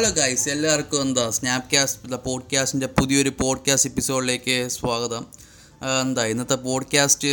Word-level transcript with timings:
Hello 0.00 0.10
guys 0.10 0.48
എല്ലാവർക്കും 0.48 1.00
എന്താ 1.02 1.30
സ്നാപ് 1.30 1.66
cast 1.72 2.16
പോഡ്കാസ്റ്റിന്റെ 2.16 2.86
പുതിയൊരു 2.86 3.32
പോഡ്കാസ്റ്റ് 3.40 3.88
എപ്പിസോഡിലേക്ക് 3.90 4.68
സ്വാഗതം. 4.68 5.26
എന്താ 6.02 6.24
ഇന്നത്തെ 6.24 6.54
പോഡ്കാസ്റ്റ് 6.54 7.32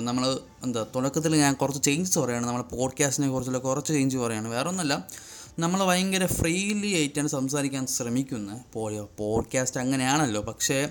നമ്മൾ 0.00 0.24
എന്താ 0.64 0.86
തുടക്കത്തിൽ 0.94 1.36
ഞാൻ 1.36 1.54
കുറച്ച് 1.54 1.82
ചേഞ്ചസ് 1.82 2.18
പറയുകയാണ് 2.18 2.46
നമ്മൾ 2.46 2.62
പോഡ്കാസ്റ്റിനെ 2.62 3.28
കുറിച്ചുള്ള 3.28 3.58
കുറച്ച് 3.58 3.92
ചേഞ്ച് 3.92 4.16
പറയുകയാണ് 4.16 4.48
വേറെ 4.48 4.68
ഒന്നുമല്ല 4.68 5.08
നമ്മൾ 5.58 5.84
ഭയങ്കര 5.84 6.26
ഫ്രീലി 6.26 6.94
ആയിട്ടാണ് 6.94 7.28
സംസാരിക്കാൻ 7.28 7.86
ശ്രമിക്കുന്നത് 7.86 8.60
പോയോ 8.72 9.10
പോഡ്കാസ്റ്റ് 9.18 9.80
അങ്ങനെയാണല്ലോ. 9.80 10.42
പക്ഷേ 10.42 10.88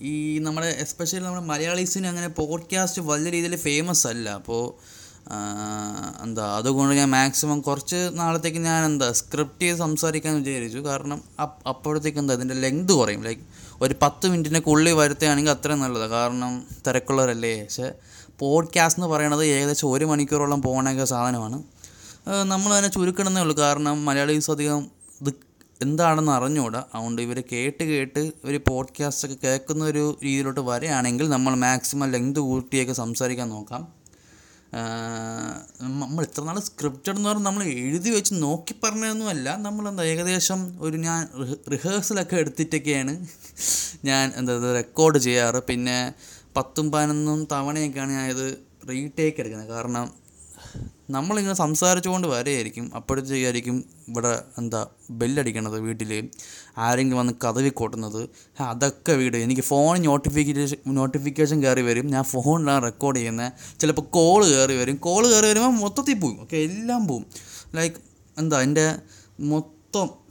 ഈ 0.00 0.38
നമ്മുടെ 0.38 0.66
എസ്പെഷ്യലി 0.66 1.24
നമ്മുടെ 1.24 1.44
മലയാളീസിന് 1.44 2.06
അങ്ങനെ 2.06 2.28
പോഡ്കാസ്റ്റ് 2.28 3.02
വലിയ 3.02 3.30
രീതിയിൽ 3.30 3.56
ഫേമസ് 3.56 4.06
അല്ല. 4.06 4.28
അപ്പോൾ 4.30 4.62
എന്താ 6.22 6.56
അതുകൊണ്ട് 6.56 6.94
ഞാൻ 6.94 7.10
മാക്സിമം 7.10 7.60
കുറച്ച് 7.60 8.10
നാളത്തേക്ക് 8.12 8.58
ഞാൻ 8.58 8.84
എന്താ 8.84 9.12
സ്ക്രിപ്റ്റ് 9.12 9.62
ചെയ്ത് 9.62 9.78
സംസാരിക്കാൻ 9.78 10.34
വിചാരിച്ചു. 10.42 10.78
കാരണം 10.78 11.22
അപ്പ് 11.42 11.68
അപ്പോഴത്തേക്ക് 11.68 12.18
എന്താ 12.18 12.34
അതിന്റെ 12.34 12.54
ലെങ്ത് 12.54 12.92
കുറയും. 12.92 13.22
ലൈക്ക് 13.22 13.42
ഒരു 13.80 13.94
പത്ത് 14.02 14.28
മിനിറ്റിനൊക്കെ 14.28 14.70
ഉള്ളിൽ 14.70 14.92
വരുത്തുകയാണെങ്കിൽ 14.92 15.52
അത്രയും 15.52 15.80
നല്ലതാണ് 15.80 16.10
കാരണം 16.10 16.66
തിരക്കുള്ളവരല്ലേ. 16.86 17.62
പക്ഷേ 17.62 17.92
പോഡ്കാസ്റ്റ് 18.38 19.00
എന്ന് 19.02 19.16
പറയുന്നത് 19.16 19.44
ഏകദേശം 19.44 19.92
ഒരു 19.92 20.04
മണിക്കൂറോളം 20.04 20.62
പോകണൊക്കെ 20.62 21.04
സാധനമാണ്. 21.04 21.62
നമ്മൾ 22.42 22.72
അതിനെ 22.72 22.88
ചുരുക്കണമെന്നേ 22.88 23.42
ഉള്ളൂ. 23.42 23.56
കാരണം 23.56 24.04
മലയാളീസ് 24.04 24.50
അധികം 24.50 24.90
ഇത് 25.20 25.32
എന്താണെന്ന് 25.82 26.32
അറിഞ്ഞുകൂടാ. 26.32 26.84
അതുകൊണ്ട് 26.94 27.22
ഇവർ 27.22 27.42
കേട്ട് 27.52 27.84
കേട്ട് 27.84 28.32
ഒരു 28.44 28.60
പോഡ്കാസ്റ്റ് 28.68 29.28
ഒക്കെ 29.28 29.36
കേൾക്കുന്ന 29.44 29.84
ഒരു 29.84 30.18
രീതിയിലോട്ട് 30.24 30.60
വരികയാണെങ്കിൽ 30.60 31.28
നമ്മൾ 31.28 31.54
മാക്സിമം 31.54 32.10
ലെങ്ത് 32.10 32.38
കൂട്ടിയൊക്കെ 32.38 32.92
സംസാരിക്കാൻ 32.92 33.48
നോക്കാം. 33.48 34.05
നമ്മൾ 35.80 36.22
ഇത്ര 36.24 36.42
നാൾ 36.42 36.60
സ്ക്രിപ്റ്റഡ് 36.60 37.16
എന്ന് 37.16 37.28
പറഞ്ഞാൽ 37.28 37.44
നമ്മൾ 37.44 37.62
എഴുതി 37.62 38.10
വെച്ച് 38.10 38.32
നോക്കി 38.42 38.74
പറഞ്ഞതൊന്നുമല്ല. 38.84 39.56
നമ്മളെന്താ 39.56 40.02
ഏകദേശം 40.02 40.60
ഒരു 40.80 40.96
ഞാൻ 40.96 41.28
റിഹേഴ്സലൊക്കെ 41.72 42.36
എടുത്തിട്ടൊക്കെയാണ് 42.36 43.26
ഞാൻ 44.04 44.32
എന്താ 44.36 44.72
റെക്കോർഡ് 44.74 45.18
ചെയ്യാറ്. 45.18 45.56
പിന്നെ 45.70 46.14
പത്തും 46.56 46.92
പതിനൊന്നും 46.92 47.48
തവണയൊക്കെയാണ് 47.52 48.12
ഞാൻ 48.12 48.24
റീടേക്ക് 48.90 49.40
എടുക്കുന്നത്. 49.40 49.68
കാരണം 49.68 50.25
നമ്മളിങ്ങനെ 51.10 51.54
സംസാരിച്ചുകൊണ്ട് 51.54 52.28
വരെയായിരിക്കും 52.28 52.94
അപ്പോഴത്തേക്കായിരിക്കും 52.96 53.84
ഇവിടെ 54.08 54.42
എന്താ 54.58 54.86
ബെല്ലടിക്കണത് 55.10 55.80
വീട്ടിൽ 55.80 56.30
ആരെങ്കിലും 56.78 57.18
വന്ന് 57.18 57.32
കതവി 57.44 57.68
കൊട്ടുന്നത് 57.68 58.28
അതൊക്കെ 58.60 59.12
വീട്. 59.12 59.36
എനിക്ക് 59.36 59.60
ഫോൺ 59.60 60.02
നോട്ടിഫിക്കേഷൻ 60.02 60.76
നോട്ടിഫിക്കേഷൻ 60.86 61.62
കയറി 61.62 61.80
വരും. 61.80 62.06
ഞാൻ 62.06 62.24
ഫോണിലാണ് 62.24 62.82
റെക്കോർഡ് 62.82 63.16
ചെയ്യുന്നത്. 63.16 63.52
ചിലപ്പോൾ 63.80 64.02
കോൾ 64.02 64.44
കയറി 64.44 64.76
വരും. 64.76 64.96
കോൾ 64.96 65.26
കയറി 65.26 65.46
വരുമ്പോൾ 65.46 65.68
മൊത്തത്തിൽ 65.68 66.18
പോവും. 66.20 66.40
ഓക്കെ 66.40 66.56
എല്ലാം 66.56 67.06
പോവും. 67.06 67.26
ലൈക്ക് 67.74 67.96
എന്താ 68.38 68.62
എന്റെ 68.62 68.96
മൊത്തം 69.40 70.26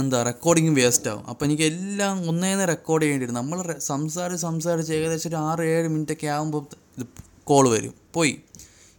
എന്താ 0.00 0.22
റെക്കോർഡിങ് 0.22 0.76
വേസ്റ്റ് 0.76 1.10
ആവും. 1.10 1.26
അപ്പോൾ 1.28 1.44
എനിക്ക് 1.44 1.62
എല്ലാം 1.62 2.28
ഒന്നേന്ന് 2.28 2.68
റെക്കോർഡ് 2.68 3.02
ചെയ്യേണ്ടി 3.02 3.26
വരും 3.26 3.34
നമ്മൾ 3.34 3.78
സംസാരിച്ച് 3.78 4.42
സംസാരിച്ച് 4.42 4.92
ഏകദേശം 4.92 5.28
ഒരു 5.28 5.36
ആറ് 5.36 5.60
ഏഴ് 5.60 5.88
മിനിറ്റൊക്കെ 5.88 6.26
ആകുമ്പോൾ 6.26 6.66
ഇത് 6.98 7.06
കോൾ 7.44 7.68
വരും. 7.68 7.94
പോയി. 8.14 8.42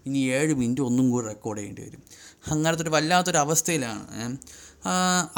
ഇനി 0.07 0.21
ഏഴ് 0.37 0.53
മിനിറ്റ് 0.61 0.83
ഒന്നും 0.89 1.05
കൂടി 1.11 1.25
റെക്കോർഡ് 1.31 1.59
ചെയ്യേണ്ടി 1.59 1.83
വരും. 1.87 2.01
അങ്ങനത്തെ 2.53 2.83
ഒരു 2.85 2.93
വല്ലാത്തൊരു 2.95 3.39
അവസ്ഥയിലാണ്. 3.45 4.03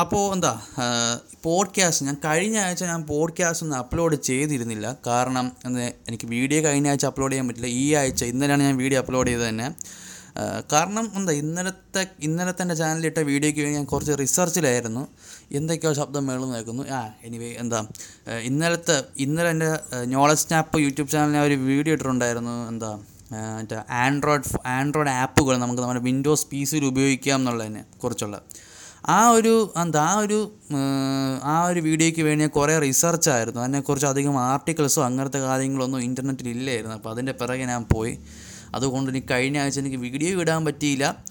അപ്പോൾ 0.01 0.23
എന്താ 0.35 0.51
പോഡ്കാസ്റ്റ് 1.45 2.05
ഞാൻ 2.07 2.17
കഴിഞ്ഞ 2.25 2.57
ആഴ്ച 2.65 2.83
ഞാൻ 2.91 3.03
പോഡ്കാസ്റ്റ് 3.11 3.63
ഒന്നും 3.65 3.77
അപ്ലോഡ് 3.83 4.17
ചെയ്തിരുന്നില്ല. 4.29 4.87
കാരണം 5.07 5.45
എനിക്ക് 6.07 6.27
വീഡിയോ 6.35 6.59
കഴിഞ്ഞ 6.67 6.87
ആഴ്ച 6.93 7.05
അപ്ലോഡ് 7.11 7.31
ചെയ്യാൻ 7.33 7.47
പറ്റില്ല. 7.49 7.71
ഈ 7.83 7.85
ആഴ്ച 8.01 8.23
ഇന്നലെയാണ് 8.33 8.63
ഞാൻ 8.67 8.77
വീഡിയോ 8.83 8.99
അപ്ലോഡ് 9.03 9.29
ചെയ്തത് 9.29 9.47
തന്നെ. 9.49 9.67
കാരണം 10.73 11.05
എന്താ 11.17 11.31
ഇന്നലത്തെ 11.41 12.01
ഇന്നലത്തെ 12.27 12.61
എന്റെ 12.63 12.75
ചാനലിലിട്ട 12.81 13.19
വീഡിയോയ്ക്ക് 13.29 13.61
വേണ്ടി 13.61 13.77
ഞാൻ 13.77 13.87
കുറച്ച് 13.93 14.13
റിസർച്ചിലായിരുന്നു 14.21 15.03
എന്തൊക്കെയോ 15.59 15.91
ശബ്ദം 15.99 16.23
മേളും 16.27 16.49
കേൾക്കുന്നു 16.55 16.83
ആ 16.97 16.99
എനിവേ 17.27 17.49
എന്താ 17.63 17.79
ഇന്നലത്തെ 18.49 18.97
ഇന്നലെ 19.25 19.49
എന്റെ 19.55 19.69
നോളജ് 20.13 20.43
സ്നാപ്പ് 20.43 20.81
യൂട്യൂബ് 20.85 21.11
ചാനലിൽ 21.15 21.47
ഒരു 21.49 21.57
വീഡിയോ 21.69 21.95
ഇട്ടിട്ടുണ്ടായിരുന്നു. 21.95 22.55
എന്താ 22.71 22.91
മറ്റേ 23.31 23.77
ആൻഡ്രോയിഡ് 23.89 24.67
ആൻഡ്രോയിഡ് 24.67 25.09
ആപ്പുകൾ 25.09 25.57
നമുക്ക് 25.57 25.81
നമ്മുടെ 25.81 25.99
വിൻഡോസ് 25.99 26.47
പി 26.47 26.63
സിയിൽ 26.63 26.85
ഉപയോഗിക്കാം 26.85 27.39
എന്നുള്ളതിനെ 27.39 27.83
കുറിച്ചുള്ള. 28.03 28.41
ആ 29.07 29.29
ഒരു 29.29 29.73
എന്താ 29.81 30.03
ആ 30.03 30.19
ഒരു 30.19 30.39
ആ 31.43 31.65
ഒരു 31.65 31.79
വീഡിയോയ്ക്ക് 31.79 32.21
വേണ്ടി 32.21 32.43
ഞാൻ 32.45 32.49
കുറേ 32.49 32.79
റിസർച്ച് 32.79 33.29
ആയിരുന്നു. 33.29 33.61
അതിനെക്കുറിച്ച് 33.61 34.07
അധികം 34.07 34.39
ആർട്ടിക്കിൾസോ 34.39 35.03
അങ്ങനത്തെ 35.03 35.39
കാര്യങ്ങളൊന്നും 35.39 36.01
ഇന്റർനെറ്റിൽ 36.01 36.49
ഇല്ലായിരുന്നു. 36.49 36.95
അപ്പോൾ 36.95 37.09
അതിന്റെ 37.09 37.31
പിറകെ 37.31 37.65
ഞാൻ 37.65 37.83
പോയി. 37.83 38.19
അതുകൊണ്ട് 38.75 39.11
എനിക്ക് 39.11 39.27
കഴിഞ്ഞ 39.31 39.57
ആഴ്ച 39.59 39.79
എനിക്ക് 39.79 39.97
വീഡിയോ 39.97 40.41
ഇടാൻ 40.41 40.65
പറ്റിയില്ല. 40.65 41.23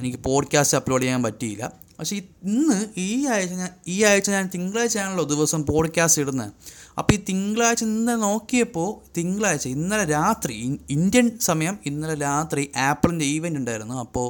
എനിക്ക് 0.00 0.18
പോഡ്കാസ്റ്റ് 0.18 0.76
അപ്ലോഡ് 0.78 1.02
ചെയ്യാൻ 1.02 1.22
പറ്റിയില്ല. 1.22 1.72
പക്ഷേ 1.98 2.16
ഇന്ന് 2.16 2.86
ഈ 2.96 3.26
ആഴ്ച 3.26 3.52
ഞാൻ 3.52 3.68
ഈ 3.88 4.04
ആഴ്ച 4.04 4.30
ഞാൻ 4.30 4.50
തിങ്കളാഴ്ചയാണല്ലോ 4.54 5.24
ദിവസം 5.24 5.66
പോഡ്കാസ്റ്റ് 5.66 6.22
ഇടുന്നത് 6.22 6.52
അപ്പോൾ 6.96 7.14
ഈ 7.14 7.24
തിങ്കളാഴ്ച 7.28 7.84
ഇന്നലെ 7.84 8.16
നോക്കിയപ്പോൾ 8.16 9.10
തിങ്കളാഴ്ച 9.16 9.68
ഇന്നലെ 9.68 10.04
രാത്രി 10.04 10.80
ഇന്ത്യൻ 10.90 11.38
സമയം 11.38 11.78
ഇന്നലെ 11.86 12.14
രാത്രി 12.14 12.70
ആപ്പിളിന്റെ 12.76 13.24
ഈവന്റ് 13.24 13.58
ഉണ്ടായിരുന്നു. 13.58 13.94
അപ്പോൾ 13.94 14.28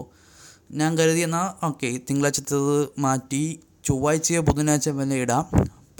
ഞാൻ 0.72 0.98
കരുതി 0.98 1.18
എന്നാൽ 1.20 1.66
ഓക്കെ 1.66 2.00
തിങ്കളാഴ്ചത്തത് 2.10 2.88
മാറ്റി 2.98 3.42
ചൊവ്വാഴ്ചയോ 3.84 4.40
ബുധനാഴ്ച 4.40 4.88
വല്ല 4.88 5.14
ഇടാം. 5.14 5.44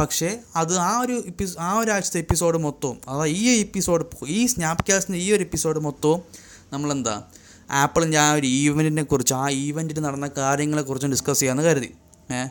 പക്ഷേ 0.00 0.40
അത് 0.56 0.78
ആ 0.78 0.98
ഒരു 0.98 1.22
എപ്പിസ് 1.26 1.58
ആ 1.58 1.78
ഒരാഴ്ചത്തെ 1.78 2.18
എപ്പിസോഡ് 2.18 2.58
മൊത്തവും 2.58 3.00
അതായത് 3.08 3.36
ഈ 3.36 3.60
എപ്പിസോഡ് 3.60 4.04
ഈ 4.26 4.46
സ്നാപ്കാസ്റ്റിന്റെ 4.46 5.18
ഈ 5.18 5.32
ഒരു 5.32 5.42
എപ്പിസോഡ് 5.42 5.80
മൊത്തവും 5.80 6.22
നമ്മളെന്താ 6.72 7.22
ആപ്പിളിന്റെ 7.70 8.18
ആ 8.18 8.32
ഒരു 8.32 8.46
ഈവന്റിനെ 8.46 9.02
കുറിച്ച് 9.02 9.34
ആ 9.34 9.48
ഈവന്റിൽ 9.48 10.00
നടന്ന 10.00 10.30
കാര്യങ്ങളെക്കുറിച്ചും 10.38 11.10
ഡിസ്കസ് 11.10 11.40
ചെയ്യാമെന്ന് 11.40 11.70
കരുതി. 11.70 11.90
ഏ? 12.32 12.42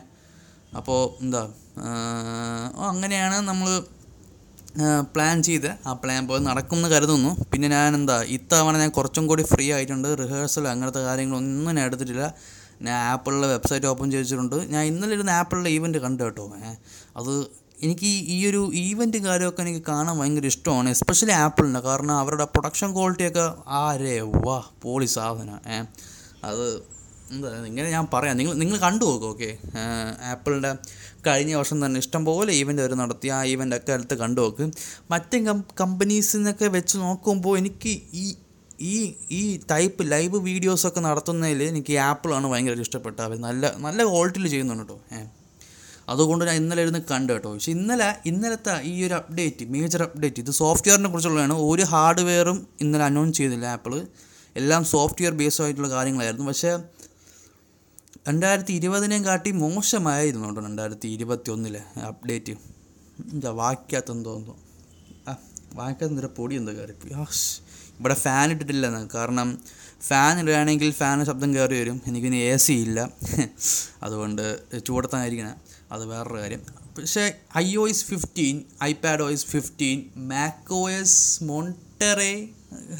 അപ്പോൾ 0.76 1.22
എന്താ 1.22 1.42
അങ്ങനെയാണ് 2.78 3.40
നമ്മൾ 3.40 3.68
പ്ലാൻ 5.14 5.42
ചെയ്ത് 5.42 5.74
ആ 5.86 5.92
പ്ലാൻ 5.92 6.28
പോയി 6.28 6.40
നടക്കുമെന്ന് 6.40 6.88
കരുതുന്നു. 6.88 7.44
പിന്നെ 7.52 7.68
ഞാൻ 7.68 7.94
എന്താ 7.94 8.22
ഇത്തവണ 8.22 8.78
ഞാൻ 8.78 8.90
കുറച്ചും 8.90 9.26
കൂടി 9.26 9.42
ഫ്രീ 9.42 9.72
ആയിട്ടുണ്ട്. 9.72 10.16
റിഹേഴ്സൽ 10.18 10.68
അങ്ങനത്തെ 10.68 10.98
കാര്യങ്ങളൊന്നും 10.98 11.74
ഞാൻ 11.74 11.86
എടുത്തിട്ടില്ല. 11.86 12.34
ഞാൻ 12.82 13.08
ആപ്പിളിലെ 13.08 13.48
വെബ്സൈറ്റ് 13.48 13.86
ഓപ്പൺ 13.86 14.10
ചെയ്തിട്ടുണ്ട്. 14.10 14.56
ഞാൻ 14.56 14.84
ഇന്നലെ 14.84 15.14
ഇരുന്ന് 15.14 15.32
ആപ്പിളിലെ 15.32 15.70
ഈവന്റ് 15.70 15.98
കണ്ടു 15.98 16.22
കേട്ടോ. 16.22 16.52
അത് 17.16 17.46
എനിക്ക് 17.82 18.06
ഈ- 18.06 18.46
ഒരു 18.46 18.70
ഈവന്റ് 18.74 19.16
കാര്യമൊക്കെ 19.16 19.60
എനിക്ക് 19.60 19.86
കാണാൻ 19.88 20.18
ഭയങ്കര 20.18 20.46
ഇഷ്ടമാണ് 20.46 20.90
എസ്പെഷ്യലി 20.90 21.32
ആപ്പിളിന്റെ. 21.32 21.80
കാരണം 21.80 22.14
അവരുടെ 22.14 22.44
പ്രൊഡക്ഷൻ 22.44 22.94
ക്വാളിറ്റിയൊക്കെ 22.94 23.52
ആരേ 23.68 24.20
വാ 24.20 24.62
പോളി 24.82 25.06
സാധന. 25.06 25.58
അത് 26.44 26.93
എന്താ 27.32 27.48
ഇങ്ങനെ 27.66 27.90
ഞാൻ 27.90 28.08
പറയാം. 28.12 28.36
നിങ്ങൾ 28.36 28.54
നിങ്ങൾ 28.54 28.76
കണ്ടു 28.78 29.04
നോക്കും 29.04 29.28
ഓക്കെ. 29.28 29.50
ആപ്പിളിന്റെ 30.32 30.72
കഴിഞ്ഞ 31.26 31.54
വർഷം 31.54 31.86
തന്നെ 31.86 31.98
ഇഷ്ടംപോലെ 31.98 32.52
ഈവന്റ് 32.52 32.82
അവർ 32.82 32.94
നടത്തി. 32.94 33.28
ആ 33.28 33.44
ഈവന്റ് 33.44 33.76
ഒക്കെ 33.76 33.92
അടുത്ത് 33.92 34.14
കണ്ടു 34.14 34.40
നോക്ക്. 34.40 34.64
മറ്റ് 35.10 35.36
കം 35.46 35.64
കമ്പനീസിൽ 35.80 36.38
നിന്നൊക്കെ 36.38 36.68
വെച്ച് 36.68 36.96
നോക്കുമ്പോൾ 36.98 37.58
എനിക്ക് 37.58 37.92
ഈ 38.14 38.24
ഈ 38.80 38.94
ഈ 39.30 39.40
ടൈപ്പ് 39.70 40.12
ലൈവ് 40.12 40.36
വീഡിയോസൊക്കെ 40.40 41.00
നടത്തുന്നതിൽ 41.00 41.62
എനിക്ക് 41.62 41.98
ആപ്പിളാണ് 42.08 42.46
ഭയങ്കര 42.46 42.80
ഇഷ്ടപ്പെട്ടത്. 42.80 43.22
അവർ 43.26 43.38
നല്ല 43.38 43.74
നല്ല 43.78 44.02
ക്വാളിറ്റിയിൽ 44.04 44.48
ചെയ്യുന്നുണ്ട് 44.48 44.82
കേട്ടോ 44.82 44.98
ഏ. 45.12 45.20
അതുകൊണ്ട് 46.08 46.44
ഞാൻ 46.44 46.56
ഇന്നലെ 46.56 46.82
ഇരുന്ന് 46.82 47.00
കണ്ടു 47.10 47.32
കേട്ടോ 47.32 47.50
പക്ഷെ 47.54 47.70
ഇന്നലെ 47.70 48.14
ഇന്നലത്തെ 48.26 48.82
ഈ 48.82 49.06
ഒരു 49.06 49.14
അപ്ഡേറ്റ് 49.14 49.64
മേജർ 49.74 50.02
അപ്ഡേറ്റ് 50.02 50.40
ഇത് 50.40 50.50
സോഫ്റ്റ്വെയറിനെ 50.62 51.08
കുറിച്ചുള്ളതാണ്. 51.08 51.54
ഒരു 51.70 51.82
ഹാർഡ്വെയറും 51.82 52.68
ഇന്നലെ 52.80 53.04
അനൗൺസ് 53.04 53.38
ചെയ്തില്ല 53.38 53.66
ആപ്പിൾ 53.66 53.94
എല്ലാം 54.56 54.84
സോഫ്റ്റ്വെയർ 54.84 55.32
ബേസ്ഡ് 55.32 55.64
ആയിട്ടുള്ള 55.64 55.90
കാര്യങ്ങളായിരുന്നു. 55.90 56.46
പക്ഷേ 56.46 56.72
രണ്ടായിരത്തി 58.28 58.72
ഇരുപതിനെയും 58.72 59.24
കാട്ടി 59.24 59.50
മോശമായിരുന്നു 59.50 60.46
കേട്ടോ 60.46 60.62
രണ്ടായിരത്തി 60.62 61.08
ഇരുപത്തി 61.08 61.50
ഒന്നിലെ 61.50 62.00
അപ്ഡേറ്റ്. 62.00 62.52
എന്താ 63.32 63.50
വായിക്കാത്തെന്ന് 63.50 64.24
തോന്നുന്നു. 64.24 64.56
ആ 65.28 65.36
വായിക്കാത്ത 65.74 66.12
നിര 66.12 66.26
പൊടി 66.26 66.54
എന്തോ 66.54 66.72
കയറിപ്പോയി 66.72 67.14
ആഷ് 67.14 67.60
ഇവിടെ 68.00 68.14
ഫാൻ 68.14 68.50
ഇട്ടിട്ടില്ല 68.50 69.08
കാരണം 69.14 69.58
ഫാൻ 70.00 70.40
ഇടുകയാണെങ്കിൽ 70.40 70.90
ഫാൻ 70.90 71.24
ശബ്ദം 71.24 71.54
കയറി 71.54 71.80
വരും. 71.80 72.02
എനിക്കിനി 72.06 72.36
എ 72.36 72.56
സി 72.56 72.72
ഇല്ല. 72.72 73.10
അതുകൊണ്ട് 74.02 74.44
ചൂടത്തായിരിക്കണം 74.84 75.56
അത് 75.92 76.04
വേറൊരു 76.04 76.34
കാര്യം. 76.34 76.62
പക്ഷേ 76.98 77.34
iOS 77.88 78.04
fifteen 78.04 78.62
iPad 78.82 79.22
OS 79.30 79.46
fifteen 79.46 80.10
macOS 80.90 81.44
Monterey 81.44 82.48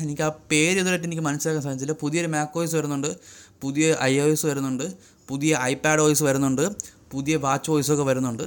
എനിക്ക് 0.00 0.22
ആ 0.22 0.28
പേര് 0.28 0.74
ഇതുവരെയായിട്ട് 0.74 1.06
എനിക്ക് 1.06 1.22
മനസ്സിലാക്കാൻ 1.22 1.62
സാധിച്ചില്ല. 1.62 1.92
പുതിയൊരു 1.92 2.28
മാക്കോ 2.28 2.60
വരുന്നുണ്ട്. 2.62 3.16
പുതിയ 3.60 3.96
ഐ 4.02 4.18
ഒ 4.18 4.24
എസ് 4.24 4.46
വരുന്നുണ്ട്. 4.46 5.13
പുതിയ 5.28 5.58
ഐപാഡ് 5.62 6.00
വോയിസ് 6.00 6.22
വരുന്നുണ്ട് 6.22 6.68
പുതിയ 7.12 7.36
വാച്ച് 7.36 7.70
വോയിസ് 7.70 7.92
ഒക്കെ 7.92 8.02
വരുന്നുണ്ട്. 8.02 8.42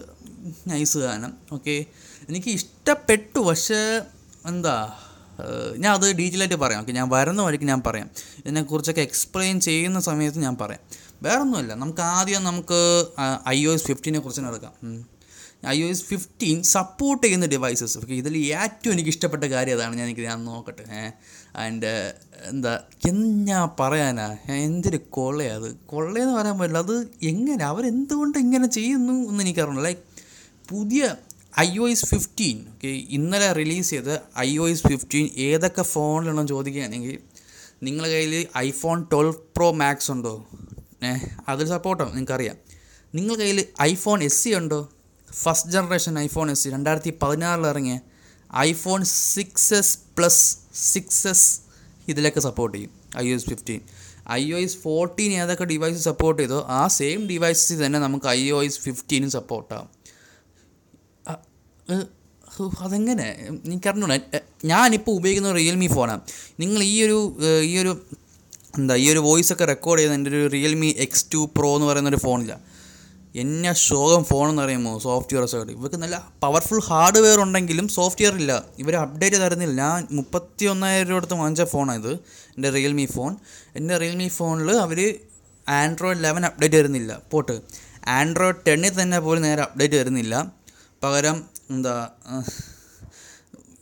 നൈസ് 0.68 0.98
ഗാനം. 0.98 1.34
ഓക്കെ 1.52 1.86
എനിക്ക് 2.30 2.50
ഇഷ്ടപ്പെട്ടു 2.50 3.40
പക്ഷേ 3.40 4.02
എന്താ 4.46 4.94
ഞാൻ 5.78 5.94
അത് 5.94 6.16
ഡീറ്റെയിലായിട്ട് 6.18 6.56
പറയാം. 6.56 6.80
ഓക്കെ 6.80 6.92
ഞാൻ 6.92 7.10
വരുന്ന 7.10 7.42
വഴിക്ക് 7.42 7.66
ഞാൻ 7.66 7.82
പറയാം. 7.88 8.10
ഇതിനെക്കുറിച്ചൊക്കെ 8.38 9.02
എക്സ്പ്ലെയിൻ 9.02 9.60
ചെയ്യുന്ന 9.60 10.00
സമയത്ത് 10.00 10.40
ഞാൻ 10.40 10.58
പറയാം. 10.62 10.80
വേറൊന്നുമില്ല 11.22 11.74
നമുക്ക് 11.74 12.02
ആദ്യം 12.02 12.44
നമുക്ക് 12.44 13.08
ഐ 13.48 13.66
ഒ 13.66 13.74
എസ് 13.74 13.84
ഫിഫ്റ്റീനെ 13.84 14.20
കുറിച്ച് 14.20 14.42
നടക്കാം. 14.42 14.74
I 15.66 15.84
O 15.84 15.86
S 15.86 16.04
fifteen 16.04 16.64
support 16.64 17.28
ചെയ്യുന്ന 17.28 17.46
ഡിവൈസസ് 17.46 17.98
ഓക്കെ 17.98 18.14
ഇതിൽ 18.14 18.38
ഏറ്റവും 18.38 18.94
എനിക്ക് 18.94 19.10
ഇഷ്ടപ്പെട്ട 19.10 19.44
കാര്യം 19.44 19.74
അതാണ് 19.74 19.96
ഞാൻ 19.96 20.06
എനിക്ക് 20.08 20.22
ഞാൻ 20.22 20.44
നോക്കട്ടെ 20.46 21.14
ആൻഡ് 21.56 22.14
എന്താ 22.44 22.80
എന്നാ 23.08 23.70
പറയാനാ? 23.80 24.38
എന്തൊരു 24.54 25.00
കൊള്ളയാ 25.10 25.56
അത്. 25.56 25.76
കൊള്ളയെന്ന് 25.76 26.34
പറയാൻ 26.34 26.60
പറ്റില്ല. 26.60 26.78
അത് 26.78 27.08
എങ്ങനെ? 27.24 27.64
അവരെന്തുകൊണ്ട് 27.64 28.38
ഇങ്ങനെ 28.38 28.68
ചെയ്യുന്നു 28.68 29.14
എന്ന് 29.14 29.44
എനിക്കറിയില്ല 29.44 29.82
ലൈക്ക് 29.82 30.02
പുതിയ 30.70 31.16
I 31.60 31.78
O 31.78 31.90
S 31.90 32.06
fifteen 32.06 32.66
okay 32.70 32.88
ഇന്നലെ 32.88 33.54
റിലീസ് 33.54 33.90
ചെയ്ത 33.90 34.18
ഐ 34.40 34.58
ഒ 34.58 34.70
എസ് 34.70 34.88
ഫിഫ്റ്റീൻ 34.88 35.30
ഏതൊക്കെ 35.38 35.82
ഫോണിലാണെന്ന് 35.82 36.48
ചോദിക്കുകയാണെങ്കിൽ 36.48 37.20
നിങ്ങളുടെ 37.84 38.14
കയ്യിൽ 38.14 38.48
ഐഫോൺ 38.58 39.04
ട്വൽവ് 39.04 39.34
പ്രോ 39.56 39.72
മാക്സ് 39.72 40.12
ഉണ്ടോ? 40.12 40.48
ഏഹ് 41.04 41.20
അതിൽ 41.50 41.68
സപ്പോർട്ടാണ് 41.68 42.10
നിങ്ങൾക്കറിയാം. 42.10 42.56
നിങ്ങളുടെ 43.16 43.44
കയ്യിൽ 43.44 43.66
ഐഫോൺ 43.82 44.24
എസ് 44.24 44.44
സി 44.44 44.50
ഉണ്ടോ? 44.50 44.90
First 45.30 45.72
generation 45.72 46.14
iPhone 46.20 46.48
S 46.52 46.64
C 46.64 46.70
രണ്ടായിരത്തി 46.70 47.12
പതിനാറിൽ 47.22 47.68
ഇറങ്ങിയ 47.68 47.98
iPhone 48.64 49.00
six 49.28 49.72
S 49.74 49.96
plus 50.18 50.44
six 50.86 51.24
S 51.28 51.48
ഇതിലൊക്കെ 52.08 52.42
സപ്പോർട്ട് 52.42 52.76
ചെയ്യും. 52.78 52.92
I 53.18 53.26
O 53.28 53.36
S 53.36 53.48
fifteen 53.50 53.80
I 54.32 54.42
O 54.54 54.60
S 54.60 54.78
fourteen 54.78 55.32
ഏതൊക്കെ 55.42 55.66
ഡിവൈസ് 55.66 56.00
സപ്പോർട്ട് 56.08 56.40
ചെയ്തോ 56.42 56.60
ആ 56.72 56.82
സെയിം 56.98 57.20
ഡിവൈസസിൽ 57.28 57.80
തന്നെ 57.86 58.00
നമുക്ക് 58.00 58.28
ഐ 58.34 58.42
ഒ 58.52 58.62
എസ് 58.64 58.80
ഫിഫ്റ്റീനും 58.80 59.30
ഹോ, 62.52 62.66
അതെങ്ങനെ? 62.86 63.26
എനിക്കറിഞ്ഞൂടാ 63.66 64.16
ഞാനിപ്പോൾ 64.66 65.14
ഉപയോഗിക്കുന്ന 65.18 65.52
റിയൽമി 65.58 65.88
ഫോണാണ് 65.88 66.22
നിങ്ങൾ 66.60 66.80
ഈ 66.86 66.96
ഒരു 67.04 67.18
ഈ 67.64 67.74
ഒരു 67.82 67.92
എന്താ 68.78 68.96
ഈ 68.96 69.12
ഒരു 69.12 69.22
വോയിസ് 69.26 69.52
ഒക്കെ 69.54 69.66
റെക്കോർഡ് 69.72 70.00
ചെയ്യുന്ന 70.00 70.18
എന്റെ 70.20 70.32
ഒരു 70.34 70.48
റിയൽമി 70.56 70.90
എക്സ് 71.06 71.26
ടു 71.34 71.42
പ്രോ 71.56 71.70
എന്ന് 71.76 71.88
പറയുന്ന 71.90 72.10
ഒരു 72.10 72.22
ഫോണില്ല 72.26 72.54
എന്നെ 73.36 73.72
ശോകം 73.88 74.22
ഫോണെന്ന് 74.30 74.62
പറയുമോ 74.64 74.92
സോഫ്റ്റ്വെയർ 75.06 75.44
സൈഡ് 75.52 75.72
ഇവർക്ക് 75.76 75.98
നല്ല 76.04 76.18
പവർഫുൾ 76.44 76.80
ഹാർഡ്വെയർ 76.90 77.40
ഉണ്ടെങ്കിലും 77.46 77.88
സോഫ്റ്റ്വെയർ 77.96 78.34
ഇല്ല. 78.42 78.52
ഇവർ 78.82 78.94
അപ്ഡേറ്റ് 79.04 79.38
തരുന്നില്ല. 79.44 79.82
ഞാൻ 79.82 80.08
മുപ്പത്തി 80.18 80.66
ഒന്നായിരം 80.74 81.10
രൂപ 81.10 81.20
അടുത്ത് 81.22 81.38
വാങ്ങിച്ച 81.42 81.66
ഫോണാണ് 81.74 82.00
ഇത്. 82.02 82.14
എന്റെ 82.56 82.70
റിയൽമി 82.78 83.06
ഫോൺ 83.16 83.34
എന്റെ 83.80 83.98
റിയൽമി 84.04 84.28
ഫോണിൽ 84.38 84.72
അവർ 84.86 85.02
ആൻഡ്രോയിഡ് 85.68 86.24
ലെവൻ 86.26 86.44
അപ്ഡേറ്റ് 86.50 86.78
വരുന്നില്ല 86.82 87.12
പോട്ട്. 87.32 87.56
ആൻഡ്രോയിഡ് 88.18 88.62
ടെണ്ണിൽ 88.68 88.94
തന്നെ 89.02 89.20
പോലും 89.26 89.44
നേരെ 89.48 89.62
അപ്ഡേറ്റ് 89.68 89.98
വരുന്നില്ല 90.02 90.36
പകരം 91.04 91.38
എന്താ 91.76 91.96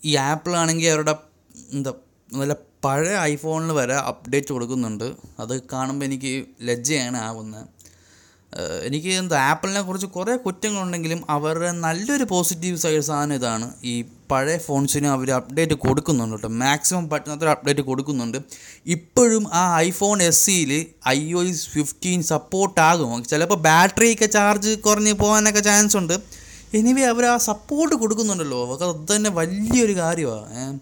ഈ 0.10 0.14
ആപ്പിളാണെങ്കിൽ 0.30 0.90
അവരുടെ 0.94 1.16
എന്താ 1.76 1.92
നല്ല 2.40 2.56
പഴയ 2.86 3.14
ഐഫോണിൽ 3.32 3.72
വരെ 3.78 3.96
അപ്ഡേറ്റ് 4.10 4.52
കൊടുക്കുന്നുണ്ട്. 4.56 5.06
അത് 5.42 5.54
കാണുമ്പോൾ 5.74 6.06
എനിക്ക് 6.08 6.32
ലജ്ജയാണ് 6.70 7.18
ആവുന്നത് 7.28 7.64
എനിക്ക് 8.84 9.10
എന്താ 9.22 9.38
ആപ്പിളിനെ 9.50 9.82
കുറിച്ച് 9.82 10.08
കുറേ 10.08 10.36
കുറ്റങ്ങളുണ്ടെങ്കിലും 10.36 11.22
അവരുടെ 11.30 11.72
നല്ലൊരു 11.72 12.24
പോസിറ്റീവ് 12.24 12.78
സൈഡ് 12.78 13.02
സാധനം 13.02 13.36
ഇതാണ്. 13.36 13.66
ഈ 13.84 13.94
പഴയ 14.32 14.58
ഫോൺസിന് 14.58 15.08
അവർ 15.08 15.32
അപ്ഡേറ്റ് 15.32 15.74
കൊടുക്കുന്നുണ്ട് 15.74 16.36
കേട്ടോ. 16.36 16.48
മാക്സിമം 16.48 17.10
പറ്റുന്നത്ര 17.10 17.48
അപ്ഡേറ്റ് 17.48 17.82
കൊടുക്കുന്നുണ്ട്. 17.82 18.38
ഇപ്പോഴും 18.86 19.44
ആ 19.54 19.78
ഐഫോൺ 19.78 20.24
എസ് 20.24 20.46
സിയിൽ 20.46 20.86
ഐ 21.08 21.34
ഒ 21.34 21.44
എസ് 21.44 21.70
ഫിഫ്റ്റീൻ 21.70 22.24
സപ്പോർട്ടാകും 22.24 23.24
ചിലപ്പോൾ 23.24 23.60
ബാറ്ററിയൊക്കെ 23.68 24.26
ചാർജ് 24.26 24.80
കുറഞ്ഞ് 24.80 25.14
പോകാനൊക്കെ 25.14 25.60
ചാൻസ് 25.60 25.98
ഉണ്ട്. 25.98 26.16
എനിവേ 26.74 27.04
അവർ 27.04 27.26
ആ 27.26 27.38
സപ്പോർട്ട് 27.50 27.96
കൊടുക്കുന്നുണ്ടല്ലോ. 27.96 28.66
അവർക്ക് 28.66 28.84
അത് 28.84 29.16
തന്നെ 29.16 29.30
വലിയൊരു 29.30 29.94
കാര്യമാണ് 29.94 30.80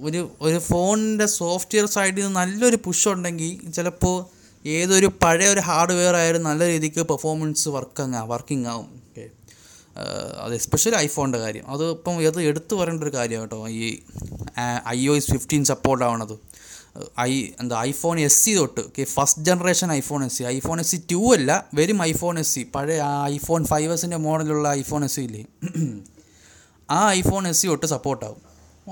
ഒരു 0.00 0.20
ഒരു 0.40 0.58
ഫോണിന്റെ 0.58 1.26
സോഫ്റ്റ്വെയർ 1.26 1.86
സൈഡിൽ 1.86 2.22
നിന്ന് 2.22 2.40
നല്ലൊരു 2.40 2.78
പുഷ് 2.84 3.08
ഉണ്ടെങ്കിൽ 3.08 3.70
ചിലപ്പോൾ 3.70 4.39
ഏതൊരു 4.64 5.08
പഴയ 5.22 5.48
ഒരു 5.54 5.62
ഹാർഡ്വെയർ 5.68 6.14
ആയാലും 6.20 6.42
നല്ല 6.48 6.62
രീതിക്ക് 6.72 7.02
പെർഫോമൻസ് 7.10 7.68
വർക്കിങ് 7.76 8.22
വർക്കിംഗ് 8.32 8.68
ആവും. 8.72 8.88
ഓക്കെ 8.98 9.24
അത് 10.44 10.52
എസ്പെഷ്യലി 10.60 10.96
ഐഫോണിന്റെ 11.06 11.40
കാര്യം. 11.44 11.64
അത് 11.74 11.84
ഇപ്പം 11.96 12.18
അത് 12.30 12.40
എടുത്തു 12.50 12.74
പറയേണ്ട 12.80 13.02
ഒരു 13.06 13.12
കാര്യമാണ് 13.16 13.48
കേട്ടോ. 13.50 13.58
ഈ 13.78 13.86
I 14.96 15.00
O 15.12 15.14
S 15.20 15.30
fifteen 15.34 15.64
support 15.72 16.04
ആവണത് 16.08 16.36
I 17.26 17.32
എന്താ 17.62 17.74
ഐഫോൺ 17.88 18.16
എസ് 18.26 18.38
സി 18.44 18.52
തൊട്ട് 18.58 18.82
okay 18.88 19.02
first 19.16 19.42
generation 19.48 19.88
iPhone 19.98 20.20
S 20.26 20.36
C 20.38 20.44
iPhone 20.54 20.78
S 20.82 20.90
C 20.92 20.98
two 21.12 21.20
അല്ല 21.34 21.50
വെറും 21.78 22.00
ഐഫോൺ 22.10 22.38
എസ് 22.42 22.52
സി 22.54 22.62
പഴയ 22.76 22.98
ആ 23.08 23.12
ഐഫോൺ 23.34 23.60
ഫൈവ് 23.72 23.90
എസിന്റെ 23.96 24.18
മോഡലുള്ള 24.26 24.66
ഐഫോൺ 24.80 25.04
എസ് 25.08 25.16
സി 25.16 25.22
ഇല്ലേ? 25.28 25.42
ആ 26.88 27.00
ഐഫോൺ 27.18 27.42
എസ് 27.50 27.60
സി 27.62 27.68
തൊട്ട് 27.72 27.88
സപ്പോർട്ടാവും 27.94 28.40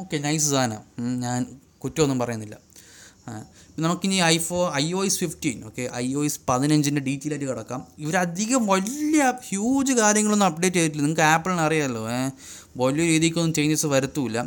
ഓക്കെ 0.02 0.16
നൈസ് 0.26 0.48
സാധനം. 0.54 0.82
ഞാൻ 1.24 1.40
കുറ്റമൊന്നും 1.84 2.18
പറയുന്നില്ല. 2.22 2.56
നമുക്കിനി 3.84 4.16
ഐഫോ 4.34 4.60
I 4.82 4.86
O 4.98 5.00
S 5.08 5.18
fifteen 5.22 5.58
okay 5.68 5.84
I 6.02 6.06
O 6.18 6.22
S 6.28 6.40
പതിനഞ്ചിന്റെ 6.48 7.00
ഡീറ്റെയിലായിട്ട് 7.08 7.48
കിടക്കാം. 7.50 7.80
ഇവരധികം 8.04 8.62
വലിയ 8.72 9.32
ഹ്യൂജ് 9.48 9.92
കാര്യങ്ങളൊന്നും 10.00 10.46
അപ്ഡേറ്റ് 10.46 10.76
ചെയ്തിട്ടില്ല. 10.76 11.02
നിങ്ങൾക്ക് 11.04 11.26
ആപ്പിളിന് 11.32 11.62
അറിയാമല്ലോ 11.66 12.02
വലിയ 12.82 13.04
രീതിക്കൊന്നും 13.12 13.52
ചേഞ്ചസ് 13.58 13.86
വരുത്തൂല. 13.92 14.38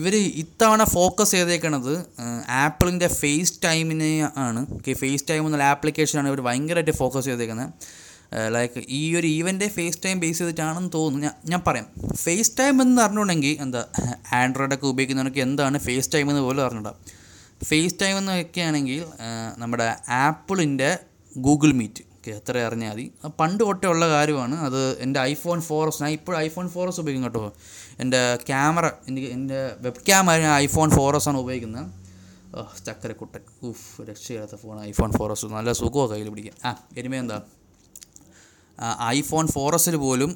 ഇവർ 0.00 0.14
ഇത്തവണ 0.42 0.82
ഫോക്കസ് 0.96 1.32
ചെയ്തേക്കണത് 1.36 1.94
ആപ്പിളിന്റെ 2.62 3.08
ഫേസ് 3.20 3.54
ടൈമിനെ 3.64 4.12
ആണ്. 4.46 4.60
ഓക്കെ 4.76 4.92
ഫേസ് 5.02 5.24
ടൈം 5.30 5.42
എന്നുള്ള 5.46 5.66
ആപ്ലിക്കേഷനാണ് 5.74 6.28
ഇവർ 6.32 6.40
ഭയങ്കരമായിട്ട് 6.48 6.94
ഫോക്കസ് 7.02 7.28
ചെയ്തേക്കുന്നത്. 7.30 7.70
ലൈക്ക് 8.56 8.82
ഈ 8.98 9.00
ഒരു 9.18 9.26
ഈവന്റെ 9.26 9.66
ഫേസ് 9.78 9.98
ടൈം 10.04 10.20
ബേസ് 10.20 10.38
ചെയ്തിട്ടാണെന്ന് 10.38 10.90
തോന്നുന്നു. 10.94 11.26
ഞാൻ 11.26 11.34
ഞാൻ 11.50 11.60
പറയാം. 11.66 11.86
ഫേസ് 12.24 12.52
ടൈം 12.60 12.76
എന്ന് 12.82 13.02
അറിഞ്ഞുണ്ടെങ്കിൽ 13.02 13.56
എന്താ 13.64 13.82
ആൻഡ്രോയിഡൊക്കെ 14.40 14.86
ഉപയോഗിക്കുന്നവർക്ക് 14.92 15.42
എന്താണ് 15.48 15.78
ഫേസ് 15.88 16.10
ടൈം 16.14 16.26
എന്ന് 16.30 16.42
പോലും 16.46 16.62
അറിഞ്ഞൂടാ. 16.66 16.94
ഫേസ് 17.68 17.96
ടൈം 18.02 18.14
എന്ന് 18.18 18.32
വെക്കുകയാണെങ്കിൽ 18.38 19.02
നമ്മുടെ 19.62 19.88
ആപ്പിളിന്റെ 20.24 20.90
ഗൂഗിൾ 21.46 21.70
മീറ്റ്. 21.80 22.02
ഓക്കെ 22.16 22.32
അത്ര 22.38 22.58
അറിഞ്ഞാൽ 22.68 22.92
മതി. 22.92 23.04
പണ്ട് 23.40 23.62
തൊട്ടേ 23.64 23.86
ഉള്ള 23.92 24.04
കാര്യമാണ്. 24.08 24.56
അത് 24.66 24.80
എന്റെ 25.04 25.20
ഐഫോൺ 25.20 25.60
ഫോറസ് 25.68 26.02
ഞാൻ 26.02 26.12
ഇപ്പോഴും 26.18 26.38
ഐഫോൺ 26.40 26.66
ഫോറസ് 26.74 27.00
ഉപയോഗിക്കും 27.02 27.28
കേട്ടോ. 27.28 27.52
എന്റെ 28.02 28.20
ക്യാമറ 28.48 28.86
എനിക്ക് 29.08 29.28
എന്റെ 29.36 29.60
വെബ് 29.84 30.02
ക്യാമറ 30.08 30.36
ഞാൻ 30.44 30.54
ഐഫോൺ 30.64 30.90
ഫോറസ് 30.98 31.28
ആണ് 31.28 31.38
ഉപയോഗിക്കുന്നത്. 31.44 31.88
ചക്കരക്കുട്ടൻ. 32.86 33.42
ഊഫ് 33.68 33.86
രക്ഷയില്ലാത്ത 34.08 34.56
ഫോൺ 34.62 34.76
ഐഫോൺ 34.88 35.10
ഫോറസ് 35.18 35.46
നല്ല 35.56 35.72
സുഖമാണ് 35.80 36.10
കയ്യിൽ 36.12 36.28
പിടിക്കാൻ. 36.32 36.56
ആ 36.68 36.70
ഇനിമേ 37.00 37.18
എന്താ? 37.24 37.38
ഐഫോൺ 39.16 39.46
ഫോറസിൽ 39.54 39.96
പോലും 40.04 40.30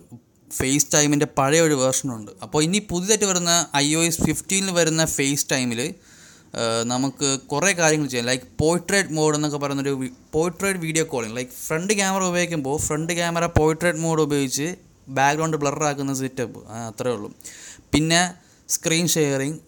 ഫേസ് 0.59 0.87
ടൈമിന്റെ 0.95 1.27
പഴയ 1.39 1.61
ഒരു 1.69 1.77
വേർഷനുണ്ട്. 1.83 2.33
അപ്പോൾ 2.45 2.61
ഇനി 2.67 2.79
പുതിയതായിട്ട് 2.91 3.25
വരുന്ന 3.25 3.53
ഐ 3.77 3.87
ഒ 3.95 4.03
എസ് 4.09 4.23
ഫിഫ്റ്റീനിൽ 4.27 4.71
വരുന്ന 4.81 5.05
ഫേസ് 5.17 5.47
ടൈമിൽ 5.53 5.81
നമുക്ക് 6.93 7.29
കുറേ 7.53 7.71
കാര്യങ്ങൾ 7.81 8.07
ചെയ്യാം. 8.11 8.27
ലൈക്ക് 8.31 8.47
പോയിട്രേറ്റ് 8.63 9.15
മോഡ് 9.19 9.37
എന്നൊക്കെ 9.39 9.59
പറയുന്നൊരു 9.63 9.93
portrait 10.35 10.81
video 10.87 11.05
calling 11.13 11.37
like 11.39 11.55
front 11.67 11.93
camera 11.99 12.23
ഉപയോഗിക്കുമ്പോൾ 12.33 12.77
ഫ്രണ്ട് 12.87 13.13
ക്യാമറ 13.19 13.47
പോയിട്രേറ്റ് 13.59 14.03
മോഡ് 14.05 14.23
ഉപയോഗിച്ച് 14.29 14.69
ബാക്ക്ഗ്രൗണ്ട് 15.19 15.57
ബ്ലറാക്കുന്ന 15.63 16.15
സെറ്റപ്പ് 16.23 16.61
അത്രേ 16.89 17.11
ഉള്ളൂ. 17.17 17.29
പിന്നെ 17.95 18.21
സ്ക്രീൻ 18.69 19.07
ഷെയറിങ് 19.15 19.59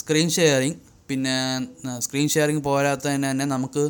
സ്ക്രീൻ 0.00 0.28
ഷെയറിങ് 0.36 0.78
പിന്നെ 1.10 1.36
സ്ക്രീൻ 2.04 2.28
ഷെയറിങ് 2.34 2.62
പോരാത്തതിന് 2.68 3.26
തന്നെ 3.30 3.46
നമുക്ക് 3.54 3.84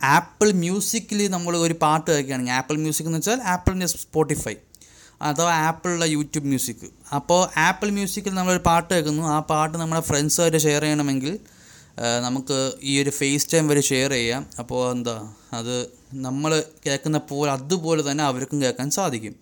ആപ്പിൾ 0.00 0.48
മ്യൂസിക്കിൽ 0.64 1.20
നമ്മൾ 1.34 1.52
ഒരു 1.66 1.74
പാട്ട് 1.82 2.08
കേൾക്കുകയാണെങ്കിൽ 2.10 2.54
ആപ്പിൾ 2.60 2.76
മ്യൂസിക് 2.84 3.08
എന്ന് 3.10 3.20
വെച്ചാൽ 3.20 3.40
ആപ്പിളിന്റെ 3.54 3.88
സ്പോട്ടിഫൈ 3.94 4.54
അഥവാ 5.28 5.52
ആപ്പിളിലെ 5.68 6.06
യൂട്യൂബ് 6.16 6.48
മ്യൂസിക്. 6.52 6.86
അപ്പോൾ 7.18 7.40
ആപ്പിൾ 7.58 7.88
മ്യൂസിക്കിൽ 7.90 8.32
നമ്മളൊരു 8.34 8.62
പാട്ട് 8.66 8.88
കേൾക്കുന്നു. 8.94 9.22
ആ 9.34 9.36
പാട്ട് 9.50 9.76
നമ്മുടെ 9.78 10.00
ഫ്രണ്ട്സുമായിട്ട് 10.00 10.58
ഷെയർ 10.58 10.82
ചെയ്യണമെങ്കിൽ 10.82 11.38
നമുക്ക് 12.24 12.72
ഈ 12.82 13.02
ഒരു 13.02 13.10
ഫേസ് 13.10 13.46
ടൈം 13.52 13.68
വരെ 13.68 13.80
ഷെയർ 13.80 14.10
ചെയ്യാം. 14.10 14.46
അപ്പോൾ 14.58 14.80
എന്താ 14.94 15.14
അത് 15.58 15.76
നമ്മൾ 16.26 16.52
കേൾക്കുന്ന 16.86 17.18
പോലെ 17.30 17.50
അതുപോലെ 17.52 18.02
തന്നെ 18.10 18.24
അവർക്കും 18.24 18.58
കേൾക്കാൻ 18.62 18.90
സാധിക്കും. 18.90 19.34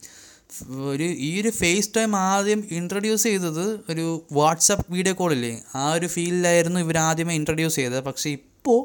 ഒരു 0.91 1.07
ഈ 1.29 1.41
ഒരു 1.41 1.51
ഫേസ് 1.61 1.91
ടൈം 1.97 2.17
ആദ്യം 2.17 2.61
ഇൻട്രൊഡ്യൂസ് 2.79 3.25
ചെയ്തത് 3.29 3.65
ഒരു 3.93 4.05
വാട്സപ്പ് 4.33 4.87
വീഡിയോ 4.97 5.15
കോളില്ലേ? 5.21 5.53
ആ 5.75 5.93
ഒരു 5.93 6.07
ഫീലിലായിരുന്നു 6.07 6.81
ഇവർ 6.81 6.99
ആദ്യമേ 6.99 7.35
ഇൻട്രൊഡ്യൂസ് 7.35 7.77
ചെയ്തത്. 7.81 8.05
പക്ഷേ 8.09 8.31
ഇപ്പോൾ 8.31 8.81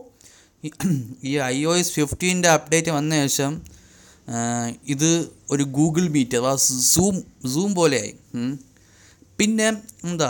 ഈ 1.29 1.37
ഐ 1.37 1.65
ഒ 1.65 1.75
എസ് 1.81 1.93
ഫിഫ്റ്റീന്റെ 1.97 2.49
അപ്ഡേറ്റ് 2.49 2.91
വന്ന 2.97 3.19
ശേഷം 3.21 3.61
ഇത് 4.95 5.11
ഒരു 5.51 5.63
ഗൂഗിൾ 5.77 6.07
മീറ്റ് 6.15 6.37
അഥവാ 6.37 6.55
സൂം 6.93 7.15
സൂം 7.53 7.69
പോലെയായി. 7.75 8.13
പിന്നെ 9.39 9.67
എന്താ 10.09 10.29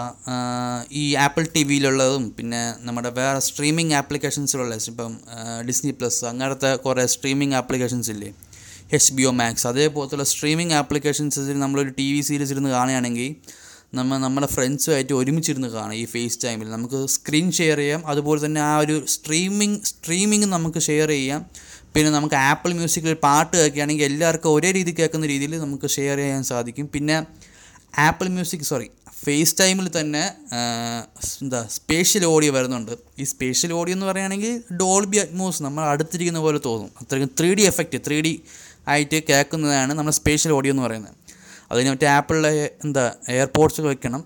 ഈ 1.01 1.03
ആപ്പിൾ 1.25 1.43
ടി 1.53 1.61
വിയിലുള്ളതും 1.69 2.25
പിന്നെ 2.37 2.59
നമ്മുടെ 2.87 3.11
വേറെ 3.19 3.39
സ്ട്രീമിംഗ് 3.47 3.95
ആപ്ലിക്കേഷൻസിലുള്ള 3.99 4.75
ഇപ്പം 4.91 5.13
ഡിസ്നി 5.69 5.91
പ്ലസ് 5.99 6.21
അങ്ങനത്തെ 6.31 6.71
കുറേ 6.85 7.05
സ്ട്രീമിംഗ് 7.13 7.55
ആപ്ലിക്കേഷൻസ് 7.59 8.11
ഇല്ലേ? 8.15 8.29
എച്ച് 8.97 9.13
ബി 9.17 9.23
ഒ 9.29 9.31
മാക്സ് 9.39 9.65
അതേപോലത്തുള്ള 9.71 10.25
സ്ട്രീമിംഗ് 10.33 10.75
ആപ്ലിക്കേഷൻസിൽ 10.81 11.57
നമ്മളൊരു 11.63 11.91
ടി 11.99 12.07
വി 12.13 12.21
സീരീസ് 12.29 12.53
ഇരുന്ന് 12.55 12.71
കാണുകയാണെങ്കിൽ 12.75 13.31
നമ്മൾ 13.97 14.15
നമ്മുടെ 14.25 14.47
ഫ്രണ്ട്സുമായിട്ട് 14.55 15.13
ഒരുമിച്ചിരുന്ന് 15.19 15.69
കാണാം 15.75 15.95
ഈ 16.01 16.05
ഫേസ് 16.13 16.39
ടൈമിൽ 16.45 16.67
നമുക്ക് 16.75 16.99
സ്ക്രീൻ 17.15 17.47
ഷെയർ 17.59 17.77
ചെയ്യാം. 17.83 18.01
അതുപോലെ 18.11 18.39
തന്നെ 18.45 18.61
ആ 18.71 18.73
ഒരു 18.83 18.95
സ്ട്രീമിംഗ് 19.15 19.79
സ്ട്രീമിംഗ് 19.91 20.47
നമുക്ക് 20.55 20.79
ഷെയർ 20.89 21.09
ചെയ്യാം. 21.15 21.41
പിന്നെ 21.93 22.09
നമുക്ക് 22.17 22.37
ആപ്പിൾ 22.49 22.71
മ്യൂസിക്കിൽ 22.79 23.13
പാട്ട് 23.27 23.53
കേൾക്കുകയാണെങ്കിൽ 23.59 24.07
എല്ലാവർക്കും 24.11 24.51
ഒരേ 24.57 24.71
രീതി 24.77 24.91
കേൾക്കുന്ന 24.99 25.27
രീതിയിൽ 25.33 25.55
നമുക്ക് 25.65 25.87
ഷെയർ 25.97 26.17
ചെയ്യാൻ 26.23 26.43
സാധിക്കും. 26.51 26.87
പിന്നെ 26.95 27.17
ആപ്പിൾ 28.07 28.27
മ്യൂസിക് 28.33 28.65
സോറി 28.69 28.87
ഫേസ് 29.23 29.55
ടൈമിൽ 29.59 29.87
തന്നെ 29.99 30.23
എന്താ 31.43 31.59
സ്പേഷ്യൽ 31.77 32.23
ഓഡിയോ 32.25 32.51
വരുന്നുണ്ട്. 32.57 32.93
ഈ 33.21 33.23
സ്പേഷ്യൽ 33.33 33.71
ഓഡിയോ 33.79 33.95
എന്ന് 33.97 34.07
പറയുകയാണെങ്കിൽ 34.09 34.53
ഡോൾബി 34.81 35.17
അറ്റ്മോസ് 35.23 35.63
നമ്മൾ 35.63 35.83
അടുത്തിരിക്കുന്ന 35.93 36.41
പോലെ 36.45 36.59
തോന്നും. 36.67 36.91
അത്രയ്ക്കും 37.01 37.31
three 37.39 37.49
D 37.59 37.63
effect 37.71 37.99
three 38.07 38.17
D 38.27 38.33
ആയിട്ട് 38.87 39.17
കേൾക്കുന്നതാണ് 39.29 39.91
നമ്മൾ 39.99 40.13
സ്പേഷ്യൽ 40.19 40.51
ഓഡിയോ 40.57 40.73
എന്ന് 40.73 40.83
പറയുന്നത്. 40.85 41.15
അതിന് 41.71 41.89
മറ്റേ 41.93 42.07
ആപ്പിളിലെ 42.17 42.51
എന്താ 42.85 43.03
എയർപോർട്സ് 43.35 43.81
വെക്കണം. 43.87 44.21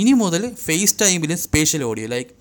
ഇനി 0.00 0.12
മുതൽ 0.24 0.42
ഫേസ് 0.66 0.96
ടൈമിൽ 1.02 1.32
സ്പേഷ്യൽ 1.46 1.82
ഓഡിയോ 1.84 2.08
ലൈക്ക് 2.14 2.32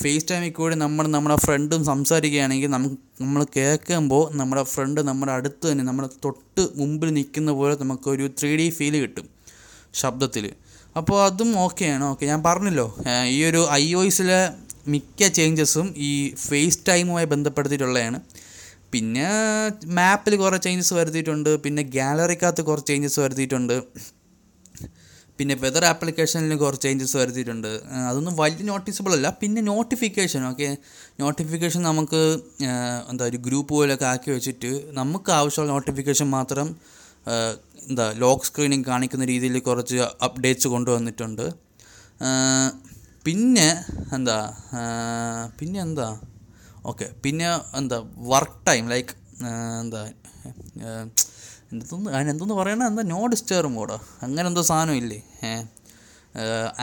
ഫേസ് 0.00 0.26
ടൈമിൽ 0.30 0.50
കൂടി 0.52 0.74
നമ്മൾ 0.74 1.04
നമ്മുടെ 1.14 1.36
ഫ്രണ്ടും 1.44 1.80
സംസാരിക്കുകയാണെങ്കിൽ 1.84 2.70
നമുക്ക് 2.76 2.96
നമ്മൾ 3.22 3.42
കേൾക്കുമ്പോൾ 3.56 4.24
നമ്മുടെ 4.40 4.62
ഫ്രണ്ട് 4.72 5.00
നമ്മുടെ 5.10 5.32
അടുത്ത് 5.32 5.64
തന്നെ 5.70 5.84
നമ്മുടെ 5.84 6.08
തൊട്ട് 6.24 6.64
മുമ്പിൽ 6.80 7.10
നിൽക്കുന്ന 7.18 7.50
പോലെ 7.60 7.74
നമുക്കൊരു 7.82 8.26
ത്രീ 8.40 8.50
ഡി 8.56 8.66
ഫീൽ 8.78 8.96
കിട്ടും 9.04 9.28
ശബ്ദത്തിൽ 9.94 10.44
അപ്പോൾ 10.98 11.18
അതും 11.26 11.50
ഓക്കെയാണ് 11.64 12.04
ഓക്കെ 12.12 12.24
ഞാൻ 12.32 12.40
പറഞ്ഞല്ലോ. 12.48 12.86
ഈ 13.34 13.38
ഒരു 13.50 13.60
ഐ 13.82 13.84
ഒ 13.98 14.00
എസിലെ 14.10 14.40
മിക്ക 14.94 15.28
ചേഞ്ചസും 15.38 15.86
ഈ 16.08 16.10
ഫേസ് 16.46 16.80
ടൈമുമായി 16.88 17.28
ബന്ധപ്പെടുത്തിയിട്ടുള്ളതാണ്. 17.34 18.18
പിന്നെ 18.94 19.28
മാപ്പിൽ 19.98 20.34
കുറേ 20.42 20.56
ചേഞ്ചസ് 20.66 20.94
വരുത്തിയിട്ടുണ്ട്. 20.98 21.50
പിന്നെ 21.66 21.82
ഗാലറിക്കകത്ത് 21.96 22.62
കുറച്ച് 22.70 22.90
ചേഞ്ചസ് 22.92 23.20
വരുത്തിയിട്ടുണ്ട്. 23.24 23.76
പിന്നെ 25.38 25.54
വെതർ 25.62 25.84
ആപ്ലിക്കേഷനിൽ 25.90 26.54
കുറച്ച് 26.62 26.86
ചേഞ്ചസ് 26.86 27.16
വരുത്തിയിട്ടുണ്ട്. 27.20 27.70
അതൊന്നും 28.08 28.34
വലിയ 28.40 28.64
നോട്ടീസബിൾ 28.70 29.12
അല്ല. 29.18 29.28
പിന്നെ 29.42 29.60
നോട്ടിഫിക്കേഷൻ 29.70 30.42
ഓക്കെ 30.50 30.68
നോട്ടിഫിക്കേഷൻ 31.22 31.80
നമുക്ക് 31.90 32.20
എന്താ 33.10 33.26
ഒരു 33.30 33.38
ഗ്രൂപ്പ് 33.46 33.72
പോലെയൊക്കെ 33.78 34.06
ആക്കി 34.12 34.30
വെച്ചിട്ട് 34.36 34.72
നമുക്ക് 35.00 35.32
ആവശ്യമുള്ള 35.38 35.72
നോട്ടിഫിക്കേഷൻ 35.76 36.28
മാത്രം 36.38 36.68
എന്താ 37.88 38.06
ലോക്ക് 38.22 38.46
സ്ക്രീനിങ് 38.48 38.86
കാണിക്കുന്ന 38.90 39.24
രീതിയിൽ 39.32 39.56
കുറച്ച് 39.68 39.98
അപ്ഡേറ്റ്സ് 40.26 40.68
കൊണ്ടുവന്നിട്ടുണ്ട്. 40.74 41.46
പിന്നെ 43.26 43.68
എന്താ 44.16 44.38
പിന്നെ 45.58 45.78
എന്താ? 45.86 46.08
ഓക്കെ 46.90 47.06
പിന്നെ 47.24 47.46
എന്താ 47.80 47.98
വർക്ക് 48.32 48.58
ടൈം 48.68 48.84
ലൈക്ക് 48.92 49.14
എന്താ 49.82 50.00
എന്തൊന്ന് 51.72 52.08
അതിനെന്തെന്ന് 52.16 52.56
പറയണ 52.60 52.82
എന്താ 52.90 53.02
നോ 53.12 53.20
ഡിസ്റ്റർബ് 53.32 53.70
മോഡോ 53.76 53.96
അങ്ങനെ 54.24 54.46
എന്തോ 54.50 54.62
സാധനം 54.70 54.96
ഇല്ലേ? 55.02 55.20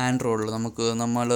ആൻഡ്രോയിഡിൽ 0.06 0.50
നമുക്ക് 0.56 0.86
നമ്മൾ 1.02 1.30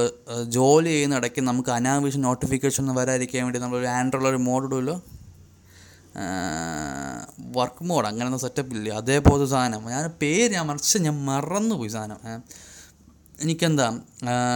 ജോലി 0.57 0.89
ചെയ്യുന്ന 0.93 1.19
ഇടയ്ക്ക് 1.21 1.41
നമുക്ക് 1.49 1.71
അനാവശ്യ 1.77 2.21
നോട്ടിഫിക്കേഷൻ 2.27 2.91
വരാതിരിക്കാൻ 2.99 3.43
വേണ്ടി 3.47 3.61
നമ്മളൊരു 3.65 4.27
ഒരു 4.31 4.41
മോഡ് 4.47 4.67
ഇടുമല്ലോ 4.69 4.95
വർക്ക് 7.55 7.83
മോഡ് 7.83 8.07
അങ്ങനൊന്നും 8.07 8.41
സെറ്റപ്പ് 8.41 8.75
ഇല്ല. 8.75 8.89
അതേപോലത്തെ 8.89 9.45
സാധനം. 9.45 9.89
ഞാൻ 9.89 10.09
പേര് 10.21 10.51
ഞാൻ 10.53 10.65
മറിച്ച് 10.67 10.97
ഞാൻ 10.97 11.25
മറന്നുപോയി 11.25 11.89
സാധനം. 11.89 12.19
എനിക്കെന്താ 13.41 13.87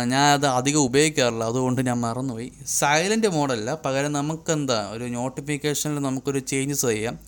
ഞാൻ 0.03 0.33
അത് 0.33 0.45
അധികം 0.47 0.79
ഉപയോഗിക്കാറില്ല. 0.79 1.43
അതുകൊണ്ട് 1.43 1.81
ഞാൻ 1.87 1.99
മറന്നുപോയി. 2.01 2.51
സൈലന്റ് 2.67 3.27
മോഡല്ല 3.27 3.69
പകരം 3.85 4.11
നമുക്കെന്താ 4.11 4.79
ഒരു 4.91 5.03
നോട്ടിഫിക്കേഷനിൽ 5.03 5.99
നമുക്കൊരു 5.99 6.39
ചേഞ്ചസ് 6.39 6.85
ചെയ്യാം. 6.85 7.19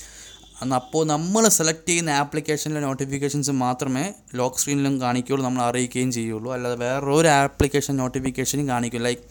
അപ്പോൾ 0.76 1.06
നമ്മൾ 1.08 1.48
സെലക്ട് 1.48 1.90
ചെയ്യുന്ന 1.90 2.10
ആപ്ലിക്കേഷനിലെ 2.10 2.80
നോട്ടിഫിക്കേഷൻസ് 2.80 3.52
മാത്രമേ 3.52 4.14
ലോക്ക് 4.36 4.58
സ്ക്രീനിലും 4.58 5.02
കാണിക്കുകയുള്ളൂ. 5.02 5.46
നമ്മൾ 5.46 5.62
അറിയിക്കുകയും 5.64 6.12
ചെയ്യുള്ളൂ. 6.12 6.54
അല്ലാതെ 6.54 6.76
വേറൊരു 6.76 7.28
ആപ്ലിക്കേഷൻ 7.28 7.98
നോട്ടിഫിക്കേഷനും 7.98 8.68
കാണിക്കും 8.68 9.02
ലൈക്ക് 9.02 9.22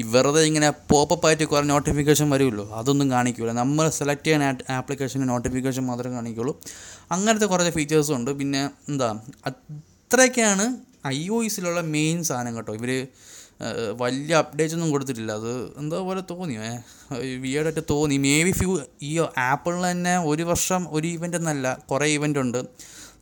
ഈ 0.00 0.02
വെറുതെ 0.14 0.40
ഇങ്ങനെ 0.48 0.68
പോപ്പപ്പ് 0.92 1.26
ആയിട്ട് 1.28 1.44
കുറേ 1.52 1.64
നോട്ടിഫിക്കേഷൻ 1.72 2.26
വരുമല്ലോ? 2.34 2.64
അതൊന്നും 2.78 3.08
കാണിക്കില്ല 3.14 3.52
നമ്മൾ 3.60 3.86
സെലക്ട് 3.98 4.26
ചെയ്യുന്ന 4.26 4.72
ആപ്ലിക്കേഷന്റെ 4.78 5.28
നോട്ടിഫിക്കേഷൻ 5.32 5.84
മാത്രമേ 5.90 6.14
കാണിക്കുള്ളൂ. 6.18 6.52
അങ്ങനത്തെ 7.14 7.46
കുറച്ച് 7.52 7.72
ഫീച്ചേഴ്സും 7.76 8.16
ഉണ്ട്. 8.18 8.30
പിന്നെ 8.40 8.62
എന്താ? 8.90 9.08
അത്രയൊക്കെയാണ് 9.50 10.66
ഐ 11.14 11.18
ഒ 11.36 11.38
എസിലുള്ള 11.48 11.80
മെയിൻ 11.96 12.18
സാധനം 12.28 12.52
കേട്ടോ. 12.56 12.74
ഇവർ 12.80 12.92
വലിയ 14.00 14.34
അപ്ഡേറ്റ്സ് 14.42 14.76
ഒന്നും 14.76 14.90
കൊടുത്തിട്ടില്ല. 14.94 15.32
അത് 15.40 15.52
എന്തോ 15.82 15.98
പോലെ 16.08 16.22
തോന്നി 16.30 16.56
വിയേഡായിട്ട് 17.44 17.82
തോന്നി. 17.90 18.16
മേ 18.24 18.34
ബി 18.46 18.52
ഫ്യൂ 18.58 18.72
ഈ 19.10 19.12
ആപ്പിളിൽ 19.50 19.84
തന്നെ 19.90 20.14
ഒരു 20.32 20.44
വർഷം 20.50 20.82
ഒരു 20.96 21.06
ഇവന്റ് 21.16 21.38
എന്നല്ല 21.40 21.66
കുറേ 21.90 22.08
ഇവന്റ് 22.16 22.40
ഉണ്ട്. 22.44 22.60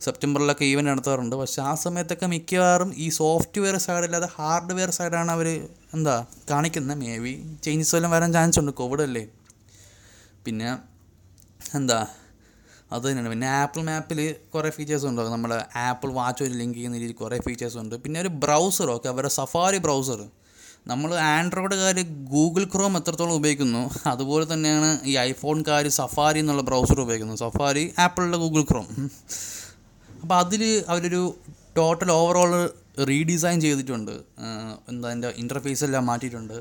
സെപ്റ്റംബറിലൊക്കെ 0.01 0.65
ഈവന്റ് 0.65 0.91
നടത്താറുണ്ട്. 0.91 1.35
പക്ഷേ 1.35 1.61
ആ 1.61 1.75
സമയത്തൊക്കെ 1.75 2.27
മിക്കവാറും 2.33 2.93
ഈ 2.97 3.09
സോഫ്റ്റ്വെയർ 3.09 3.77
സൈഡ് 3.85 4.05
അല്ലാതെ 4.07 4.29
ഹാർഡ്വെയർ 4.37 4.89
സൈഡാണ് 4.89 5.31
അവർ 5.31 5.47
എന്താ 5.97 6.15
കാണിക്കുന്നത് 6.51 6.99
മേ 7.01 7.17
ബി 7.25 7.33
ചേഞ്ചസ് 7.63 7.95
വല്ലതും 7.95 8.13
വരാൻ 8.15 8.33
ചാൻസ് 8.37 8.59
ഉണ്ട്. 8.59 8.71
കോവിഡ് 8.81 9.05
അല്ലേ? 9.07 9.23
പിന്നെ 10.45 10.69
എന്താ 11.79 11.99
അത് 12.91 13.03
തന്നെയാണ്. 13.05 13.29
പിന്നെ 13.33 13.47
ആപ്പിൾ 13.47 13.81
മാപ്പിൽ 13.81 14.19
കുറേ 14.53 14.69
ഫീച്ചേഴ്സ് 14.77 15.05
ഉണ്ട്. 15.09 15.21
നമ്മുടെ 15.35 15.57
ആപ്പിൾ 15.87 16.09
വാച്ച് 16.19 16.43
ഒരു 16.47 16.53
ലിങ്ക് 16.61 16.75
ചെയ്യുന്ന 16.75 16.97
രീതിയിൽ 16.97 17.15
കുറേ 17.21 17.37
ഫീച്ചേഴ്സ് 17.47 17.77
ഉണ്ട്. 17.83 17.95
പിന്നെ 18.03 18.17
ഒരു 18.23 18.31
ബ്രൗസർ 18.43 18.89
ഓക്കെ 18.95 19.07
അവരുടെ 19.13 19.33
സഫാരി 19.39 19.77
ബ്രൗസർ 19.77 20.19
നമ്മൾ 20.87 21.11
ആൻഡ്രോയിഡുകാർ 21.15 21.99
ഗൂഗിൾ 22.33 22.63
ക്രോം 22.63 22.97
എത്രത്തോളം 22.97 23.35
ഉപയോഗിക്കുന്നു 23.39 23.81
അതുപോലെ 24.11 24.45
തന്നെയാണ് 24.53 24.89
ഈ 25.11 25.13
ഐഫോൺകാർ 25.29 25.87
സഫാരി 25.97 26.39
എന്നുള്ള 26.43 26.63
ബ്രൗസർ 26.69 26.99
ഉപയോഗിക്കുന്നത് 27.05 27.39
സഫാരി 27.39 27.93
ആപ്പിളിന്റെ 28.03 28.37
ഗൂഗിൾ 28.43 28.63
ക്രോം 28.71 28.87
അപ്പോൾ 30.25 30.39
അതിൽ 30.43 30.61
അവരൊരു 30.91 31.23
ടോട്ടൽ 31.77 32.09
ഓവറോൾ 32.19 32.51
റീഡിസൈൻ 33.09 33.57
ചെയ്തിട്ടുണ്ട്. 33.63 34.13
എന്താ 34.91 35.07
അതിന്റെ 35.09 35.29
ഇന്റർഫേസ് 35.41 35.83
എല്ലാം 35.87 36.03
മാറ്റിയിട്ടുണ്ട്. 36.09 36.55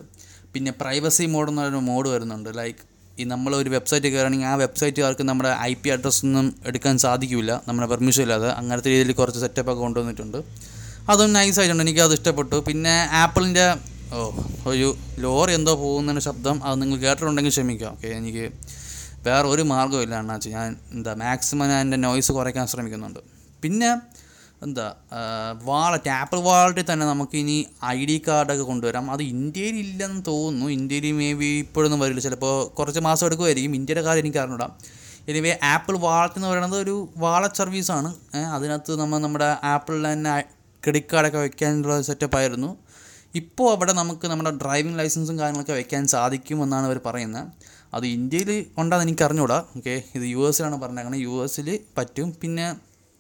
പിന്നെ 0.55 0.73
പ്രൈവസി 0.81 1.25
മോഡ് 1.35 1.51
എന്ന് 1.53 1.63
പറയുന്ന 1.63 1.81
മോഡ് 1.91 2.09
വരുന്നുണ്ട്. 2.15 2.51
ലൈക്ക് 2.59 2.83
ഈ 3.21 3.25
നമ്മൾ 3.33 3.53
ഒരു 3.61 3.71
വെബ്സൈറ്റ് 3.75 4.09
കയറുകയാണെങ്കിൽ 4.13 4.49
ആ 4.51 4.55
വെബ്സൈറ്റുകാർക്ക് 4.65 5.25
നമ്മുടെ 5.31 5.51
ഐ 5.71 5.73
പി 5.83 5.89
അഡ്രസ്സൊന്നും 5.95 6.47
എടുക്കാൻ 6.69 6.95
സാധിക്കില്ല 7.05 7.53
നമ്മുടെ 7.69 7.89
പെർമിഷൻ 7.93 8.23
ഇല്ലാതെ. 8.27 8.51
അങ്ങനത്തെ 8.61 8.91
രീതിയിൽ 8.95 9.13
കുറച്ച് 9.21 9.41
സെറ്റപ്പ് 9.45 9.71
ഒക്കെ 9.73 9.83
കൊണ്ടുവന്നിട്ടുണ്ട്. 9.87 10.39
അതും 11.13 11.33
നൈസ് 11.39 11.59
ആയിട്ടുണ്ട്. 11.63 11.85
എനിക്ക് 11.87 12.03
അത് 12.07 12.15
ഇഷ്ടപ്പെട്ടു. 12.19 12.59
പിന്നെ 12.69 12.97
ആപ്പിളിന്റെ 13.23 13.67
ഓ 14.17 14.31
ഒരു 14.73 14.89
ലോറി 15.27 15.55
എന്തോ 15.59 15.75
പോകുന്നതിന്റെ 15.85 16.25
ശബ്ദം 16.29 16.59
അത് 16.67 16.77
നിങ്ങൾ 16.83 16.99
കേട്ടിട്ടുണ്ടെങ്കിൽ 17.07 17.55
ക്ഷമിക്കാം. 17.57 17.95
ഓക്കെ 17.99 18.11
എനിക്ക് 18.21 18.45
വേറെ 19.29 19.47
ഒരു 19.55 19.65
മാർഗമില്ല 19.75 20.17
അണ്ണാച്ചി. 20.23 20.51
ഞാൻ 20.59 20.69
എന്താ 20.97 21.15
മാക്സിമം 21.25 21.69
ഞാൻ 21.73 21.81
എന്റെ 21.87 22.01
നോയ്സ് 22.09 22.33
കുറയ്ക്കാൻ 22.41 22.67
ശ്രമിക്കുന്നുണ്ട്. 22.75 23.23
പിന്നെ 23.65 23.91
എന്താ 24.65 24.87
വാളറ്റ് 25.69 26.11
ആപ്പിൾ 26.19 26.39
വാളറ്റിൽ 26.49 26.85
തന്നെ 26.91 27.07
നമുക്ക് 27.13 27.37
ഇനി 27.43 27.57
ഐ 27.95 27.99
ഡി 28.11 28.17
കാർഡൊക്കെ 28.27 28.65
കൊണ്ടുവരാം. 28.69 29.07
അത് 29.15 29.23
ഇന്ത്യയിൽ 29.35 29.77
ഇല്ലെന്ന് 29.85 30.21
തോന്നുന്നു. 30.29 30.67
ഇന്ത്യയിൽ 30.77 31.07
മേ 31.19 31.29
ബി 31.41 31.49
ഇപ്പോഴൊന്നും 31.65 32.01
വരില്ല. 32.03 32.21
ചിലപ്പോൾ 32.27 32.55
കുറച്ച് 32.79 33.01
മാസം 33.09 33.25
എടുക്കുമായിരിക്കും. 33.29 33.75
ഇന്ത്യയുടെ 33.81 34.05
കാര്യം 34.07 34.25
എനിക്ക് 34.27 34.41
അറിഞ്ഞൂടാ. 34.43 34.69
എനിവേ 35.31 35.53
ആപ്പിൾ 35.73 35.95
വാളറ്റ് 36.07 36.39
എന്ന് 36.39 36.49
പറയുന്നത് 36.53 36.79
ഒരു 36.85 36.95
വാളറ്റ് 37.25 37.59
സർവീസാണ് 37.63 38.09
അതിനകത്ത് 38.57 38.95
നമ്മൾ 39.03 39.19
നമ്മുടെ 39.27 39.51
ആപ്പിളിൽ 39.73 40.07
തന്നെ 40.13 40.33
ക്രെഡിറ്റ് 40.85 41.11
കാർഡൊക്കെ 41.13 41.41
വെക്കാനുള്ള 41.45 41.95
സെറ്റപ്പ് 42.09 42.37
ആയിരുന്നു. 42.41 42.71
ഇപ്പോൾ 43.41 43.69
അവിടെ 43.75 43.93
നമുക്ക് 44.01 44.27
നമ്മുടെ 44.33 44.51
ഡ്രൈവിംഗ് 44.63 44.99
ലൈസൻസും 44.99 45.37
കാര്യങ്ങളൊക്കെ 45.43 45.77
വെക്കാൻ 45.81 46.03
സാധിക്കുമെന്നാണ് 46.15 46.87
അവർ 46.91 46.99
പറയുന്നത് 47.07 47.47
അത് 47.97 48.05
ഇന്ത്യയിൽ 48.17 48.51
ഉണ്ടെന്ന് 48.81 49.05
എനിക്ക് 49.07 49.25
അറിഞ്ഞൂടാ. 49.29 49.59
ഓക്കെ 49.79 49.95
ഇത് 50.17 50.27
യു 50.35 50.43
എസിലാണ് 50.49 50.77
പറഞ്ഞേക്കുന്നത് 50.83 51.23
യു 51.27 51.35
എസിൽ 51.45 51.69
പറ്റും. 51.99 52.29
പിന്നെ 52.43 52.67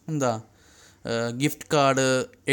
എന്താ 0.09 0.33
ഗിഫ്റ്റ് 1.41 1.67
കാർഡ് 1.75 2.05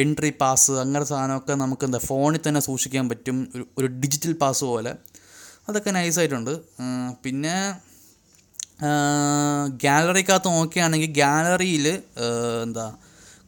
എൻട്രി 0.02 0.32
പാസ് 0.42 0.74
അങ്ങനെ 0.84 1.06
സാധനമൊക്കെ 1.12 1.54
നമുക്ക് 1.64 1.84
എന്താ 1.88 2.00
ഫോണിൽ 2.08 2.42
തന്നെ 2.48 2.62
സൂക്ഷിക്കാൻ 2.68 3.06
പറ്റും. 3.12 3.38
ഒരു 3.56 3.66
ഒരു 3.80 3.88
ഡിജിറ്റൽ 4.02 4.34
പാസ് 4.44 4.64
പോലെ. 4.72 4.92
അതൊക്കെ 5.70 5.92
നൈസായിട്ടുണ്ട് 5.98 6.54
പിന്നെ 7.24 7.56
ഗാലറിക്കകത്ത് 9.86 10.50
നോക്കുകയാണെങ്കിൽ 10.58 11.12
ഗാലറിയിൽ 11.22 11.88
എന്താ 12.66 12.86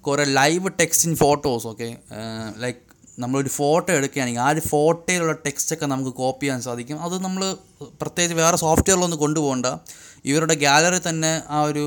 കുറേ 0.08 0.24
live 0.40 0.70
text in 0.80 1.14
photos 1.24 1.66
okay 1.72 1.88
like 2.64 2.82
നമ്മളൊരു 3.24 3.52
ഫോട്ടോ 3.58 3.90
എടുക്കുകയാണെങ്കിൽ 3.98 4.44
ആ 4.46 4.50
ഒരു 4.56 4.62
ഫോട്ടോയിലുള്ള 4.72 5.34
ടെക്സ്റ്റൊക്കെ 5.46 5.88
നമുക്ക് 5.94 6.14
കോപ്പി 6.22 6.44
ചെയ്യാൻ 6.46 6.62
സാധിക്കും. 6.68 6.98
അത് 7.06 7.16
നമ്മൾ 7.26 7.44
പ്രത്യേകിച്ച് 8.02 8.38
വേറെ 8.42 8.58
സോഫ്റ്റ്വെയറിലൊന്നും 8.64 9.20
കൊണ്ടുപോകണ്ട. 9.26 9.68
ഇവരുടെ 10.30 10.56
ഗാലറി 10.66 11.00
തന്നെ 11.10 11.34
ആ 11.56 11.60
ഒരു 11.72 11.86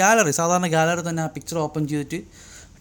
ഗാലറി 0.00 0.32
സാധാരണ 0.40 0.66
ഗാലറി 0.76 1.02
തന്നെ 1.08 1.22
ആ 1.26 1.28
പിക്ചർ 1.36 1.58
ഓപ്പൺ 1.66 1.82
ചെയ്തിട്ട് 1.92 2.20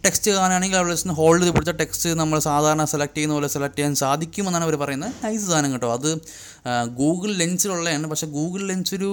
ടെക്സ്റ്റ് 0.04 0.30
കാണുകയാണെങ്കിൽ 0.36 0.78
അവിടെ 0.80 0.94
നിന്ന് 0.98 1.14
ഹോൾഡ് 1.20 1.40
ചെയ്ത് 1.42 1.54
പിടിച്ച 1.56 1.72
ടെക്സ്റ്റ് 1.80 2.10
നമ്മൾ 2.20 2.38
സാധാരണ 2.48 2.84
സെലക്ട് 2.92 3.16
ചെയ്യുന്ന 3.16 3.34
പോലെ 3.38 3.50
സെലക്ട് 3.54 3.76
ചെയ്യാൻ 3.80 3.96
സാധിക്കുമെന്നാണ് 4.02 4.66
അവർ 4.68 4.76
പറയുന്നത്. 4.84 5.12
നൈസ് 5.24 5.46
സാധനം 5.50 5.72
കേട്ടോ. 5.74 5.90
അത് 5.98 6.10
ഗൂഗിൾ 7.00 7.32
ലെൻസിലുള്ളതാണ് 7.42 8.10
പക്ഷേ 8.12 8.28
ഗൂഗിൾ 8.38 8.62
ലെൻസ് 8.70 8.94
ഒരു 9.00 9.10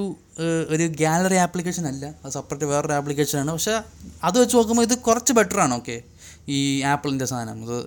ഒരു 0.75 0.87
ഗാലറി 1.03 1.39
ആപ്ലിക്കേഷൻ 1.47 1.87
അല്ല. 1.93 2.05
അത് 2.23 2.33
സെപ്പറേറ്റ് 2.37 2.69
വേറൊരു 2.73 2.95
ആപ്ലിക്കേഷനാണ് 2.99 3.51
പക്ഷേ 3.57 3.75
അത് 4.29 4.39
വെച്ച് 4.43 4.57
നോക്കുമ്പോൾ 4.59 4.87
ഇത് 4.89 4.97
കുറച്ച് 5.09 5.35
ബെറ്റർ 5.41 5.61
ആണ്. 5.67 5.75
ഓക്കെ 5.81 5.99
ഈ 6.57 6.61
ആപ്പിളിന്റെ 6.93 7.29
സാധനം. 7.33 7.61
അത് 7.65 7.79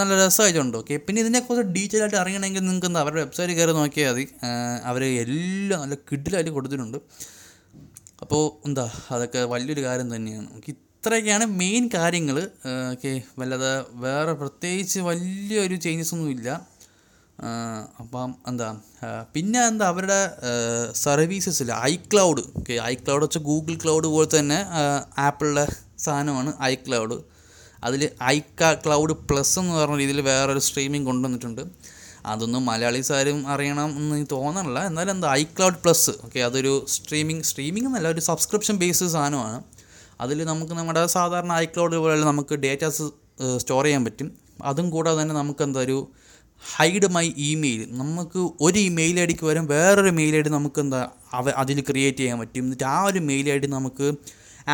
നല്ല 0.00 0.12
രസമായിട്ടുണ്ട്. 0.24 0.78
ഓക്കെ 0.82 0.96
പിന്നെ 1.06 1.20
ഇതിനെക്കുറിച്ച് 1.26 1.66
ഡീറ്റെയിൽ 1.76 2.02
ആയിട്ട് 2.04 2.18
അറിയണമെങ്കിൽ 2.24 2.64
നിങ്ങൾക്ക് 2.68 2.90
എന്താ 2.92 3.00
അവരുടെ 3.04 3.22
വെബ്സൈറ്റ് 3.24 3.54
കയറി 3.60 3.72
നോക്കിയാൽ 3.82 4.12
മതി. 4.12 4.26
അവർ 4.90 5.04
എല്ലാം 5.24 5.78
നല്ല 5.84 5.96
കിഡിലായിട്ട് 6.10 6.52
കൊടുത്തിട്ടുണ്ട്. 6.58 7.00
അപ്പോൾ 8.22 8.42
എന്താ 8.66 8.86
അതൊക്കെ 9.14 9.40
വലിയൊരു 9.52 9.82
കാര്യം 9.86 10.08
തന്നെയാണ്. 10.14 10.46
നമുക്ക് 10.50 10.72
ഇത്രയൊക്കെയാണ് 10.74 11.46
മെയിൻ 11.60 11.84
കാര്യങ്ങൾ 11.94 12.36
ഓക്കെ 12.92 13.12
വല്ലാതെ 13.38 13.72
വേറെ 14.04 14.32
പ്രത്യേകിച്ച് 14.42 15.00
വലിയൊരു 15.08 15.76
ചേഞ്ചസ് 15.84 16.12
ഒന്നുമില്ല 16.16 16.50
അപ്പം 18.02 18.30
എന്താ 18.50 18.68
പിന്നെ 19.34 19.60
എന്താ 19.70 19.84
അവരുടെ 19.92 20.18
സർവീസസിൽ 21.04 21.70
ക്ലൗഡ് 22.10 22.42
ഓക്കെ 22.60 22.74
ഐ 22.90 22.94
ക്ലൗഡ് 23.04 23.24
വെച്ചാൽ 23.26 23.44
ഗൂഗിൾ 23.50 23.76
ക്ലൗഡ് 23.84 24.08
പോലെ 24.14 24.28
തന്നെ 24.36 24.58
ആപ്പിളിന്റെ 25.26 25.64
സാധനമാണ് 26.04 26.52
ഐ 26.70 26.72
ക്ലൗഡ് 26.86 27.16
അതിൽ 27.86 28.02
ഐ 28.34 28.36
ക്ലൗഡ് 28.84 29.14
പ്ലസ് 29.28 29.54
എന്ന് 29.60 29.74
പറഞ്ഞ 29.78 29.98
രീതിയിൽ 30.02 30.20
വേറൊരു 30.30 30.62
സ്ട്രീമിംഗ് 30.68 31.06
കൊണ്ടുവന്നിട്ടുണ്ട്. 31.10 31.62
അതൊന്നും 32.30 32.62
മലയാളീസ് 32.70 33.12
ആരും 33.18 33.38
അറിയണം 33.52 33.90
എന്ന് 34.00 34.26
തോന്നണില്ല. 34.32 34.78
എന്നാലും 34.90 35.12
എന്താ 35.16 35.28
ഐക്ലൗഡ് 35.42 35.78
പ്ലസ് 35.84 36.12
ഓക്കെ 36.26 36.40
അതൊരു 36.48 36.72
സ്ട്രീമിംഗ് 36.94 37.44
സ്ട്രീമിംഗ് 37.50 37.88
എന്നല്ല 37.90 38.08
ഒരു 38.14 38.22
സബ്സ്ക്രിപ്ഷൻ 38.30 38.76
ബേസ്ഡ് 38.82 39.10
സാധനമാണ്. 39.16 39.58
അതിൽ 40.24 40.38
നമുക്ക് 40.50 40.74
നമ്മുടെ 40.80 41.02
സാധാരണ 41.16 41.52
ഐക്ലൗഡ് 41.64 41.96
പോലെ 42.04 42.24
നമുക്ക് 42.30 42.54
ഡേറ്റാസ് 42.64 43.06
സ്റ്റോർ 43.62 43.84
ചെയ്യാൻ 43.84 44.02
പറ്റും. 44.08 44.28
അതും 44.70 44.86
കൂടാതെ 44.94 45.18
തന്നെ 45.22 45.34
നമുക്ക് 45.40 45.62
എന്താ 45.66 45.80
ഒരു 45.86 45.98
ഹൈഡ് 46.62 47.08
മൈ 47.14 47.24
ഇമെയിൽ 47.50 47.80
നമുക്ക് 48.00 48.40
ഒരു 48.66 48.78
ഇമെയിൽ 48.88 49.16
ഐ 49.22 49.24
ഡിക്ക് 49.30 49.46
വരും 49.48 49.64
വേറൊരു 49.72 50.12
മെയിൽ 50.18 50.34
ഐ 50.40 50.42
ഡി 50.46 50.50
നമുക്ക് 50.58 50.80
എന്താ 50.84 51.00
അവ 51.38 51.44
അതിൽ 51.62 51.78
ക്രിയേറ്റ് 51.88 52.20
ചെയ്യാൻ 52.22 52.38
പറ്റും. 52.42 52.64
എന്നിട്ട് 52.66 52.86
ആ 52.96 52.98
ഒരു 53.08 53.20
മെയിൽ 53.30 53.46
ഐ 53.54 53.56
ഡി 53.62 53.70
നമുക്ക് 53.76 54.08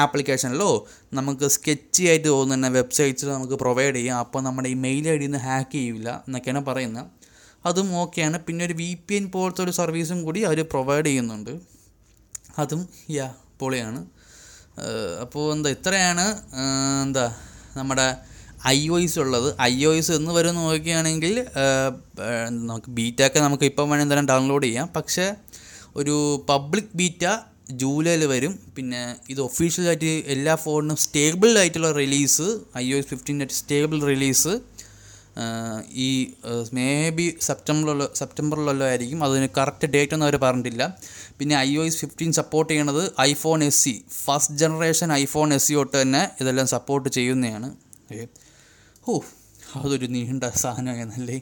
ആപ്ലിക്കേഷനിലോ 0.03 0.71
നമുക്ക് 1.19 1.47
സ്കെച്ച് 1.55 2.03
ആയിട്ട് 2.11 2.29
തോന്നുന്ന 2.29 2.69
വെബ്സൈറ്റ്സ് 2.79 3.27
നമുക്ക് 3.37 3.57
പ്രൊവൈഡ് 3.63 3.95
ചെയ്യാം. 3.99 4.19
അപ്പോൾ 4.25 4.41
നമ്മുടെ 4.47 4.69
ഈ 4.75 4.77
മെയിൽ 4.87 5.07
ഐ 5.13 5.17
ഡിന്ന് 5.23 5.41
ഹാക്ക് 5.47 5.73
ചെയ്യില്ല 5.77 6.09
എന്നൊക്കെയാണ് 6.29 6.63
പറയുന്നത്. 6.69 7.07
അതും 7.65 7.89
ഓക്കെയാണ്. 8.01 8.37
പിന്നെ 8.47 8.63
ഒരു 8.69 8.75
വി 8.83 8.91
പി 9.07 9.15
എൻ 9.19 9.25
പോലത്തെ 9.35 9.61
ഒരു 9.65 9.73
സർവീസും 9.81 10.19
കൂടി 10.27 10.41
അവർ 10.49 10.61
പ്രൊവൈഡ് 10.73 11.07
ചെയ്യുന്നുണ്ട്. 11.09 11.53
അതും 12.63 12.83
യാ 13.19 13.29
പൊളിയാണ്. 13.61 14.01
അപ്പോൾ 15.25 15.45
എന്താ 15.55 15.71
ഇത്രയാണ് 15.77 16.27
എന്താ 17.05 17.27
നമ്മുടെ 17.79 18.09
ഐ 18.69 18.79
ഒ 18.95 18.97
എസ് 19.07 19.19
ഉള്ളത്. 19.25 19.49
ഐ 19.71 19.75
ഒ 19.89 19.91
എസ് 19.99 20.13
എന്ന് 20.19 20.33
വരും 20.37 20.55
നോക്കുകയാണെങ്കിൽ 20.61 21.35
നമുക്ക് 22.71 22.91
ബീറ്റൊക്കെ 22.99 23.41
നമുക്ക് 23.47 23.67
ഇപ്പം 23.71 23.87
വേണമെങ്കിൽ 23.91 24.15
തന്നെ 24.15 24.27
ഡൗൺലോഡ് 24.33 24.67
ചെയ്യാം. 24.69 24.89
പക്ഷേ 24.97 25.27
ഒരു 26.01 26.17
പബ്ലിക് 26.51 26.95
ബീറ്റ 27.01 27.25
ജൂലൈയിൽ 27.83 28.23
വരും. 28.33 28.53
പിന്നെ 28.77 29.03
ഇത് 29.33 29.41
ഒഫീഷ്യലായിട്ട് 29.47 30.13
എല്ലാ 30.35 30.55
ഫോണിനും 30.65 30.99
സ്റ്റേബിൾ 31.05 31.51
ആയിട്ടുള്ള 31.63 31.91
release 32.03 32.47
I 32.83 32.85
O 32.93 32.99
S 33.01 33.11
fifteen 33.13 33.47
stable 33.61 33.99
release 34.13 34.53
ഈ 35.93 36.33
മേ 36.73 37.11
ബി 37.11 37.37
സെപ്റ്റംബറിലുള്ള 37.41 38.09
സെപ്റ്റംബറിലുള്ള 38.15 38.85
ആയിരിക്കും. 38.85 39.25
അതിന് 39.25 39.49
കറക്റ്റ് 39.57 39.87
ഡേറ്റ് 39.87 40.13
ഒന്നും 40.13 40.27
അവർ 40.27 40.37
പറഞ്ഞിട്ടില്ല. 40.37 40.97
പിന്നെ 41.39 41.57
I 41.57 41.77
O 41.77 41.85
S 41.85 41.97
fifteen 41.97 42.33
support 42.33 42.73
ചെയ്യണത് 42.73 43.13
iPhone 43.21 43.65
S 43.65 43.85
C 43.85 44.05
first 44.25 44.57
generation 44.57 45.13
iPhone 45.13 45.55
S 45.55 45.69
C 45.69 45.75
തൊട്ട് 45.75 46.03
തന്നെ 46.03 46.31
ഇതെല്ലാം 46.41 46.67
സപ്പോർട്ട് 46.67 47.09
ചെയ്യുന്നതാണ്. 47.09 47.75
ഏ. 48.13 48.25
ഓ 49.09 49.19
അതൊരു 49.75 50.07
നീണ്ട 50.07 50.45
സാധനമായിരുന്നല്ലേ? 50.45 51.41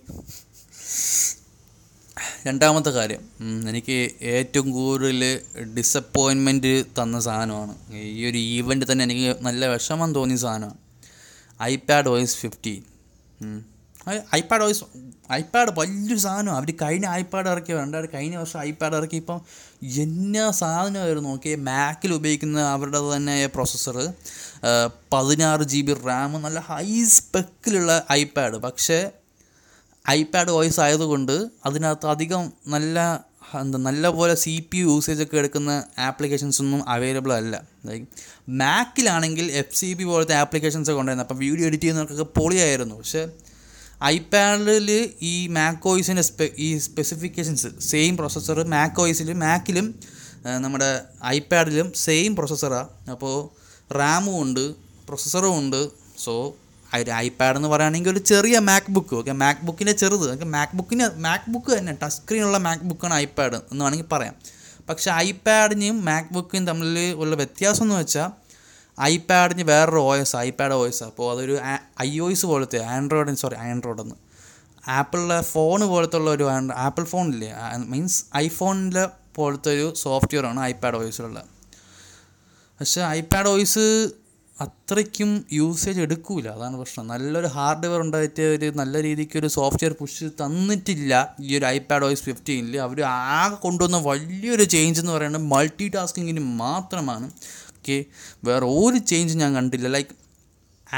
രണ്ടാമത്തെ 2.47 2.91
കാര്യം 2.91 3.23
എനിക്ക് 3.69 4.11
ഏറ്റവും 4.23 4.71
കൂടുതൽ 4.71 5.41
ഡിസപ്പോയിൻമെന്റ് 5.77 6.85
തന്ന 6.85 7.21
സാധനമാണ്. 7.21 7.75
ഈ 7.93 8.31
ഒരു 8.31 8.39
ഈവന്റ് 8.39 8.87
തന്നെ 8.93 9.03
എനിക്ക് 9.03 9.37
നല്ല 9.41 9.67
വിഷമം 9.67 10.15
തോന്നിയ 10.15 10.37
സാധനമാണ്. 10.37 10.75
IPad 11.63 12.09
OS 12.09 12.37
fifteen 12.37 12.83
iPad 14.39 14.65
OS 14.67 14.85
iPad 15.37 15.71
വലിയൊരു 15.79 16.21
സാധനം 16.25 16.53
അവർ 16.57 16.71
കഴിഞ്ഞ 16.83 17.07
ഐപാഡ് 17.21 17.49
ഇറക്കി 17.53 17.73
രണ്ടായിരം 17.79 18.11
കഴിഞ്ഞ 18.15 18.37
വർഷം 18.41 18.59
ഐപാഡ് 18.69 18.97
ഇറക്കി. 18.99 19.17
ഇപ്പം 19.23 19.39
എന്നാ 20.05 20.45
സാധനമായിരുന്നു 20.61 21.31
നോക്കി 21.31 21.53
മാക്കിൽ 21.69 22.13
ഉപയോഗിക്കുന്ന 22.19 22.59
അവരുടെ 22.75 23.01
തന്നെ 23.15 23.37
പ്രോസസ്സർ 23.55 23.97
പതിനാറ് 25.15 25.65
ജി 25.73 25.81
ബി 25.89 25.95
റാം 26.09 26.35
നല്ല 26.47 26.61
ഹൈ 26.71 26.89
സ്പെക്കിലുള്ള 27.17 27.93
ഐപാഡ്. 28.21 28.59
പക്ഷേ 28.67 28.99
ഐപാഡ് 30.05 30.51
വോയിസ് 30.57 30.81
ആയതുകൊണ്ട് 30.85 31.37
അതിനകത്ത് 31.69 32.09
അധികം 32.15 32.45
നല്ല 32.75 32.99
എന്താ 33.61 33.79
നല്ല 33.87 34.05
പോലെ 34.19 34.35
സി 34.43 34.53
പി 34.71 34.79
യു 34.79 34.87
യൂസേജ് 34.93 35.23
ഒക്കെ 35.25 35.37
എടുക്കുന്ന 35.41 35.73
ആപ്ലിക്കേഷൻസ് 36.07 36.59
ഒന്നും 36.63 36.81
അവൈലബിൾ 36.95 37.33
അല്ല. 37.33 37.55
മാക്കിലാണെങ്കിൽ 38.63 39.47
എഫ് 39.61 39.77
സി 39.81 39.91
പി 39.99 40.05
പോലത്തെ 40.11 40.35
ആപ്ലിക്കേഷൻസ് 40.45 40.91
ഒക്കെ 40.91 41.01
ഉണ്ടായിരുന്നു 41.03 41.27
അപ്പോൾ 41.27 41.39
വീഡിയോ 41.45 41.67
എഡിറ്റ് 41.69 41.85
ചെയ്യുന്നവർക്കൊക്കെ 41.85 42.29
പൊളിയായിരുന്നു. 42.39 42.97
പക്ഷേ 43.01 43.23
ഐപാഡിൽ 44.05 45.11
ഈ 45.23 45.47
മാക് 45.47 45.89
ഓയിസിന്റെ 45.89 46.23
സ്പെ 46.23 46.51
ഈ 46.59 46.79
സ്പെസിഫിക്കേഷൻസ് 46.79 47.67
സെയിം 47.81 48.17
പ്രോസസ്സർ 48.17 48.65
മാക് 48.65 49.01
മാക്കിലും 49.33 49.95
നമ്മുടെ 50.61 51.03
ഐപാഡിലും 51.25 51.93
സെയിം 51.93 52.37
പ്രൊസസ്സറാണ് 52.37 53.11
അപ്പോൾ 53.11 53.49
റാമും 53.95 54.43
ഉണ്ട് 54.43 54.75
പ്രൊസസ്സറും 55.07 55.59
ഉണ്ട്. 55.59 55.89
സോ 56.19 56.57
ഒരു 56.95 57.11
ഐപാഡ് 57.11 57.57
എന്ന് 57.57 57.69
പറയുകയാണെങ്കിൽ 57.69 58.11
ഒരു 58.11 58.19
ചെറിയ 58.19 58.59
മാക് 58.59 58.91
ബുക്ക് 58.91 59.15
ഓക്കെ 59.15 59.33
മാക് 59.33 59.65
ബുക്കിന്റെ 59.65 59.93
ചെറുത്. 59.93 60.45
മാക് 60.45 60.77
ബുക്കിന് 60.77 61.21
മാക് 61.25 61.51
ബുക്ക് 61.51 61.79
തന്നെ 61.79 61.93
ടച്ച് 62.03 62.17
സ്ക്രീനുള്ള 62.17 62.59
മാക് 62.59 62.81
ബുക്കാണ് 62.81 63.15
ഐപാഡ് 63.15 63.55
എന്ന് 63.55 63.85
വേണമെങ്കിൽ 63.85 64.07
പറയാം. 64.13 64.35
പക്ഷേ 64.89 65.11
ഐപാഡിനെയും 65.11 66.05
മാക് 66.05 66.33
ബുക്കിനും 66.33 66.67
തമ്മിൽ 66.67 66.99
ഉള്ള 66.99 67.37
വ്യത്യാസം 67.37 67.85
എന്ന് 67.85 67.95
വെച്ചാൽ 67.95 68.31
ഐപാഡിന് 68.99 69.63
വേറൊരു 69.63 69.97
O 69.99 70.17
S 70.17 70.37
iPad 70.37 70.73
O 70.73 70.87
S 70.87 71.05
അപ്പോൾ 71.05 71.33
അതൊരു 71.33 71.59
ഐ 72.03 72.21
ഒ 72.21 72.31
എസ് 72.31 72.47
പോലത്തെ 72.47 72.85
ആൻഡ്രോയിഡ് 72.85 73.37
സോറി 73.37 73.55
ആൻഡ്രോയിഡ് 73.55 74.01
എന്ന് 74.01 74.15
ആപ്പിളിലെ 74.89 75.41
ഫോൺ 75.41 75.89
പോലത്തെ 75.89 76.17
ഉള്ള 76.17 76.31
ഒരു 76.31 76.45
ആപ്പിൾ 76.75 77.05
ഫോണില്ലേ 77.05 77.53
മീൻസ് 77.77 78.25
ഐഫോണിലെ 78.37 79.09
പോലത്തെ 79.35 79.71
ഒരു 79.71 79.95
സോഫ്റ്റ്വെയറാണ് 79.95 80.61
ഐപാഡ് 80.61 80.97
ഒ 80.97 81.03
എസിലുള്ള 81.03 81.45
പക്ഷേ 82.81 83.03
ഐപാഡ് 83.03 83.49
ഓയിസ് 83.49 84.13
അത്രയ്ക്കും 84.61 85.45
യൂസേജ് 85.53 86.01
എടുക്കൂല. 86.01 86.49
അതാണ് 86.49 86.77
പ്രശ്നം. 86.77 87.07
നല്ലൊരു 87.07 87.47
ഹാർഡ്വെയർ 87.47 88.01
ഉണ്ടായിട്ട് 88.01 88.43
ഒരു 88.43 88.73
നല്ല 88.77 89.03
രീതിക്ക് 89.03 89.39
ഒരു 89.39 89.47
സോഫ്റ്റ്വെയർ 89.47 89.93
പുഷ് 89.93 90.25
തന്നിട്ടില്ല 90.25 91.35
ഈ 91.41 91.59
ഒരു 91.59 91.67
ഐപാഡ് 91.67 92.05
ഓയിസ് 92.05 92.23
ഫിഫ്റ്റീനിൽ 92.23 92.81
അവർ 92.81 93.03
ആകെ 93.03 93.55
കൊണ്ടുവന്ന 93.55 93.97
വലിയൊരു 93.97 94.63
ചേഞ്ച് 94.63 95.01
എന്ന് 95.01 95.13
പറയുന്നത് 95.13 95.43
മൾട്ടി 95.43 95.89
ടാസ്കിങ്ങിന് 95.89 96.41
മാത്രമാണ്. 96.41 97.31
ഓക്കെ 97.87 97.99
വേറെ 98.47 98.67
ഒരു 98.83 98.99
ചേഞ്ച് 99.11 99.35
ഞാൻ 99.41 99.51
കണ്ടില്ല. 99.57 99.89
ലൈക്ക് 99.97 100.15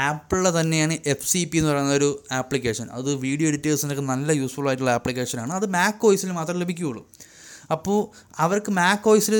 ആപ്പിളിലെ 0.05 0.51
തന്നെയാണ് 0.57 0.95
എഫ് 1.13 1.27
സി 1.31 1.41
പി 1.49 1.57
എന്ന് 1.59 1.69
പറയുന്ന 1.71 1.93
ഒരു 1.99 2.07
ആപ്ലിക്കേഷൻ 2.37 2.85
അത് 2.97 3.09
വീഡിയോ 3.23 3.47
എഡിറ്റേഴ്സിനൊക്കെ 3.51 4.03
നല്ല 4.11 4.31
യൂസ്ഫുൾ 4.39 4.67
ആയിട്ടുള്ള 4.69 4.91
ആപ്ലിക്കേഷനാണ് 4.99 5.53
അത് 5.57 5.65
മാക് 5.75 6.03
ഓയിസിൽ 6.09 6.31
മാത്രമേ 6.37 6.59
ലഭിക്കുകയുള്ളൂ. 6.63 7.03
അപ്പോൾ 7.75 7.99
അവർക്ക് 8.45 8.71
മാക് 8.79 9.07
ഓയിസിൽ 9.11 9.35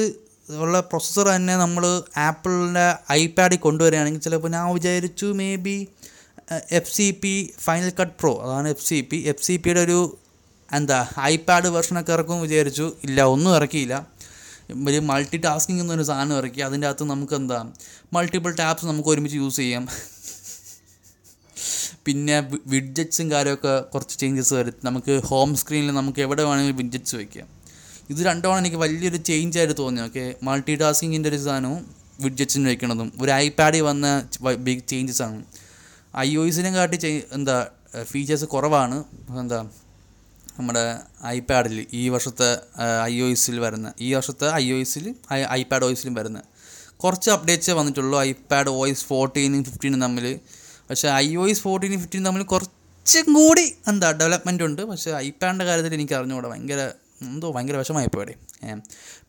ഉള്ള 0.65 0.79
പ്രൊസസ്സർ 0.91 1.25
തന്നെ 1.35 1.55
നമ്മൾ 1.63 1.85
ആപ്പിളിന്റെ 2.27 2.85
ഐപാഡിൽ 3.21 3.61
കൊണ്ടുവരികയാണെങ്കിൽ 3.65 4.23
ചിലപ്പോൾ 4.27 4.51
ഞാൻ 4.57 4.67
വിചാരിച്ചു 4.77 5.29
maybe 5.65 5.75
F 6.79 6.93
C 6.97 7.07
P 7.23 7.33
Final 7.65 7.91
Cut 7.99 8.15
Pro 8.21 8.33
അതാണ് 8.45 8.69
F 8.75 8.85
C 8.89 8.99
P 9.09 9.17
F 9.33 9.45
C 9.47 9.55
പിയുടെ 9.65 9.83
ഒരു 9.87 9.99
എന്താ 10.69 11.01
ഐപാഡ് 11.33 11.69
വെർഷനൊക്കെ 11.75 12.13
ഇറക്കും 12.17 12.41
വിചാരിച്ചു. 12.45 12.87
ഇല്ല 13.07 13.21
ഒന്നും 13.35 13.51
ഇറക്കിയില്ല. 13.59 13.95
ഒരു 14.89 14.99
മൾട്ടി 15.09 15.37
ടാസ്കിങ് 15.45 15.81
എന്നൊരു 15.83 16.05
സാധനം 16.09 16.35
ഇറക്കി 16.39 16.61
അതിന്റെ 16.67 16.87
അകത്ത് 16.89 17.05
നമുക്ക് 17.11 17.35
എന്താ 17.41 17.59
മൾട്ടിപ്പിൾ 18.15 18.51
ടാപ്സ് 18.61 18.87
നമുക്ക് 18.91 19.09
ഒരുമിച്ച് 19.13 19.37
യൂസ് 19.41 19.59
ചെയ്യാം. 19.63 19.85
പിന്നെ 22.05 22.35
വിഡ്ജറ്റ്സും 22.73 23.27
കാര്യമൊക്കെ 23.31 23.73
കുറച്ച് 23.93 24.15
ചേഞ്ചസ് 24.21 24.53
വരും. 24.57 24.75
നമുക്ക് 24.87 25.13
ഹോം 25.29 25.49
സ്ക്രീനിൽ 25.61 25.91
നമുക്ക് 25.99 26.21
എവിടെ 26.25 26.43
വേണമെങ്കിലും 26.49 26.77
വിഡ്ജറ്റ്സ് 26.81 27.15
വയ്ക്കാം 27.19 27.47
ഇത് 28.11 28.21
രണ്ടുമാണ് 28.27 28.59
എനിക്ക് 28.63 28.79
വലിയൊരു 28.83 29.19
ചേഞ്ച് 29.29 29.57
ആയിട്ട് 29.59 29.75
തോന്നി 29.81 30.01
ഓക്കെ 30.05 30.23
മൾട്ടി 30.47 30.75
ടാസ്കിങ്ങിന്റെ 30.81 31.29
ഒരു 31.31 31.39
സാധനവും 31.47 31.81
വിഡ്ജറ്റ്സിന് 32.23 32.67
വയ്ക്കണതും 32.69 33.09
ഒരു 33.21 33.31
ഐപാഡിൽ 33.43 33.83
വന്ന 33.89 34.05
ബിഗ് 34.67 34.85
ചേഞ്ചസ് 34.91 35.21
ആണ്. 35.27 35.41
ഐ 36.25 36.29
ഒ 36.41 36.45
കാട്ടി 36.77 36.97
എന്താ 37.37 37.57
ഫീച്ചേഴ്സ് 38.11 38.47
കുറവാണ്. 38.53 38.97
എന്താ 39.43 39.59
നമ്മുടെ 40.59 40.83
ഐപാഡിൽ 41.25 41.75
ഈ 41.99 42.03
വർഷത്തെ 42.13 42.47
ഐ 43.03 43.13
ഒ 43.25 43.27
എസിൽ 43.33 43.57
വരുന്ന 43.65 43.87
ഈ 44.05 44.07
വർഷത്തെ 44.13 44.47
ഐ 44.61 44.65
ഒ 44.75 44.77
എസിൽ 44.85 45.05
ഐപാഡ് 45.59 45.85
ഓയിസിലും 45.87 46.13
വരുന്ന 46.19 46.39
കുറച്ച് 47.03 47.29
അപ്ഡേറ്റ്സേ 47.35 47.73
വന്നിട്ടുള്ളൂ. 47.79 48.15
ഐപാഡ് 48.29 48.71
ഓയിസ് 48.81 49.05
ഫോർട്ടീനും 49.09 49.61
ഫിഫ്റ്റീനും 49.67 50.01
തമ്മിൽ. 50.05 50.25
പക്ഷേ 50.89 51.07
ഐ 51.23 51.27
ഒ 51.41 51.43
എസ് 51.51 51.63
ഫോർട്ടീനും 51.65 51.99
ഫിഫ്റ്റീനും 52.01 52.25
തമ്മിൽ 52.29 52.43
കുറച്ചും 52.53 53.27
കൂടി 53.37 53.65
എന്താ 53.91 54.07
ഡെവലപ്മെന്റ് 54.21 54.63
ഉണ്ട്. 54.67 54.81
പക്ഷേ 54.91 55.11
ഐപാഡിന്റെ 55.27 55.65
കാര്യത്തിൽ 55.69 55.93
എനിക്ക് 55.99 56.15
അറിഞ്ഞുകൂടാ. 56.19 56.49
ഭയങ്കര 56.53 56.81
എന്തോ 57.27 57.47
ഭയങ്കര 57.55 57.77
വിഷമായി 57.83 58.09
പോയി 58.15 58.35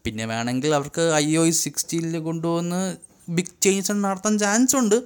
പിന്നെ 0.04 0.24
വേണമെങ്കിൽ 0.32 0.74
അവർക്ക് 0.78 1.04
ഐ 1.22 1.26
ഒ 1.40 1.42
എസ് 1.50 1.62
സിക്സ്റ്റീനിൽ 1.66 2.18
കൊണ്ടുവന്ന് 2.28 2.82
ബിഗ് 3.36 3.56
ചേഞ്ച് 3.64 3.92
നടത്താൻ 4.04 4.34
ചാൻസ് 4.42 4.74
ഉണ്ട്. 4.82 4.98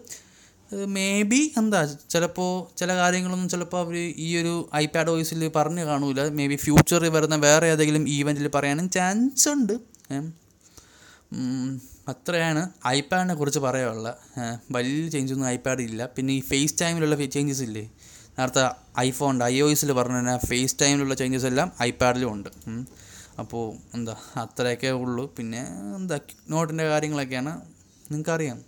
മേ 0.97 1.23
ബി 1.31 1.41
എന്താ 1.61 1.81
ചിലപ്പോൾ 2.13 2.51
ചില 2.79 2.91
കാര്യങ്ങളൊന്നും 2.97 3.49
ചിലപ്പോൾ 3.49 3.81
അവർ 3.85 3.97
ഈ 4.27 4.29
ഒരു 4.41 4.71
ഐപാഡ് 4.75 5.11
വോയിസിൽ 5.11 5.49
പറഞ്ഞു 5.57 5.85
കാണൂല. 5.91 6.21
മേ 6.39 6.47
ബി 6.47 6.57
ഫ്യൂച്ചറിൽ 6.57 7.09
വരുന്ന 7.09 7.37
വേറെ 7.37 7.67
ഏതെങ്കിലും 7.67 8.09
ഈവന്റിൽ 8.09 8.49
പറയാനും 8.55 8.91
ചാൻസ് 8.97 9.49
ഉണ്ട്. 9.49 9.75
അത്രയാണ് 12.09 12.63
ഐപാഡിനെ 12.87 13.35
കുറിച്ച് 13.35 13.59
പറയാനുള്ള. 13.59 14.09
വലിയ 14.71 15.09
ചേഞ്ചൊന്നും 15.09 15.49
ഐപാഡ് 15.49 15.83
ഇല്ല. 15.89 16.07
പിന്നെ 16.17 16.33
ഈ 16.35 16.41
ഫേസ് 16.51 16.75
ടൈമിലുള്ള 16.81 17.17
ചേഞ്ചസ് 17.37 17.63
ഇല്ലേ? 17.63 17.85
നേരത്തെ 18.39 18.65
ഐഫോണിന്റെ 18.99 19.45
ഐ 19.45 19.57
ഒ 19.61 19.67
എസിൽ 19.75 19.93
പറഞ്ഞ 19.93 20.17
തന്നെ 20.19 20.37
ഫേസ് 20.51 20.77
ടൈമിലുള്ള 20.83 21.15
ചേഞ്ചസ് 21.15 21.47
എല്ലാം 21.47 21.73
ഐപാഡിലും 21.83 22.33
ഉണ്ട്. 22.33 22.51
അപ്പോൾ 23.43 23.65
എന്താ 23.95 24.17
അത്രയൊക്കെ 24.43 24.91
ഉള്ളൂ. 25.03 25.35
പിന്നെ 25.37 25.61
എന്താ 25.99 26.19
നോട്ടിന്റെ 26.51 26.85
കാര്യങ്ങളൊക്കെയാണ്. 26.93 27.53
നിങ്ങൾക്കറിയാം. 28.11 28.59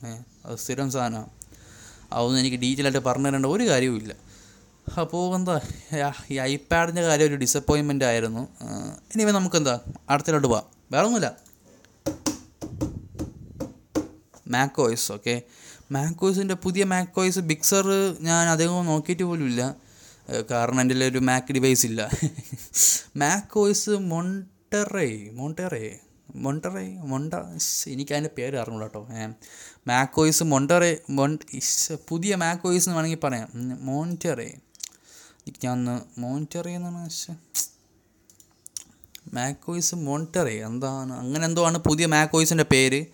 അത് 0.46 0.56
സ്ഥിരം 0.64 0.90
സാധനമാണ്. 0.90 1.30
അതൊന്നും 2.12 2.40
എനിക്ക് 2.40 2.56
ഡീറ്റെയിൽ 2.56 2.86
ആയിട്ട് 2.86 3.02
പറഞ്ഞു 3.08 3.28
തരേണ്ട 3.28 3.46
ഒരു 3.46 3.64
കാര്യവുമില്ല 3.68 4.12
അപ്പോൾ 5.00 5.34
എന്താ 5.36 5.60
ഈ 6.30 6.38
ഐപാഡിന്റെ 6.38 7.02
കാര്യം 7.02 7.26
ഒരു 7.26 7.36
ഡിസപ്പോയിൻമെന്റ് 7.36 8.04
ആയിരുന്നു. 8.04 8.42
ഇനി 9.14 9.22
നമുക്കെന്താ 9.22 9.80
അടുത്തിലോട്ട് 10.10 10.46
പോവാം. 10.46 10.66
വേറെ 10.92 11.06
ഒന്നുമില്ല 11.06 11.28
മാക്കോയ്സ് 14.48 15.12
ഓക്കെ. 15.12 15.42
മാക്കോയ്സിന്റെ 15.92 16.54
പുതിയ 16.54 16.84
മാക്കോയ്സ് 16.84 17.38
ബിക്സർ 17.38 17.86
ഞാൻ 18.20 18.48
അധികം 18.48 18.86
നോക്കിയിട്ട് 18.86 19.22
പോലും 19.22 19.46
ഇല്ല. 19.46 19.62
കാരണം 20.50 20.80
എന്റെ 20.80 21.08
ഒരു 21.08 21.18
മാക്ക് 21.18 21.52
ഡിവൈസ് 21.52 21.86
ഇല്ല. 21.86 22.10
മാക്കോയ്സ് 23.16 23.90
മോണ്ടറേ 23.90 25.30
മൊണ്ടറേ. 25.32 25.86
മൊണ്ടറെ 26.34 26.84
മൊണ്ട 27.02 27.34
എനിക്കതിന്റെ 27.86 28.30
പേര് 28.38 28.56
അറിഞ്ഞൂടാ 28.56 28.86
കേട്ടോ 28.86 29.06
മാക്കോയിസ് 29.86 30.44
മൊണ്ടറേ 30.44 30.96
മൊൺ 31.10 31.38
പുതിയ 32.08 32.36
മാക്കോയിസ് 32.36 32.88
എന്ന് 32.88 32.96
വേണമെങ്കിൽ 32.96 33.20
പറയാം. 33.24 33.48
മോണ്ടറേ 33.86 34.48
എനിക്ക് 35.46 35.58
ഞാൻ 35.64 35.72
ഒന്ന് 35.72 36.20
മോണിറ്ററെ 36.20 36.70
എന്നാണ് 36.70 36.94
പറഞ്ഞാൽ 36.94 37.36
മാക്കോയിസ് 39.34 39.94
മോണ്ടറേ 39.94 40.56
എന്താണ്? 40.62 41.12
അങ്ങനെ 41.12 41.44
എന്തോ 41.44 41.66
ആണ് 41.66 41.78
പുതിയ 41.78 42.06
മാക്കോയിസിന്റെ 42.06 42.64
പേര്? 42.64 43.06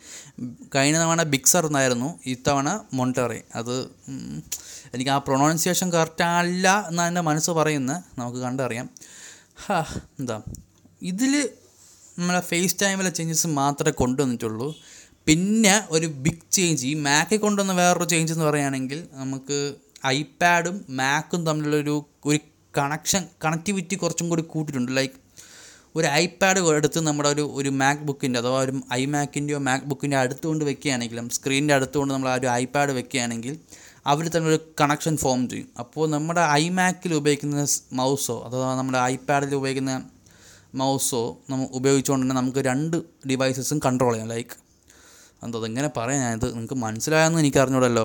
കഴിഞ്ഞ 0.74 0.98
തവണ 0.98 1.22
ബിക്സർ 1.22 1.66
എന്നായിരുന്നു. 1.66 2.18
ഇത്തവണ 2.26 2.80
മോണ്ടറേ 2.92 3.42
അത് 3.54 3.82
എനിക്ക് 4.94 5.10
ആ 5.10 5.18
പ്രൊണൗൺസിയേഷൻ 5.18 5.92
കറക്റ്റ് 5.92 6.24
അല്ല 6.24 6.86
എന്നാണ് 6.88 7.08
എന്റെ 7.08 7.20
മനസ്സ് 7.20 7.50
പറയുന്നത്. 7.50 8.04
നമുക്ക് 8.18 8.38
കണ്ടറിയാം. 8.38 8.90
ഹാ 9.66 9.84
എന്താ? 10.20 10.42
ഇതിൽ 11.02 11.48
നമ്മളെ 12.18 12.40
ഫേസ് 12.50 12.76
ടൈമിലെ 12.82 13.10
ചേഞ്ചസ് 13.18 13.48
മാത്രമേ 13.60 13.92
കൊണ്ടുവന്നിട്ടുള്ളൂ. 14.00 14.68
പിന്നെ 15.26 15.74
ഒരു 15.94 16.06
ബിഗ് 16.24 16.46
ചേഞ്ച് 16.56 16.84
ഈ 16.90 16.94
മാക്കിൽ 17.06 17.38
കൊണ്ടുവന്ന 17.44 17.72
വേറൊരു 17.80 18.06
ചേഞ്ച് 18.12 18.32
എന്ന് 18.34 18.46
പറയുകയാണെങ്കിൽ 18.48 19.00
നമുക്ക് 19.20 19.58
ഐപാഡും 20.18 20.76
മാക്കും 21.00 21.40
തമ്മിലുള്ളൊരു 21.46 21.94
ഒരു 22.30 22.38
കണക്ഷൻ 22.78 23.22
കണക്ടിവിറ്റി 23.44 23.96
കുറച്ചും 24.02 24.26
കൂടി 24.30 24.42
കൂട്ടിയിട്ടുണ്ട്. 24.52 24.92
ലൈക്ക് 24.98 25.16
ഒരു 25.98 26.06
ഐപാഡ് 26.24 26.60
എടുത്ത് 26.78 27.00
നമ്മുടെ 27.08 27.28
ഒരു 27.34 27.44
ഒരു 27.60 27.70
മാക് 27.80 28.04
ബുക്കിന്റെ 28.08 28.38
അഥവാ 28.42 28.58
ഒരു 28.66 28.72
ഐ 28.98 29.02
മാക്കിന്റെയോ 29.14 29.58
മാക് 29.68 29.86
ബുക്കിന്റെ 29.90 30.16
അടുത്തുകൊണ്ട് 30.22 30.62
വെക്കുകയാണെങ്കിലും 30.68 31.26
സ്ക്രീനിന്റെ 31.36 31.74
അടുത്തുകൊണ്ട് 31.78 32.12
നമ്മൾ 32.14 32.28
ആ 32.34 32.36
ഒരു 32.40 32.48
ഐപാഡ് 32.62 32.92
വെക്കുകയാണെങ്കിൽ 32.98 33.54
അവർ 34.12 34.24
തന്നെ 34.34 34.48
ഒരു 34.52 34.60
കണക്ഷൻ 34.80 35.14
ഫോം 35.24 35.42
ചെയ്യും. 35.50 35.68
അപ്പോൾ 35.82 36.04
നമ്മുടെ 36.14 36.42
ഐ 36.62 36.64
മാക്കിൽ 36.78 37.12
ഉപയോഗിക്കുന്ന 37.20 37.66
മൗസോ 38.00 38.36
അഥവാ 38.46 38.68
നമ്മുടെ 38.80 39.00
ഐപാഡിൽ 39.14 39.54
ഉപയോഗിക്കുന്ന 39.60 39.94
മൗസോ 40.74 41.22
നമ്മൾ 41.50 41.66
ഉപയോഗിച്ചുകൊണ്ട് 41.72 42.24
തന്നെ 42.24 42.36
നമുക്ക് 42.36 42.58
രണ്ട് 42.58 42.96
ഡിവൈസസും 43.28 43.78
കൺട്രോൾ 43.86 44.12
ചെയ്യാം. 44.12 44.28
ലൈക്ക് 44.28 44.54
എന്തോ 45.44 45.58
അതെങ്ങനെ 45.60 45.88
പറയാം 45.96 46.20
ഞാനിത് 46.20 46.46
നിങ്ങൾക്ക് 46.52 46.74
മനസ്സിലായെന്ന് 46.74 47.38
എനിക്ക് 47.38 47.58
അറിഞ്ഞൂടല്ലോ 47.58 48.04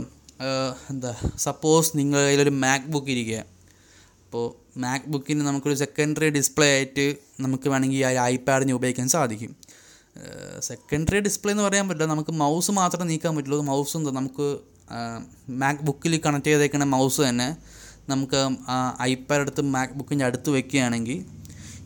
എന്താ 0.89 1.11
സപ്പോസ് 1.37 1.89
നിങ്ങൾ 1.97 2.19
കയ്യിലൊരു 2.19 2.53
മാക് 2.63 2.87
ബുക്ക് 2.93 3.07
ഇരിക്കുക 3.07 3.39
അപ്പോൾ 4.25 4.45
മാക് 4.79 5.07
ബുക്കിന് 5.07 5.41
നമുക്കൊരു 5.41 5.75
സെക്കൻഡറി 5.75 6.29
ഡിസ്പ്ലേ 6.29 6.67
ആയിട്ട് 6.75 7.05
നമുക്ക് 7.39 7.69
വേണമെങ്കിൽ 7.69 8.05
ആ 8.05 8.25
ഐപാഡിന് 8.25 8.73
ഉപയോഗിക്കാൻ 8.73 9.07
സാധിക്കും. 9.09 9.55
സെക്കൻഡറി 10.59 11.19
ഡിസ്പ്ലേ 11.19 11.51
എന്ന് 11.51 11.63
പറയാൻ 11.63 11.87
പറ്റില്ല. 11.87 12.09
നമുക്ക് 12.13 12.31
മൗസ് 12.31 12.71
മാത്രമേ 12.71 13.07
നീക്കാൻ 13.09 13.35
പറ്റുള്ളൂ. 13.35 13.61
മൗസ് 13.61 13.97
എന്താ 13.97 14.11
നമുക്ക് 14.11 14.47
മാക് 15.49 15.81
ബുക്കിൽ 15.83 16.21
കണക്ട് 16.25 16.45
ചെയ്തേക്കുന്ന 16.45 16.85
മൗസ് 16.85 17.21
തന്നെ 17.21 17.57
നമുക്ക് 18.09 18.41
ഐപാഡ് 19.01 19.41
എടുത്ത് 19.41 19.61
മാക് 19.61 19.95
ബുക്കിന്റെ 19.99 20.25
അടുത്ത് 20.25 20.49
വെക്കുകയാണെങ്കിൽ 20.49 21.19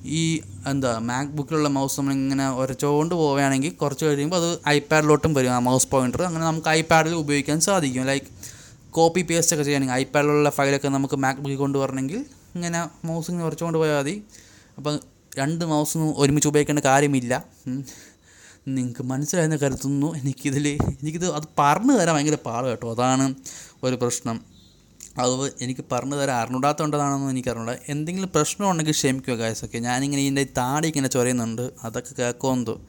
ഈ 0.06 0.42
എന്താ 0.68 1.00
മാക് 1.00 1.28
ബുക്കിലുള്ള 1.28 1.70
മൗസ് 1.70 2.00
നമ്മളിങ്ങനെ 2.00 2.52
ഉരച്ചുകൊണ്ട് 2.52 3.16
പോവുകയാണെങ്കിൽ 3.16 3.70
കുറച്ച് 3.70 4.06
കഴിയുമ്പോൾ 4.06 4.36
അത് 4.36 4.60
ഐപാഡിലോട്ടും 4.70 5.34
വരും 5.34 5.52
ആ 5.52 5.60
മൗസ് 5.60 5.88
പോയിന്റർ 5.88 6.24
അങ്ങനെ 6.24 6.46
നമുക്ക് 6.46 6.68
ഐപാഡിൽ 6.68 7.14
ഉപയോഗിക്കാൻ 7.14 7.60
സാധിക്കും. 7.60 8.06
ലൈക്ക് 8.06 8.26
കോപ്പി 8.90 9.22
പേസ്റ്റ് 9.22 9.56
ഒക്കെ 9.56 9.64
ചെയ്യണമെങ്കിൽ 9.64 9.96
ഐപാഡിലുള്ള 9.96 10.50
ഫയലൊക്കെ 10.50 10.88
നമുക്ക് 10.88 11.16
മാക് 11.16 11.38
ബുക്കിൽ 11.38 11.56
കൊണ്ടുവരണമെങ്കിൽ 11.56 12.26
ഇങ്ങനെ 12.56 13.08
മൗസ് 13.08 13.32
ഇങ്ങനെ 13.32 13.48
ഉരച്ചുകൊണ്ട് 13.48 13.78
പോയാൽ 13.78 13.98
മതി. 13.98 14.24
അപ്പം 14.78 15.00
രണ്ട് 15.38 15.66
മൗസും 15.66 16.14
ഒരുമിച്ച് 16.18 16.48
ഉപയോഗിക്കേണ്ട 16.48 16.80
കാര്യമില്ല. 16.80 17.44
നിങ്ങൾക്ക് 18.68 19.04
മനസ്സിലായെന്ന് 19.04 19.58
കരുതുന്നു. 19.58 20.16
എനിക്കിതിൽ 20.16 20.68
എനിക്കിത് 20.68 21.34
അത് 21.34 21.44
പറഞ്ഞു 21.60 21.94
തരാൻ 21.94 22.16
ഭയങ്കര 22.16 22.38
പാട് 22.46 22.66
കേട്ടോ. 22.68 22.94
അതാണ് 22.94 23.36
ഒരു 23.84 23.96
പ്രശ്നം. 23.96 24.51
അത് 25.18 25.54
എനിക്ക് 25.62 25.86
പറഞ്ഞു 25.92 26.16
തരാൻ 26.16 26.38
അറിഞ്ഞൂടാത്തതുകൊണ്ടാണെന്ന് 26.38 27.30
എനിക്ക് 27.30 27.50
അറിഞ്ഞൂടാ 27.50 27.76
എന്തെങ്കിലും 27.90 28.30
പ്രശ്നം 28.36 28.70
ഉണ്ടെങ്കിൽ 28.72 28.92
ക്ഷമിക്കുക 28.92 29.34
ഗായസ് 29.34 29.66
ഒക്കെ. 29.66 29.78
ഞാനിങ്ങനെ 29.78 30.22
ഇതിന്റെ 30.22 30.44
താടി 30.44 30.88
ഇങ്ങനെ 30.88 31.08
ചൊരയുന്നുണ്ട് 31.08 31.72
അതൊക്കെ 31.84 32.14
കേൾക്കുമെന്തോ. 32.20 32.82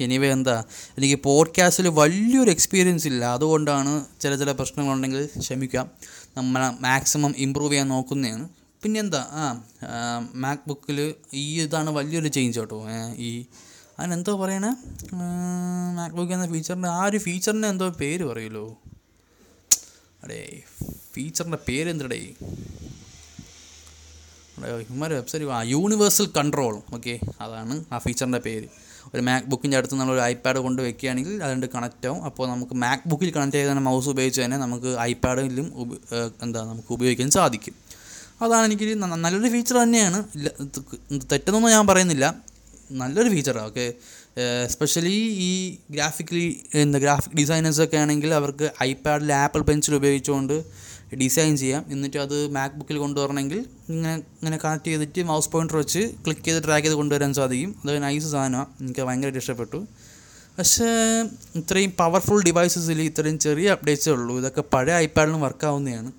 എനിവേ 0.00 0.32
എന്താ 0.32 0.64
എനിക്ക് 0.98 1.22
പോഡ്കാസ്റ്റിൽ 1.22 1.88
വലിയൊരു 1.88 2.50
എക്സ്പീരിയൻസ് 2.50 3.06
ഇല്ല. 3.06 3.24
അതുകൊണ്ടാണ് 3.24 4.04
ചില 4.20 4.36
ചില 4.36 4.52
പ്രശ്നങ്ങളുണ്ടെങ്കിൽ 4.52 5.28
ക്ഷമിക്കാം. 5.38 5.90
നമ്മൾ 6.36 6.70
മാക്സിമം 6.80 7.34
ഇമ്പ്രൂവ് 7.36 7.72
ചെയ്യാൻ 7.72 7.88
നോക്കുന്നതാണ്. 7.88 8.48
പിന്നെന്താ 8.82 9.26
ആ 9.32 9.62
മാക് 10.34 10.58
ബുക്കിൽ 10.66 11.14
ഈ 11.34 11.60
ഇതാണ് 11.60 11.90
വലിയൊരു 11.90 12.28
ചേഞ്ച് 12.28 12.60
കേട്ടോ. 12.60 12.84
ഈ 13.16 13.44
അതിനെന്തോ 13.98 14.36
പറയണേ? 14.36 14.74
മാക് 15.96 16.12
ബുക്ക് 16.12 16.32
എന്ന 16.32 16.46
ഫീച്ചറിന്റെ 16.46 16.88
ആ 16.88 17.04
ഒരു 17.04 17.18
ഫീച്ചറിന്റെ 17.18 17.68
എന്തോ 17.68 17.88
പേര് 17.88 18.24
പറയുമല്ലോ. 18.24 18.78
അടേ 20.24 20.40
ഫീച്ചറിന്റെ 21.14 21.58
പേരെന്തടേ 21.68 22.20
എന്തടേ 24.54 24.70
ഇമാരെ 24.94 25.14
വെബ്സൈറ്റ് 25.18 25.46
ആ 25.58 25.60
യൂണിവേഴ്സൽ 25.74 26.26
കൺട്രോൾ 26.36 26.74
ഓക്കെ 26.96 27.14
അതാണ് 27.44 27.74
ആ 27.92 27.98
ഫീച്ചറിന്റെ 28.04 28.40
പേര്. 28.46 28.66
ഒരു 29.14 29.22
മാക് 29.28 29.46
ബുക്കിന്റെ 29.52 29.76
അടുത്ത് 29.78 29.96
നമ്മൾ 30.00 30.14
ഒരു 30.16 30.22
ഐപാഡ് 30.32 30.58
കൊണ്ട് 30.64 30.80
വെക്കുകയാണെങ്കിൽ 30.82 31.34
അതുകൊണ്ട് 31.44 31.66
കണക്റ്റ് 31.74 32.06
ആവും. 32.08 32.20
അപ്പോൾ 32.28 32.44
നമുക്ക് 32.52 32.74
മാക് 32.84 33.06
ബുക്കിൽ 33.10 33.30
കണക്ട് 33.36 33.56
ചെയ്ത 33.56 33.72
മൗസ് 33.88 34.08
ഉപയോഗിച്ച് 34.12 34.40
തന്നെ 34.44 34.58
നമുക്ക് 34.64 34.90
ഐപാഡിലും 35.10 35.66
എന്താ 36.44 36.60
നമുക്ക് 36.70 36.92
ഉപയോഗിക്കാൻ 36.96 37.30
സാധിക്കും. 37.38 37.74
അതാണ് 38.44 38.64
എനിക്ക് 38.70 38.86
നല്ലൊരു 39.24 39.50
ഫീച്ചർ 39.56 39.76
തന്നെയാണ്. 39.82 40.20
തെറ്റെന്നൊന്നും 41.32 41.70
ഞാൻ 41.76 41.86
പറയുന്നില്ല. 41.92 42.26
നല്ലൊരു 43.02 43.30
ഫീച്ചറാണ് 43.34 43.66
ഓക്കെ 43.70 43.86
എസ്പെഷ്യലി 44.36 45.16
ഈ 45.48 45.76
ഗ്രാഫിക്കലി 45.90 46.62
എന്താ 46.74 46.98
ഗ്രാഫിക് 46.98 47.36
ഡിസൈനേഴ്സൊക്കെ 47.36 47.96
ആണെങ്കിൽ 47.96 48.34
അവർക്ക് 48.34 48.70
ഐപാഡിൽ 48.82 49.32
ആപ്പിൾ 49.32 49.60
പെൻസിൽ 49.60 49.94
ഉപയോഗിച്ചുകൊണ്ട് 49.94 50.64
ഡിസൈൻ 51.22 51.56
ചെയ്യാം. 51.56 51.84
എന്നിട്ട് 51.90 52.18
അത് 52.18 52.50
മാക് 52.50 52.72
ബുക്കിൽ 52.72 52.98
കൊണ്ടുവരണമെങ്കിൽ 52.98 53.58
ഇങ്ങനെ 53.88 54.14
ഇങ്ങനെ 54.14 54.58
കണക്ട് 54.64 54.84
ചെയ്തിട്ട് 54.84 55.22
മൗസ് 55.22 55.50
പോയിന്റർ 55.50 55.76
വെച്ച് 55.76 55.98
ക്ലിക്ക് 55.98 56.44
ചെയ്ത് 56.44 56.64
ട്രാക്ക് 56.64 56.86
ചെയ്ത് 56.86 56.96
കൊണ്ടുവരാൻ 56.96 57.34
സാധിക്കും. 57.34 57.74
അത് 57.84 58.02
നൈസ് 58.02 58.26
സാധനമാണ് 58.26 58.66
എനിക്ക് 58.80 59.00
ഭയങ്കരമായിട്ട് 59.00 59.38
ഇഷ്ടപ്പെട്ടു. 59.38 59.86
പക്ഷേ 60.58 60.88
ഇത്രയും 61.54 61.92
പവർഫുൾ 61.98 62.42
ഡിവൈസസിൽ 62.42 63.02
ഇത്രയും 63.02 63.38
ചെറിയ 63.38 63.68
അപ്ഡേറ്റ്സേ 63.70 64.10
ഉള്ളൂ. 64.12 64.38
ഇതൊക്കെ 64.38 64.64
പഴയ 64.74 64.94
ഐപാഡിലും 64.94 65.40
വർക്കാവുന്നതാണ് 65.40 66.12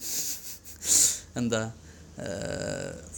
എന്താ? 1.38 1.71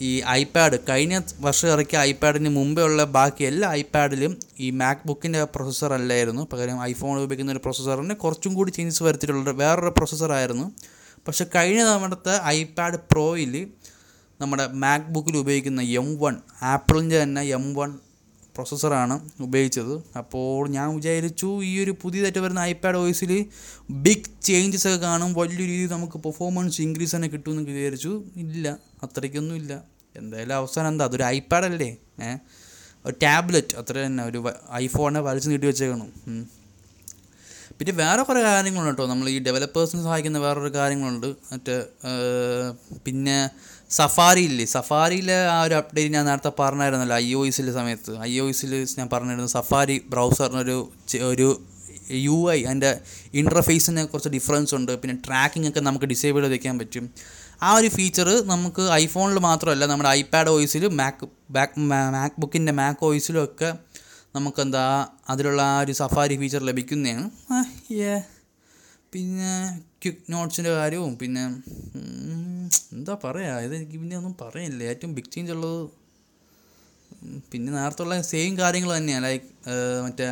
ഈ 0.02 0.22
ഐപാഡ് 0.30 0.78
കഴിഞ്ഞ 0.90 1.20
വർഷം 1.40 1.68
ഇറക്കിയ 1.68 2.00
ഐപാഡിന് 2.00 2.50
മുമ്പേ 2.50 2.84
ഉള്ള 2.84 3.04
ബാക്കി 3.04 3.44
എല്ലാ 3.44 3.70
ഐപാഡിലും 3.72 4.38
ഈ 4.60 4.72
മാക് 4.72 5.04
ബുക്കിന്റെ 5.06 5.44
പ്രൊസസ്സർ 5.44 5.94
അല്ലായിരുന്നു. 5.94 6.48
പകരം 6.54 6.84
ഐഫോൺ 6.84 7.18
ഉപയോഗിക്കുന്ന 7.20 7.52
ഒരു 7.52 7.60
പ്രൊസസ്സറിന് 7.60 8.16
കുറച്ചും 8.16 8.54
കൂടി 8.54 8.72
ചേഞ്ചസ് 8.72 9.04
വരുത്തിയിട്ടുള്ള 9.04 9.52
വേറൊരു 9.52 9.90
പ്രൊസസ്സറായിരുന്നു 9.90 10.72
പക്ഷേ 11.28 11.46
കഴിഞ്ഞ 11.56 11.84
തവണത്തെ 11.84 12.42
ഐപാഡ് 12.46 12.96
പ്രോയിൽ 13.12 13.54
നമ്മുടെ 14.42 14.68
മാക് 14.68 15.02
ബുക്കിൽ 15.02 15.38
ഉപയോഗിക്കുന്ന 15.38 15.82
എം 15.82 16.20
വൺ 16.20 16.42
ആപ്പിളിന്റെ 16.62 17.24
തന്നെ 17.24 17.42
എം 17.42 17.74
വൺ 17.74 18.00
പ്രൊസസ്സറാണ് 18.56 19.16
ഉപയോഗിച്ചത്. 19.42 19.94
അപ്പോൾ 20.18 20.70
ഞാൻ 20.70 20.96
വിചാരിച്ചു 20.96 21.50
ഈ 21.64 21.84
ഒരു 21.84 21.94
പുതിയതായിട്ട് 22.02 22.40
വരുന്ന 22.40 22.60
ഐപാഡ് 22.60 22.96
ഓയിസിൽ 22.96 23.46
ബിഗ് 24.06 24.44
ചേഞ്ചസ് 24.44 24.88
ഒക്കെ 24.88 24.98
കാണും. 24.98 25.34
വലിയ 25.34 25.58
രീതിയിൽ 25.58 25.92
നമുക്ക് 25.92 26.18
പെർഫോമൻസ് 26.18 26.82
ഇൻക്രീസ് 26.82 27.16
തന്നെ 27.16 27.28
കിട്ടുമെന്ന് 27.28 27.64
വിചാരിച്ചു. 27.72 28.24
ഇല്ല 28.36 28.68
അത്രയ്ക്കൊന്നും 29.04 29.56
ഇല്ല. 29.56 29.74
എന്തായാലും 30.16 30.56
അവസാനം 30.56 30.88
എന്താ 30.88 31.06
അതൊരു 31.06 31.24
ഐപാഡ് 31.24 31.66
അല്ലേ? 31.66 31.90
ഏഹ് 32.24 32.38
ഒരു 33.06 33.16
ടാബ്ലറ്റ്. 33.24 33.74
അത്ര 33.78 33.96
തന്നെ 34.06 34.24
ഒരു 34.24 34.40
ഐഫോണെ 34.74 35.20
വലിച്ചു 35.20 35.50
നീട്ടി 35.50 35.68
വെച്ചേക്കണം 35.68 36.12
പിന്നെ 37.80 37.94
വേറെ 37.94 38.24
കുറേ 38.24 38.42
കാര്യങ്ങളുണ്ട് 38.42 38.92
കേട്ടോ. 38.92 39.06
നമ്മൾ 39.14 39.30
ഈ 39.30 39.40
ഡെവലപ്പേഴ്സിനെ 39.40 40.04
സഹായിക്കുന്ന 40.04 40.38
വേറൊരു 40.38 40.74
കാര്യങ്ങളുണ്ട്. 40.74 41.28
മറ്റേ 41.28 41.76
പിന്നെ 43.06 43.50
സഫാരി 43.98 44.42
ഇല്ലേ 44.50 44.66
സഫാരിയിലെ 44.66 45.38
ആ 45.56 45.62
ഒരു 45.68 45.76
അപ്ഡേറ്റ് 45.82 46.14
ഞാൻ 46.14 46.26
നേരത്തെ 46.30 46.52
പറഞ്ഞായിരുന്നല്ലോ 46.60 47.16
ഐ 47.26 47.28
ഒ 47.40 47.42
എസിലെ 47.50 47.74
സമയത്ത്. 47.80 48.12
ഐ 48.30 48.32
ഒ 48.44 48.46
എസിൽ 48.54 48.72
ഞാൻ 49.00 49.08
പറഞ്ഞിരുന്നു 49.14 49.52
സഫാരി 49.58 49.96
ബ്രൗസറിനൊരു 50.14 50.78
ഒരു 51.32 51.48
യു 52.26 52.38
ഐ 52.56 52.58
അതിന്റെ 52.70 52.92
ഇന്റർഫേസിന് 53.42 54.02
കുറച്ച് 54.12 54.30
ഡിഫറൻസ് 54.30 54.74
ഉണ്ട്. 54.78 54.92
പിന്നെ 55.02 55.16
ട്രാക്കിംഗ് 55.28 55.68
ഒക്കെ 55.70 55.82
നമുക്ക് 55.88 56.08
ഡിസേബിൾ 56.14 56.42
ചെയ്ത് 56.42 56.56
വയ്ക്കാൻ 56.56 56.76
പറ്റും. 56.80 57.06
ആ 57.62 57.70
ഒരു 57.80 57.90
ഫീച്ചർ 57.96 58.28
നമുക്ക് 58.52 58.84
ഐഫോണിൽ 59.02 59.40
മാത്രമല്ല 59.50 59.86
നമ്മുടെ 59.92 60.10
ഐപാഡ് 60.20 60.52
ഓയിസിലും 60.56 60.98
മാക് 61.02 61.26
ബാക്ക് 61.58 61.80
മാക് 62.16 62.38
ബുക്കിന്റെ 62.40 62.74
മാക് 62.82 63.04
ഓയിസിലും 63.10 63.44
ഒക്കെ 63.44 63.70
നമുക്കെന്താ 64.36 64.86
അതിലുള്ള 65.30 65.62
ആ 65.74 65.80
ഒരു 65.80 65.94
സഫാരി 66.02 66.36
ഫീച്ചർ 66.42 66.64
ലഭിക്കുന്നതാണ്. 66.70 67.26
പിന്നെ 69.14 69.52
ക്വിക്ക് 70.06 70.32
നോട്ട്സിന്റെ 70.32 70.72
കാര്യവും 70.72 71.14
പിന്നെ 71.18 71.44
എന്താ 72.94 73.14
പറയുക 73.24 73.62
ഇത് 73.66 73.74
എനിക്ക് 73.76 73.98
പിന്നെ 74.02 74.16
ഒന്നും 74.18 74.34
പറയില്ല 74.42 74.84
ഏറ്റവും 74.92 75.12
ബിഗ് 75.16 75.32
ചേഞ്ച് 75.32 75.52
ഉള്ളത് 75.52 75.80
പിന്നെ 77.52 77.70
നേരത്തെ 77.72 78.04
ഉള്ള 78.04 78.16
സെയിം 78.30 78.54
കാര്യങ്ങൾ 78.58 78.92
തന്നെയാണ് 78.98 79.26
ലൈക്ക് 79.26 79.48
മറ്റേ 80.04 80.28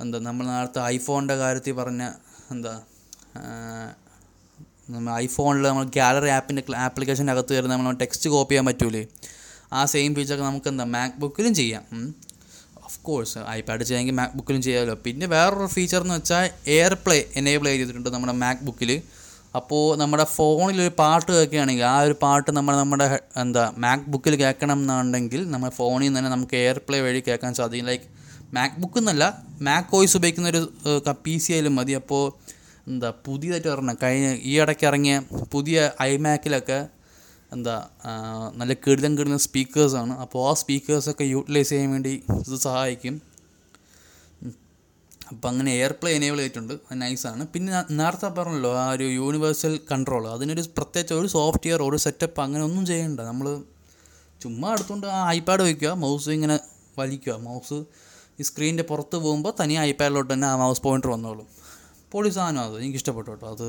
എന്താ 0.00 0.18
നമ്മൾ 0.20 0.44
നേരത്തെ 0.46 0.80
ഐഫോണിന്റെ 0.88 1.36
കാര്യത്തിൽ 1.36 1.74
പറഞ്ഞ 1.74 2.04
എന്താ 2.50 2.74
നമ്മൾ 4.90 5.10
ഐഫോണിൽ 5.18 5.64
നമ്മൾ 5.68 5.84
ഗാലറി 5.96 6.30
ആപ്പിന്റെ 6.30 6.62
ആപ്ലിക്കേഷന്റെ 6.78 7.32
അകത്ത് 7.32 7.52
കയറി 7.54 7.68
നമ്മൾ 7.68 7.96
ടെക്സ്റ്റ് 8.00 8.30
കോപ്പി 8.30 8.52
ചെയ്യാൻ 8.52 8.66
പറ്റൂലേ? 8.66 9.02
ആ 9.72 9.80
സെയിം 9.84 10.10
ഫീച്ചറൊക്കെ 10.14 10.44
നമുക്ക് 10.44 10.68
എന്താ 10.68 10.84
മാക് 10.94 11.16
ബുക്കിലും 11.20 11.54
ചെയ്യാം 11.54 11.84
ഓഫ് 12.94 13.02
കോഴ്സ് 13.08 13.40
ഐപാഡ് 13.58 13.82
ചെയ്യാമെങ്കിൽ 13.88 14.16
മാക് 14.20 14.34
ബുക്കിലും 14.38 14.62
ചെയ്യാമല്ലോ. 14.66 14.96
പിന്നെ 15.04 15.26
വേറൊരു 15.34 15.68
ഫീച്ചർ 15.76 16.00
എന്ന് 16.04 16.16
വെച്ചാൽ 16.18 16.46
എയർ 16.76 16.92
പ്ലേ 17.04 17.18
എനേബിൾ 17.40 17.66
ചെയ്തിട്ടുണ്ട് 17.70 18.10
നമ്മുടെ 18.14 18.34
മാക് 18.44 18.62
ബുക്കിൽ 18.68 18.90
അപ്പോൾ 19.58 19.82
നമ്മുടെ 20.00 20.24
ഫോണിൽ 20.36 20.78
ഒരു 20.84 20.92
പാട്ട് 21.00 21.28
കേൾക്കുകയാണെങ്കിൽ 21.34 21.84
ആ 21.92 21.96
ഒരു 22.06 22.14
പാട്ട് 22.22 22.50
നമ്മൾ 22.58 22.74
നമ്മുടെ 22.80 23.06
എന്താ 23.42 23.64
മാക് 23.84 24.06
ബുക്കിൽ 24.12 24.34
കേൾക്കണം 24.42 24.78
എന്നുണ്ടെങ്കിൽ 24.82 25.42
നമ്മുടെ 25.52 25.72
ഫോണിൽ 25.78 26.06
നിന്ന് 26.06 26.18
തന്നെ 26.18 26.30
നമുക്ക് 26.34 26.56
എയർ 26.62 26.78
പ്ലേ 26.86 26.98
വഴി 27.06 27.20
കേൾക്കാൻ 27.28 27.52
സാധിക്കും. 27.58 27.88
ലൈക്ക് 27.90 28.08
മാക് 28.56 28.76
ബുക്ക് 28.82 28.98
എന്നല്ല 29.02 29.24
മാക് 29.68 29.94
ഓയിസ് 29.98 30.16
ഉപയോഗിക്കുന്ന 30.18 30.50
ഒരു 30.54 30.62
പി 31.24 31.34
സി 31.44 31.52
ആയാലും 31.54 31.74
മതി. 31.78 31.94
അപ്പോൾ 32.00 32.24
എന്താ 32.92 33.10
പുതിയതായിട്ട് 33.26 33.68
പറഞ്ഞ 33.74 33.94
കഴിഞ്ഞ 34.02 34.26
ഈ 34.50 34.54
ഇടയ്ക്ക് 34.64 34.86
ഇറങ്ങിയ 34.90 35.14
പുതിയ 35.54 35.78
ഐമാക്കിലൊക്കെ 36.10 36.80
എന്താ 37.52 37.74
നല്ല 38.60 38.72
കിടിലം 38.86 39.12
കിടുന്ന 39.18 39.36
സ്പീക്കേഴ്സാണ്. 39.36 40.14
അപ്പോൾ 40.24 40.50
ആ 40.50 40.54
സ്പീക്കേഴ്സൊക്കെ 40.62 41.24
യൂട്ടിലൈസ് 41.24 41.70
ചെയ്യാൻ 41.70 41.90
വേണ്ടി 41.90 42.12
ഇത് 42.40 42.56
സഹായിക്കും. 42.66 43.16
അപ്പോൾ 45.32 45.48
അങ്ങനെ 45.48 45.70
എയർ 45.78 45.92
പ്ലേ 46.00 46.10
എനേബിൾ 46.16 46.38
ചെയ്തിട്ടുണ്ട്. 46.38 46.74
നൈസാണ്. 47.02 47.42
പിന്നെ 47.52 47.72
നേരത്തെ 48.00 48.28
പറഞ്ഞല്ലോ 48.38 48.72
ആ 48.78 48.90
ഒരു 48.96 49.04
യൂണിവേഴ്സൽ 49.20 49.80
കൺട്രോൾ 49.92 50.24
അതിനൊരു 50.28 50.64
പ്രത്യേകിച്ച് 50.78 51.14
ഒരു 51.20 51.26
സോഫ്റ്റ്വെയർ 51.26 51.82
ഒരു 51.82 51.98
സെറ്റപ്പ് 52.06 52.40
അങ്ങനെ 52.40 52.64
ഒന്നും 52.64 52.86
ചെയ്യണ്ട. 52.90 53.20
നമ്മൾ 53.20 53.46
ചുമ്മാ 54.42 54.70
എടുത്തുകൊണ്ട് 54.72 55.06
ആ 55.06 55.30
ഐപാഡ് 55.30 55.62
വയ്ക്കുക 55.62 55.90
മൗസ് 56.04 56.30
ഇങ്ങനെ 56.30 56.56
വലിക്കുക. 56.98 57.34
മൗസ് 57.48 57.78
ഈ 58.40 58.42
സ്ക്രീനിന്റെ 58.42 58.82
പുറത്ത് 58.82 59.16
പോകുമ്പോൾ 59.16 59.52
തനിയെ 59.60 59.80
ഐപാഡിലോട്ട് 59.80 60.32
തന്നെ 60.32 60.46
ആ 60.46 60.56
മൗസ് 60.56 60.82
പോയിന്റർ 60.82 61.08
വന്നോളും. 61.08 61.46
പൊളി 62.12 62.28
സാധനം 62.28 62.60
അത്. 62.60 62.76
എനിക്ക് 62.78 62.98
ഇഷ്ടപ്പെട്ടു 63.00 63.30
കേട്ടോ. 63.30 63.46
അത് 63.54 63.68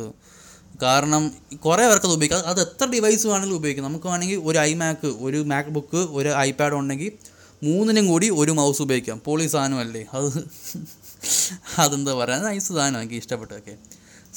കാരണം 0.83 1.23
കുറേ 1.65 1.83
പേർക്ക് 1.89 2.07
അത് 2.09 2.13
ഉപയോഗിക്കാം. 2.15 2.41
അത് 2.51 2.59
എത്ര 2.65 2.85
ഡിവൈസ് 2.93 3.25
വേണമെങ്കിലും 3.31 3.57
ഉപയോഗിക്കാം. 3.59 3.85
നമുക്ക് 3.89 4.07
വേണമെങ്കിൽ 4.11 4.39
ഒരു 4.49 4.57
ഐ 4.69 4.71
മാക്ക് 4.81 5.09
ഒരു 5.27 5.39
മാക് 5.51 5.71
ബുക്ക് 5.77 6.01
ഒരു 6.19 6.31
ഐപാഡ് 6.47 6.75
ഉണ്ടെങ്കിൽ 6.79 7.11
മൂന്നിനും 7.63 8.05
കൂടി 8.11 8.27
ഒരു 8.41 8.53
മൗസ് 8.59 8.81
ഉപയോഗിക്കാം. 8.85 9.19
പോളി 9.27 9.45
സാധനമല്ലേ 9.55 10.03
അത് 10.17 10.29
അതെന്താ 11.83 12.13
പറയുക 12.21 12.41
നൈസ് 12.47 12.67
സാധനം. 12.77 12.97
എനിക്ക് 13.01 13.17
ഇഷ്ടപ്പെട്ടു. 13.21 13.53
ഓക്കെ 13.59 13.73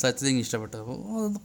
സത്യത്തിൽ 0.00 0.28
എനിക്ക് 0.30 0.44
ഇഷ്ടപ്പെട്ടു. 0.46 0.76
അപ്പോൾ 0.82 0.96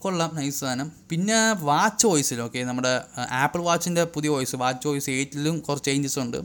കൊള്ളാം. 0.03 0.31
നൈസ് 0.39 0.59
സാധനം. 0.63 0.91
പിന്നെ 1.09 1.39
വാച്ച് 1.69 2.05
വോയിസിൽ 2.09 2.41
ഓക്കെ 2.45 2.63
നമ്മുടെ 2.69 2.93
ആപ്പിൾ 3.41 3.61
വാച്ചിന്റെ 3.69 4.03
പുതിയ 4.15 4.29
വോയിസ് 4.35 4.55
വാച്ച് 4.63 4.87
വോയിസ് 4.87 5.09
എയ്റ്റിലും 5.17 5.59
കുറച്ച് 5.67 5.89
ചേഞ്ചസ് 5.89 6.19
ഉണ്ട്. 6.25 6.39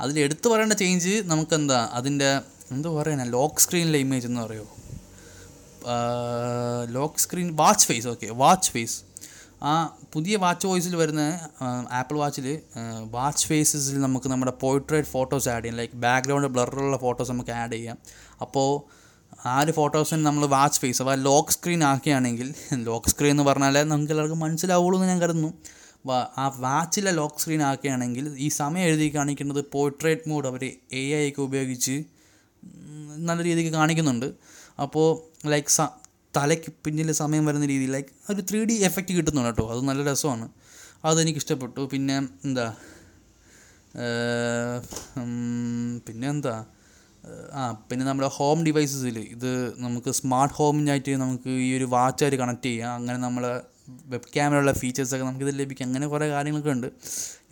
അതിൽ 0.00 0.16
എടുത്തു 0.26 0.48
പറയേണ്ട 0.48 0.74
ചേഞ്ച് 0.82 1.14
നമുക്കെന്താ 1.32 1.80
അതിന്റെ 1.98 2.30
എന്താ 2.74 2.88
പറയുന്നത് 2.98 3.32
ലോക്ക് 3.32 3.62
സ്ക്രീനിലെ 3.64 3.98
ഇമേജ് 3.98 4.26
എന്ന് 4.30 4.40
പറയുമോ 4.40 4.68
lock 6.96 7.20
screen 7.24 7.48
watch 7.56 7.86
face 7.86 8.08
okay 8.08 8.28
watch 8.42 8.70
face 8.70 8.96
ആ 9.62 9.72
പുതിയ 10.12 10.36
വാച്ച് 10.36 10.66
വോയിസിൽ 10.66 10.96
വരുന്ന 10.96 11.22
ആപ്പിൾ 11.92 12.16
വാച്ചിൽ 12.16 12.46
വാച്ച് 13.10 13.46
ഫേസസിൽ 13.46 14.00
നമുക്ക് 14.00 14.28
നമ്മുടെ 14.28 14.52
പോർട്രേറ്റ് 14.60 15.08
ഫോട്ടോസ് 15.08 15.48
ആഡ് 15.48 15.64
ചെയ്യാം. 15.64 15.76
ലൈക്ക് 15.76 15.96
ബാക്ക്ഗ്രൗണ്ട് 16.04 16.48
ബ്ലറുള്ള 16.48 16.96
ഫോട്ടോസ് 16.96 17.30
നമുക്ക് 17.30 17.50
ആഡ് 17.50 17.72
ചെയ്യാം. 17.72 17.98
അപ്പോൾ 18.40 18.68
ആ 19.46 19.60
ഒരു 19.60 19.72
ഫോട്ടോസിന് 19.72 20.26
നമ്മൾ 20.26 20.46
വാച്ച് 20.46 20.80
ഫേസ് 20.80 21.02
അപ്പോൾ 21.02 21.16
ലോക്ക് 21.22 21.52
സ്ക്രീൻ 21.52 21.84
ആക്കുകയാണെങ്കിൽ 21.84 22.54
ലോക്ക് 22.88 23.08
സ്ക്രീൻ 23.08 23.30
എന്ന് 23.30 23.42
പറഞ്ഞാൽ 23.42 23.76
നമുക്ക് 23.82 24.12
എല്ലാവർക്കും 24.12 24.38
മനസ്സിലാവുള്ളൂ 24.38 24.98
എന്ന് 24.98 25.08
ഞാൻ 25.12 25.20
കരുതുന്നു. 25.22 25.50
ആ 26.42 26.44
വാച്ചിലെ 26.66 27.10
ലോക്ക് 27.10 27.40
സ്ക്രീൻ 27.40 27.62
ആക്കുകയാണെങ്കിൽ 27.62 28.26
ഈ 28.38 28.48
സമയം 28.48 28.84
എഴുതി 28.84 29.08
കാണിക്കുന്നത് 29.16 29.64
പോർട്രേറ്റ് 29.72 30.28
മോഡ് 30.28 30.46
അവർ 30.46 30.64
എ 31.00 31.02
ഐ 31.20 31.30
ഒക്കെ 31.30 31.42
ഉപയോഗിച്ച് 31.42 31.96
നല്ല 33.28 33.40
രീതിക്ക് 33.42 33.72
കാണിക്കുന്നുണ്ട്. 33.72 34.28
അപ്പോൾ 34.84 35.06
ലൈക്ക് 35.52 35.72
സ 35.76 35.80
തലയ്ക്ക് 36.36 36.70
പിന്നിൽ 36.84 37.08
സമയം 37.22 37.44
വരുന്ന 37.48 37.66
രീതിയിൽ 37.72 37.92
ലൈക്ക് 37.96 38.12
ഒരു 38.32 38.40
ത്രീ 38.48 38.60
ഡി 38.70 38.74
എഫക്റ്റ് 38.88 39.12
കിട്ടുന്നുണ്ട് 39.18 39.50
കേട്ടോ. 39.50 39.64
അത് 39.74 39.80
നല്ല 39.88 40.00
രസമാണ്. 40.10 40.46
അതെനിക്ക് 41.08 41.40
ഇഷ്ടപ്പെട്ടു 41.42 41.82
പിന്നെ 41.92 42.16
എന്താ? 42.48 42.66
പിന്നെ 46.06 46.26
എന്താ? 46.34 46.56
ആ 47.58 47.62
പിന്നെ 47.88 48.04
നമ്മുടെ 48.08 48.28
ഹോം 48.36 48.58
ഡിവൈസസിൽ 48.66 49.16
ഇത് 49.34 49.50
നമുക്ക് 49.84 50.10
സ്മാർട്ട് 50.20 50.54
ഹോമിനായിട്ട് 50.58 51.14
നമുക്ക് 51.24 51.50
ഈ 51.66 51.70
ഒരു 51.78 51.86
വാച്ചായിട്ട് 51.94 52.38
കണക്ട് 52.42 52.66
ചെയ്യാം. 52.68 52.92
അങ്ങനെ 52.98 53.18
നമ്മളെ 53.26 53.52
വെബ് 54.12 54.28
ക്യാമറയുള്ള 54.34 54.72
ഫീച്ചേഴ്സൊക്കെ 54.80 55.24
നമുക്കിത് 55.28 55.52
ലഭിക്കും. 55.60 55.86
അങ്ങനെ 55.88 56.06
കുറേ 56.12 56.26
കാര്യങ്ങളൊക്കെ 56.34 56.72
ഉണ്ട്. 56.76 56.88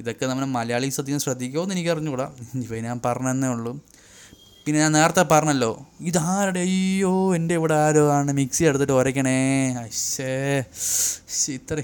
ഇതൊക്കെ 0.00 0.24
നമ്മുടെ 0.30 0.48
മലയാളീസ് 0.58 0.98
അധികം 1.02 1.20
ശ്രദ്ധിക്കുമോ 1.26 1.62
എന്ന് 1.66 1.74
എനിക്ക് 1.76 1.90
അറിഞ്ഞുകൂടാ 1.94 2.26
ഇനിയിപ്പോൾ 2.54 2.80
ഞാൻ 2.88 2.98
പറഞ്ഞതന്നേ 3.06 3.48
ഉള്ളൂ. 3.56 3.72
പിന്നെ 4.66 4.78
ഞാൻ 4.80 4.92
നേരത്തെ 4.92 5.22
പറഞ്ഞല്ലോ 5.22 5.72
ഇതാരുടെ 6.00 6.60
അയ്യോ 6.60 7.34
എന്റെ 7.34 7.54
ഇവിടെ 7.54 7.74
ആരോ 7.74 8.02
ആണ് 8.10 8.30
മിക്സി 8.32 8.64
എടുത്തിട്ട് 8.64 8.92
ഉരയ്ക്കണേ 8.92 9.38
അശ്ശേ 9.82 10.32
ഇത്ര 11.54 11.78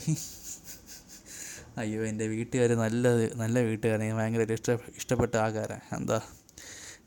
അയ്യോ 1.76 2.00
എന്റെ 2.04 2.26
വീട്ടുകാർ 2.26 2.70
നല്ലത് 2.76 3.22
നല്ല 3.36 3.58
വീട്ടുകാരെ 3.60 4.08
ഭയങ്കര 4.12 4.52
ഇഷ്ട 4.52 4.70
ഇഷ്ടപ്പെട്ട 4.96 5.34
ആൾക്കാരാണ് 5.36 5.84
എന്താ 5.96 6.18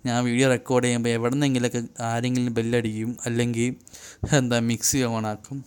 ഞാൻ 0.05 0.17
വീഡിയോ 0.23 0.47
റെക്കോർഡ് 0.49 0.85
ചെയ്യുമ്പോൾ 0.85 1.09
എവിടെ 1.09 1.33
നിന്നെങ്കിലൊക്കെ 1.35 1.81
ആരെങ്കിലും 2.03 2.53
ബെല്ലടിക്കും 2.53 3.17
അല്ലെങ്കിൽ 3.25 3.69
എന്താ 4.35 4.59
mixie 4.59 4.99
ഓണാക്കും. 5.07 5.59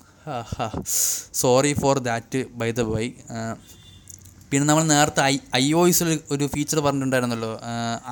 Sorry 1.34 1.72
for 1.72 1.98
that 2.00 2.40
by 2.54 2.70
the 2.70 2.82
by 2.88 3.06
പിന്നെ 4.50 4.64
നമ്മൾ 4.68 4.84
നേരത്തെ 4.94 5.22
ഐ 5.32 5.34
ഐ 5.62 5.66
ഒ 5.78 5.80
എസിൽ 5.92 6.10
ഒരു 6.34 6.44
ഫീച്ചർ 6.52 6.78
പറഞ്ഞിട്ടുണ്ടായിരുന്നല്ലോ 6.84 7.50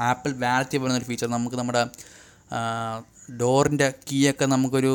ആപ്പിൾ 0.08 0.32
വാലറ്റ് 0.44 0.80
പറയുന്ന 0.82 1.00
ഒരു 1.02 1.08
ഫീച്ചർ 1.10 1.28
നമുക്ക് 1.36 1.58
നമ്മുടെ 1.60 1.82
ഡോറിന്റെ 3.40 3.86
കീയൊക്കെ 4.08 4.46
നമുക്കൊരു 4.54 4.92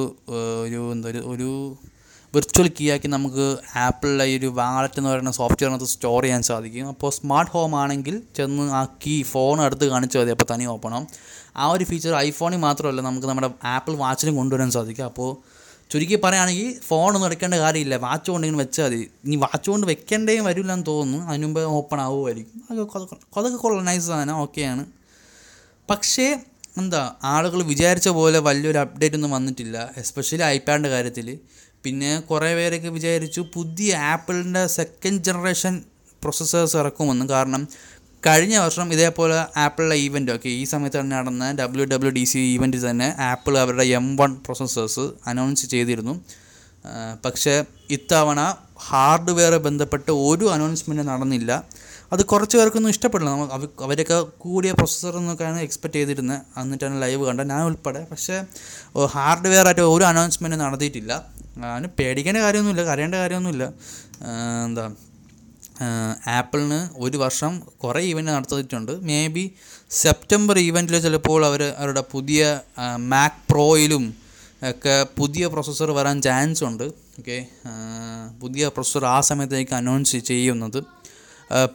ഒരു 0.65 0.81
എന്താ 0.95 1.09
ഒരു 1.13 1.21
ഒരു 1.33 1.49
വിർച്വൽ 2.33 2.67
കീ 2.77 2.85
ആക്കി 2.93 3.07
നമുക്ക് 3.13 3.45
ആപ്പിളിലെ 3.85 4.25
ഈ 4.31 4.35
ഒരു 4.39 4.49
വാലറ്റ് 4.59 4.99
എന്ന് 4.99 5.09
പറയുന്ന 5.11 5.31
സോഫ്റ്റ്വെയറിനകത്ത് 5.39 5.89
സ്റ്റോർ 5.93 6.19
ചെയ്യാൻ 6.25 6.43
സാധിക്കും. 6.49 6.85
അപ്പോൾ 6.93 7.09
സ്മാർട്ട് 7.17 7.51
ഹോം 7.55 7.73
ആണെങ്കിൽ 7.81 8.15
ചെന്ന് 8.37 8.65
ആ 8.79 8.81
കീ 9.03 9.15
ഫോൺ 9.31 9.61
എടുത്ത് 9.65 9.85
കാണിച്ചു 9.93 10.17
മതി 10.19 10.31
അപ്പോൾ 10.35 10.47
തനി 10.51 10.67
ഓപ്പണം 10.75 11.03
ആ 11.61 11.65
ഒരു 11.73 11.85
ഫീച്ചർ 11.89 12.13
ഐഫോണിൽ 12.27 12.61
മാത്രമല്ല 12.67 13.01
നമുക്ക് 13.09 13.27
നമ്മുടെ 13.31 13.49
ആപ്പിൾ 13.73 13.95
വാച്ചിലും 14.03 14.35
കൊണ്ടുവരാൻ 14.41 14.71
സാധിക്കും. 14.77 15.05
അപ്പോൾ 15.11 15.29
ചുരുക്കി 15.91 16.15
പറയുകയാണെങ്കിൽ 16.15 16.79
ഫോണൊന്നും 16.79 17.25
എടുക്കേണ്ട 17.25 17.55
കാര്യമില്ല. 17.55 17.95
വാച്ച് 17.95 18.31
കൊണ്ട് 18.31 18.47
വെച്ചാൽ 18.47 18.85
മതി. 18.85 19.11
ഇനി 19.25 19.35
വാച്ച് 19.35 19.69
കൊണ്ട് 19.69 19.87
വെക്കേണ്ടേ 19.87 20.39
വരില്ല 20.39 20.73
എന്ന് 20.73 20.85
തോന്നുന്നു. 20.85 21.27
അതിന് 21.27 21.45
മുമ്പ് 21.45 21.61
ഓപ്പൺ 21.61 22.01
ആവുമായിരിക്കും. 22.01 22.63
അതൊക്കെ 22.71 22.99
അതൊക്കെ 23.39 23.57
കൊള്ളാം 23.57 23.85
നൈസ് 23.85 24.07
സാധനം 24.07 24.35
ഓക്കെയാണ് 24.35 24.85
പക്ഷേ 25.89 26.39
എന്താ 26.77 27.15
ആളുകൾ 27.23 27.63
വിചാരിച്ച 27.63 28.09
പോലെ 28.09 28.39
വലിയൊരു 28.39 28.77
അപ്ഡേറ്റ് 28.77 29.15
ഒന്നും 29.15 29.31
വന്നിട്ടില്ല. 29.31 29.89
എസ്പെഷ്യലി 29.97 30.43
ഐപാഡിന്റെ 30.43 30.89
കാര്യത്തിൽ. 30.89 31.39
പിന്നെ 31.83 32.19
കുറേ 32.19 32.55
പേരൊക്കെ 32.55 32.89
വിചാരിച്ചു 32.89 33.45
പുതിയ 33.53 33.97
ആപ്പിളിന്റെ 33.97 34.67
സെക്കൻഡ് 34.67 35.23
ജനറേഷൻ 35.23 35.83
പ്രൊസസ്സേഴ്സ് 36.21 36.77
ഇറക്കുമെന്ന്. 36.77 37.25
കാരണം 37.25 37.67
കഴിഞ്ഞ 38.25 38.55
വർഷം 38.57 38.87
ഇതേപോലെ 38.93 39.37
ആപ്പിളിലെ 39.57 39.95
ഈവന്റ് 39.95 40.31
ഓക്കെ 40.31 40.49
ഈ 40.49 40.63
സമയത്ത് 40.63 40.97
തന്നെ 40.99 41.13
നടന്ന 41.17 41.45
ഡബ്ല്യു 41.59 41.85
ഡബ്ല്യു 41.85 42.11
ഡി 42.17 42.23
സി 42.23 42.39
ഈവന്റിൽ 42.53 42.81
തന്നെ 42.89 43.07
ആപ്പിൾ 43.29 43.53
അവരുടെ 43.57 43.85
എം 43.99 44.07
വൺ 44.19 44.31
പ്രൊസസ്സേഴ്സ് 44.45 45.05
അനൗൺസ് 45.27 45.65
ചെയ്തിരുന്നു. 45.73 46.13
പക്ഷേ 47.25 47.63
ഇത്തവണ 47.95 48.39
ഹാർഡ്വെയറെ 48.89 49.59
ബന്ധപ്പെട്ട് 49.67 50.11
ഒരു 50.11 50.45
അനൗൺസ്മെന്റ് 50.45 51.03
നടന്നില്ല. 51.09 51.51
അത് 52.13 52.21
കുറച്ച് 52.25 52.55
പേർക്കൊന്നും 52.57 52.91
ഇഷ്ടപ്പെടില്ല. 52.93 53.33
അവ 53.57 53.67
അവരൊക്കെ 53.85 54.17
കൂടിയ 54.43 54.71
പ്രൊസസ്സർ 54.71 55.13
എന്നൊക്കെയാണ് 55.17 55.59
എക്സ്പെക്ട് 55.59 55.97
ചെയ്തിരുന്നത് 55.99 56.41
എന്നിട്ടാണ് 56.61 56.95
ലൈവ് 57.03 57.23
കണ്ടത്. 57.27 57.49
ഞാൻ 57.49 57.61
ഉൾപ്പെടെ 57.69 58.01
പക്ഷേ 58.11 58.37
ഹാർഡ്വെയർ 59.15 59.67
ആയിട്ട് 59.71 59.85
ഒരു 59.95 60.03
അനൗൺസ്മെന്റ് 60.11 60.57
നടത്തിയിട്ടില്ല. 60.65 61.13
അതിന് 61.75 61.89
പേടിക്കേണ്ട 61.99 62.41
കാര്യമൊന്നുമില്ല 62.47 62.83
കരയേണ്ട 62.91 63.15
കാര്യമൊന്നുമില്ല. 63.15 63.65
എന്താ 64.65 64.85
ആപ്പിളിന് 66.27 66.79
ഒരു 67.05 67.17
വർഷം 67.17 67.51
കുറേ 67.83 68.01
ഇവന്റ് 68.01 68.31
നടത്തിയിട്ടുണ്ട്. 68.31 68.91
മേ 69.09 69.19
ബി 69.27 69.43
സെപ്റ്റംബർ 70.01 70.57
ഇവന്റിൽ 70.59 70.99
ചിലപ്പോൾ 70.99 71.45
അവർ 71.45 71.63
അവരുടെ 71.77 72.03
പുതിയ 72.11 72.59
മാക് 73.13 73.41
പ്രോയിലും 73.51 74.05
ഒക്കെ 74.69 74.95
പുതിയ 75.17 75.47
പ്രൊസസ്സർ 75.47 75.91
വരാൻ 75.91 76.21
ചാൻസ് 76.21 76.63
ഉണ്ട്. 76.63 76.87
ഓക്കെ 77.19 77.37
പുതിയ 78.41 78.67
പ്രൊസസ്സർ 78.67 79.05
ആ 79.05 79.19
സമയത്തേക്ക് 79.29 79.73
അനൗൺസ് 79.73 80.17
ചെയ്യുന്നത്. 80.31 80.81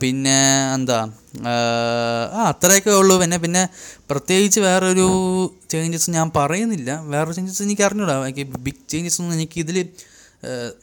പിന്നെ 0.00 0.36
എന്താ? 0.74 0.98
ആ, 1.48 1.52
അത്രയൊക്കെ 2.50 2.90
ഉള്ളൂ. 2.90 3.14
പിന്നെ 3.22 3.38
പിന്നെ 3.38 3.62
പ്രത്യേകിച്ച് 4.10 4.60
വേറൊരു 4.60 5.08
ചേഞ്ചസ് 5.70 6.10
ഞാൻ 6.10 6.30
പറയുന്നില്ല. 6.36 6.90
വേറൊരു 7.12 7.34
ചേഞ്ചസ് 7.34 7.62
എനിക്ക് 7.62 7.82
അറിഞ്ഞൂടാ. 7.82 8.14
ബിഗ് 8.66 8.88
ചേഞ്ചസ് 8.88 9.20
ഒന്നും 9.20 9.34
എനിക്ക് 9.34 9.58
ഇതിൽ 9.64 9.78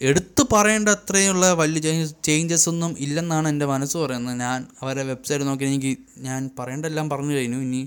എടുത്തു 0.02 0.44
പറയേണ്ട 0.54 0.90
അത്രയുള്ള 0.90 1.54
വലിയ 1.54 1.82
ചേഞ്ചസ് 2.28 2.66
ഒന്നും 2.70 2.96
ഇല്ലെന്നാണ് 3.00 3.48
എന്റെ 3.48 3.66
മനസ്സ് 3.66 3.98
പറയുന്നത്. 3.98 4.40
ഞാൻ 4.46 4.66
അവരെ 4.82 5.04
വെബ്സൈറ്റ് 5.12 5.46
നോക്കി 5.50 5.64
എനിക്ക് 5.72 5.92
ഞാൻ 6.28 6.50
പറയേണ്ടതെല്ലാം 6.60 7.08
പറഞ്ഞു 7.14 7.36
കഴിഞ്ഞു. 7.38 7.60
ഇനി 7.68 7.84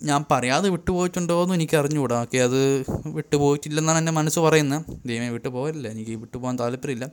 ഞാൻ 0.00 0.24
പറയാതെ 0.30 0.68
വിട്ടുപോയിട്ടുണ്ടോ 0.68 1.36
എന്ന് 1.42 1.54
എനിക്ക് 1.54 1.76
അറിഞ്ഞുകൂടാ. 1.76 2.16
ഓക്കെ 2.24 2.38
അത് 2.38 2.60
വിട്ടുപോയിട്ടില്ലെന്നാണ് 3.16 3.98
എന്റെ 3.98 4.12
മനസ്സ് 4.18 4.40
പറയുന്നത്. 4.44 4.82
ദൈവമേ 5.08 5.28
വിട്ടു 5.36 5.48
പോകില്ല 5.48 5.86
എനിക്ക് 5.94 6.14
വിട്ടുപോകാൻ 6.22 6.56
താല്പര്യമില്ല. 6.58 7.06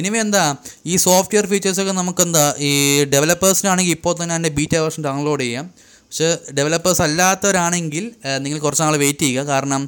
എനിവേ 0.00 0.20
എന്താ 0.20 0.44
ഈ 0.86 0.96
സോഫ്റ്റ്വെയർ 0.96 1.46
ഫീച്ചേഴ്സൊക്കെ 1.46 1.92
നമുക്കെന്താ 1.92 2.44
ഈ 2.68 2.70
ഡെവലപ്പേഴ്സിനാണെങ്കിൽ 3.14 3.96
ഇപ്പോൾ 3.98 4.14
തന്നെ 4.22 4.34
എന്റെ 4.34 4.52
ബീറ്റ 4.58 4.76
വേർഷൻ 4.84 5.04
ഡൗൺലോഡ് 5.08 5.42
ചെയ്യാം. 5.46 5.68
പക്ഷേ 6.12 6.30
ഡെവലപ്പേഴ്സ് 6.56 7.00
അല്ലാത്തവരാണെങ്കിൽ 7.04 8.04
നിങ്ങൾ 8.44 8.58
കുറച്ച് 8.64 8.82
നാൾ 8.82 8.94
വെയിറ്റ് 9.02 9.24
ചെയ്യുക. 9.26 9.42
കാരണം 9.50 9.82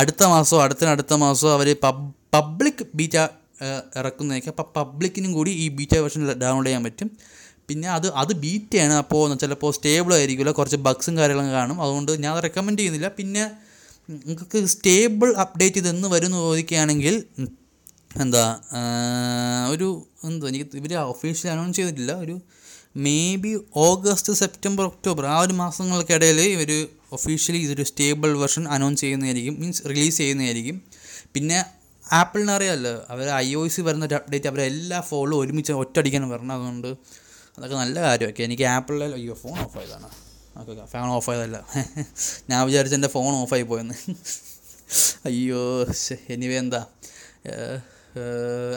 അടുത്ത 0.00 0.22
മാസമോ 0.32 0.58
അടുത്തിനടുത്ത 0.64 1.14
മാസമോ 1.22 1.50
അവർ 1.56 1.68
പബ് 1.84 2.04
പബ്ലിക് 2.34 2.82
ബീറ്റ 2.98 3.16
ഇറക്കുന്നതൊക്കെ 4.00 4.50
അപ്പോൾ 4.52 4.66
പബ്ലിക്കിനും 4.76 5.32
കൂടി 5.38 5.50
ഈ 5.62 5.66
ബീറ്റ 5.78 5.94
വെർഷൻ 6.04 6.22
ഡൗൺലോഡ് 6.42 6.68
ചെയ്യാൻ 6.68 6.84
പറ്റും. 6.88 7.10
പിന്നെ 7.68 7.88
അത് 7.96 8.06
അത് 8.22 8.32
ബീറ്റയാണ് 8.44 8.94
അപ്പോൾ 9.02 9.34
ചിലപ്പോൾ 9.42 9.72
സ്റ്റേബിൾ 9.78 10.14
ആയിരിക്കില്ല 10.20 10.54
കുറച്ച് 10.60 10.80
ബഗ്സും 10.86 11.16
കാര്യങ്ങളും 11.20 11.50
കാണും. 11.58 11.76
അതുകൊണ്ട് 11.82 12.12
ഞാൻ 12.26 12.40
റെക്കമെൻഡ് 12.46 12.80
ചെയ്യുന്നില്ല. 12.82 13.10
പിന്നെ 13.18 13.44
നിങ്ങൾക്ക് 14.28 14.64
സ്റ്റേബിൾ 14.76 15.28
അപ്ഡേറ്റ് 15.46 15.78
ഇതെന്ന് 15.84 16.08
വരുന്നു 16.14 16.38
ചോദിക്കുകയാണെങ്കിൽ 16.46 17.14
എന്താ 18.22 18.46
ഒരു 19.74 19.90
എന്താ 20.30 20.48
എനിക്ക് 20.52 20.78
ഇവർ 20.82 20.98
ഒഫീഷ്യൽ 21.14 21.50
അനൗൺസ് 21.56 21.78
ചെയ്തിട്ടില്ല. 21.80 22.12
ഒരു 22.24 22.36
may 22.96 23.36
be 23.36 23.58
August 23.74 24.32
September 24.32 24.84
October 24.84 25.26
ആ 25.26 25.40
ഒരു 25.40 25.52
മാസങ്ങൾക്കിടയിൽ 25.52 26.40
ഇവർ 26.40 26.88
ഒഫീഷ്യലി 27.12 27.58
ഇതൊരു 27.58 27.82
സ്റ്റേബിൾ 27.82 28.38
വെർഷൻ 28.38 28.68
അനൗൺസ് 28.68 29.00
ചെയ്യുന്നതായിരിക്കും 29.00 29.60
മീൻസ് 29.60 29.82
റിലീസ് 29.88 30.18
ചെയ്യുന്നതായിരിക്കും. 30.18 30.82
പിന്നെ 31.34 31.64
ആപ്പിളിന് 32.10 32.50
അറിയാമല്ലോ 32.50 33.06
അവർ 33.08 33.30
ഐ 33.30 33.54
ഒ 33.54 33.68
സി 33.68 33.80
വരുന്ന 33.80 34.04
ഒരു 34.04 34.14
അപ്ഡേറ്റ് 34.14 34.48
അവരെ 34.48 34.64
എല്ലാ 34.64 35.00
ഫോണിലും 35.00 35.38
ഒരുമിച്ച് 35.38 35.72
ഒറ്റയടിക്കാൻ 35.72 36.30
വരണം 36.30 36.52
അതുകൊണ്ട് 36.52 36.88
അതൊക്കെ 37.58 37.76
നല്ല 37.76 38.00
കാര്യമൊക്കെ 38.00 38.42
എനിക്ക് 38.42 38.62
ആപ്പിളിലെ 38.62 39.06
അയ്യോ 39.14 39.34
ഫോൺ 39.34 39.58
ഓഫ് 39.58 39.78
ആയതാണ്. 39.78 40.08
Okay 40.56 40.86
phone 40.92 41.08
off 41.08 41.30
ആയതല്ല. 41.30 41.56
ഞാൻ 42.50 42.66
വിചാരിച്ച 42.66 42.94
എന്റെ 42.94 43.08
ഫോൺ 43.08 43.34
ഓഫായി 43.34 43.62
പോയെന്ന്. 43.62 43.94
അയ്യോ 45.26 45.86
എനിവേ 46.28 46.56
എന്താ 46.56 46.82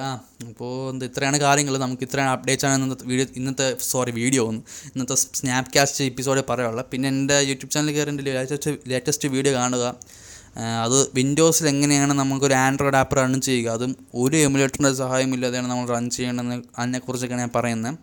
ആ 0.06 0.10
അപ്പോൾ 0.50 0.90
എന്ത് 0.92 1.06
ഇത്രയാണ് 1.06 1.38
കാര്യങ്ങൾ 1.38 1.78
നമുക്ക് 1.78 2.04
ഇത്രയാണ് 2.04 2.30
അപ്ഡേറ്റ്സ് 2.30 2.66
ആണ് 2.66 2.76
ഇന്നത്തെ 2.84 3.06
വീഡിയോ 3.06 3.26
ഇന്നത്തെ 3.40 3.78
സോറി 3.92 4.12
വീഡിയോ 4.12 4.44
ഒന്ന്. 4.50 4.62
ഇന്നത്തെ 4.94 5.16
സ്നാപ്പ് 5.40 5.72
കാസ്റ്റ് 5.76 6.04
എപ്പിസോഡ് 6.12 6.44
പറയാനുള്ളത്. 6.50 6.86
പിന്നെ 6.92 7.10
എന്റെ 7.10 7.38
യൂട്യൂബ് 7.40 7.72
ചാനൽ 7.76 7.92
കയറി 7.92 8.10
എന്റെ 8.10 8.24
ലേറ്റസ്റ്റ് 8.24 8.72
ലേറ്റസ്റ്റ് 8.92 9.30
വീഡിയോ 9.30 9.54
കാണുക. 9.54 9.86
അത് 10.84 10.98
വിൻഡോസിൽ 11.16 11.68
എങ്ങനെയാണ് 11.68 12.14
നമുക്കൊരു 12.14 12.54
ആൻഡ്രോയിഡ് 12.54 12.96
ആപ്പ് 12.96 13.18
റൺ 13.18 13.42
ചെയ്യുക? 13.42 13.70
അതും 13.70 13.96
ഒരു 14.16 14.38
എമുലേറ്ററിന്റെ 14.38 14.94
സഹായമില്ലാതെയാണ് 14.94 15.70
നമ്മൾ 15.72 15.88
റൺ 15.96 16.10
ചെയ്യേണ്ടതെന്ന് 16.10 16.58
അതിനെക്കുറിച്ചൊക്കെ 16.78 17.36
ഞാൻ 17.36 17.52
പറയുന്നത് 17.56 17.98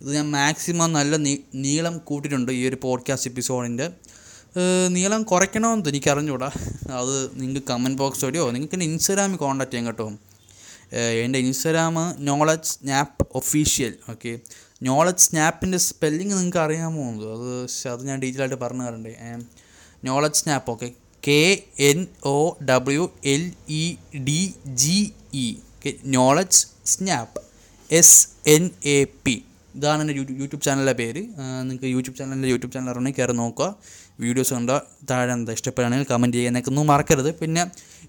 ഇത് 0.00 0.10
ഞാൻ 0.16 0.30
മാക്സിമം 0.30 0.92
നല്ല 0.92 1.16
നീളം 1.54 1.98
കൂട്ടിയിട്ടുണ്ട് 1.98 2.52
ഈ 2.52 2.68
ഒരു 2.68 2.78
പോഡ്കാസ്റ്റ് 2.82 3.30
എപ്പിസോഡിന്റെ 3.30 3.86
നീളം 4.88 5.22
കുറയ്ക്കണമെന്ന് 5.22 5.88
എനിക്ക് 5.88 6.10
അറിഞ്ഞൂടാ 6.10 6.50
അത് 7.00 7.14
നിങ്ങൾക്ക് 7.40 7.68
കമന്റ് 7.70 7.98
ബോക്സ് 7.98 8.24
വഴിയോ 8.24 8.50
നിങ്ങൾക്ക് 8.50 8.82
ഇൻസ്റ്റാഗ്രാമിൽ 8.90 9.36
കോൺടാക്ട് 9.36 9.72
ചെയ്യാം 9.72 9.86
കേട്ടോ. 9.86 10.08
എന്റെ 11.24 11.38
Instagram 11.38 11.94
knowledge 12.18 12.64
snap 12.64 13.26
official 13.34 13.92
okay 14.10 14.38
knowledge 14.82 15.18
സ്നാപ്പിന്റെ 15.18 15.78
spelling 15.78 16.30
നിങ്ങൾക്ക് 16.30 16.58
അറിയാമോ 16.58 17.04
അത് 17.34 17.48
അത് 17.92 18.02
ഞാൻ 18.06 18.18
ഡീറ്റെയിൽ 18.22 18.42
ആയിട്ട് 18.42 18.56
പറഞ്ഞു 18.64 18.82
തരണ്ടേ. 18.82 19.14
Knowledge 20.04 20.34
snap 20.34 20.70
okay 20.70 20.92
K 21.28 21.62
N 21.78 22.06
O 22.24 22.38
W 22.70 23.12
L 23.24 23.52
E 23.68 23.96
D 24.28 24.54
G 24.66 25.12
E 25.34 25.56
knowledge 26.04 26.66
snap 26.86 27.40
S 27.90 28.28
N 28.46 28.70
A 28.84 29.04
P 29.04 29.44
ഇതാണ് 29.76 30.00
എന്റെ 30.00 30.14
യൂട്യൂബ് 30.14 30.62
ചാനലിന്റെ 30.62 30.92
പേര്. 30.92 31.22
നിങ്ങൾക്ക് 31.60 31.84
യൂട്യൂബ് 31.84 32.18
ചാനലിന്റെ 32.18 32.48
യൂട്യൂബ് 32.48 32.74
ചാനൽ 32.74 32.90
അറിയണമെങ്കിൽ 32.90 33.22
കയറി 33.22 33.32
നോക്കുക. 33.32 33.76
വീഡിയോസ് 34.20 34.54
കണ്ടോ 34.54 34.82
താഴെ 35.10 35.32
എന്താ 35.32 35.52
ഇഷ്ടപ്പെടുകയാണെങ്കിൽ 35.52 36.08
കമന്റ് 36.10 36.36
ചെയ്യുക. 36.36 36.50
എന്നൊക്കെ 36.50 36.70
ഒന്നും 36.70 36.86
മറക്കരുത്. 36.86 37.30
പിന്നെ 37.40 37.62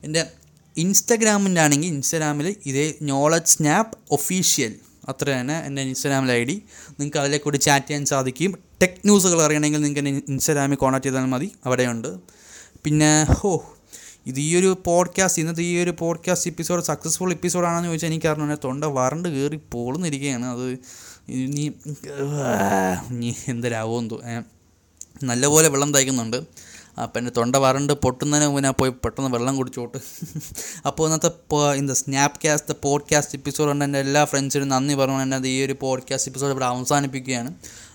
എന്റെ 0.03 0.31
ഇൻസ്റ്റഗ്രാമിന്റെ 0.77 1.61
ആണെങ്കിൽ 1.61 1.87
ഇൻസ്റ്റഗ്രാമിൽ 1.87 2.55
ഇതേ 2.65 2.93
നോളജ് 3.01 3.45
സ്നാപ്പ് 3.45 3.97
ഒഫീഷ്യൽ 4.11 4.75
അത്ര 5.09 5.29
തന്നെ 5.29 5.59
എന്റെ 5.59 5.81
ഇൻസ്റ്റഗ്രാമിൽ 5.81 6.31
ഐ 6.31 6.43
ഡി. 6.43 6.63
നിങ്ങൾക്ക് 6.99 7.17
അതിലെ 7.17 7.37
കൂടി 7.37 7.57
ചാറ്റ് 7.57 7.85
ചെയ്യാൻ 7.85 8.05
സാധിക്കും. 8.05 8.57
ടെക് 8.81 8.99
ന്യൂസുകൾ 9.05 9.41
അറിയണമെങ്കിൽ 9.41 9.81
നിങ്ങൾക്ക് 9.81 10.09
എന്റെ 10.09 10.21
ഇൻസ്റ്റാഗ്രാമിൽ 10.29 10.75
കോൺടാക്ട് 10.75 11.05
ചെയ്താൽ 11.05 11.25
മതി. 11.25 11.51
അവിടെയുണ്ട്. 11.65 12.19
പിന്നെ 12.83 13.27
ഹോ 13.31 13.75
ഇത് 14.25 14.39
ഈ 14.39 14.55
ഒരു 14.55 14.77
പോഡ്കാസ്റ്റ് 14.85 15.41
ഇന്നത്തെ 15.41 15.61
ഈ 15.63 15.83
ഒരു 15.83 15.93
പോഡ്കാസ്റ്റ് 15.99 16.51
എപ്പിസോഡ് 16.51 16.83
സക്സസ്ഫുൾ 16.83 17.31
എപ്പിസോഡാണെന്ന് 17.31 17.89
ചോദിച്ചാൽ 17.89 18.07
എനിക്ക് 18.07 18.27
അറിഞ്ഞു 18.27 18.55
തൊണ്ട 18.63 18.83
വരണ്ട് 18.85 19.29
കയറി 19.29 19.59
പോളുന്നിരിക്കുകയാണ് 19.71 20.45
അത് 20.45 20.79
നീ 21.29 21.69
ഇനി 23.11 23.35
എന്തരാവുമെന്തോ 23.47 24.21
നല്ലപോലെ 25.23 25.67
വെള്ളം 25.67 25.93
തയ്ക്കുന്നുണ്ട് 25.93 26.43
അപ്പം 27.01 27.19
എന്റെ 27.19 27.31
തൊണ്ട 27.37 27.55
വരണ്ട് 27.55 27.93
പൊട്ടുന്നതിന് 27.93 28.47
മുമ്പ് 28.47 28.63
ഞാൻ 28.63 28.73
പോയി 28.79 28.89
പെട്ടെന്ന് 28.89 29.33
വെള്ളം 29.33 29.55
കുടിച്ചോട്ട് 29.57 29.97
അപ്പോൾ 30.85 31.07
ഇന്നത്തെ 31.07 31.55
ഇന്ന 31.75 31.93
സ്നാപ്പ് 31.93 32.47
കാസ്റ്റ് 32.47 32.73
പോഡ്കാസ്റ്റ് 32.83 33.37
എപ്പിസോഡ് 33.37 33.67
കൊണ്ട് 33.67 33.85
എന്റെ 33.85 33.99
എല്ലാ 33.99 34.25
ഫ്രണ്ട്സിനും 34.25 34.69
നന്ദി 34.69 34.93
പറഞ്ഞു 34.93 35.35
എന്റെ 35.35 35.49
ഈ 35.49 35.65
ഒരു 35.65 35.75
പോഡ്കാസ്റ്റ് 35.81 36.29
എപ്പിസോഡ് 36.29 36.51
ഇവിടെ 36.51 36.65
അവസാനിപ്പിക്കുകയാണ്. 36.65 37.53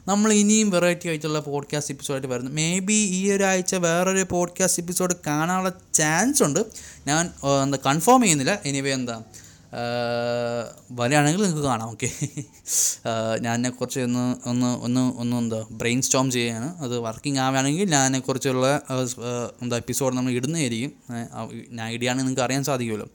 നമ്മൾ 0.08 0.32
ഇനിയും 0.32 0.70
വെറൈറ്റി 0.70 1.08
ആയിട്ടുള്ള 1.08 1.40
പോഡ്കാസ്റ്റ് 1.40 1.94
എപ്പിസോഡായിട്ട് 1.94 2.26
വരുന്നു. 2.26 2.50
മേ 2.50 2.78
ബി 2.78 2.92
ഈ 2.92 3.32
ഒരാഴ്ച 3.32 3.74
വേറൊരു 3.74 4.26
പോഡ്കാസ്റ്റ് 4.30 4.82
എപ്പിസോഡ് 4.82 5.14
കാണാനുള്ള 5.26 5.72
ചാൻസ് 5.94 6.42
ഉണ്ട്. 6.42 6.64
ഞാൻ 7.06 7.30
എന്താ 7.62 7.78
കൺഫേം 7.86 8.22
ചെയ്യുന്നില്ല. 8.22 8.58
എനിവേ 8.64 8.92
എന്താ 8.92 9.22
വരികയാണെങ്കിൽ 10.92 11.42
നിങ്ങൾക്ക് 11.42 11.64
കാണാം 11.64 11.88
ഓക്കെ 11.90 12.08
ഞാൻ 13.40 13.52
അതിനെക്കുറിച്ച് 13.52 14.00
ഒന്ന് 14.00 14.48
ഒന്ന് 14.48 14.84
ഒന്ന് 14.84 15.18
ഒന്ന് 15.18 15.36
എന്താ 15.36 15.66
ബ്രെയിൻ 15.70 16.02
സ്റ്റോം 16.02 16.30
ചെയ്യുകയാണ്. 16.30 16.78
അത് 16.78 16.98
വർക്കിംഗ് 16.98 17.38
ആവുകയാണെങ്കിൽ 17.38 17.90
ഞാൻ 17.90 18.00
അതിനെക്കുറിച്ചുള്ള 18.00 18.66
ആ, 18.90 18.96
എന്താ 19.62 19.76
എപ്പിസോഡ് 19.76 20.16
നമ്മൾ 20.16 20.30
ഇടുന്നതായിരിക്കും. 20.30 20.92
ഞാൻ 21.70 21.90
ഇടിയാണെങ്കിൽ 21.90 22.24
നിങ്ങൾക്ക് 22.24 22.42
അറിയാൻ 22.42 22.64
സാധിക്കുമല്ലോ. 22.64 23.08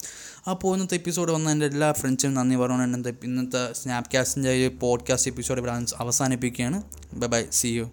അപ്പോൾ 0.50 0.74
ഇന്നത്തെ 0.74 0.96
എപ്പിസോഡ് 0.96 1.32
വന്ന 1.32 1.52
എന്റെ 1.52 1.66
എല്ലാ 1.66 1.92
ഫ്രണ്ട്സിനും 1.92 2.34
നന്ദി 2.34 2.56
പറഞ്ഞു 2.56 2.84
ഇന്നത്തെ 2.84 3.13
ഇന്നത്തെ 3.24 3.74
സ്നാപ്കാസ്റ്റിന്റെ 3.74 4.68
പോഡ്കാസ്റ്റ് 4.68 5.32
എപ്പിസോഡ് 5.32 5.60
ഇവിടെ 5.60 5.72
അവസാനിപ്പിക്കുകയാണ്. 5.98 6.84
Bye 7.13 7.28
bye 7.28 7.44
C 7.52 7.68
U 7.68 7.92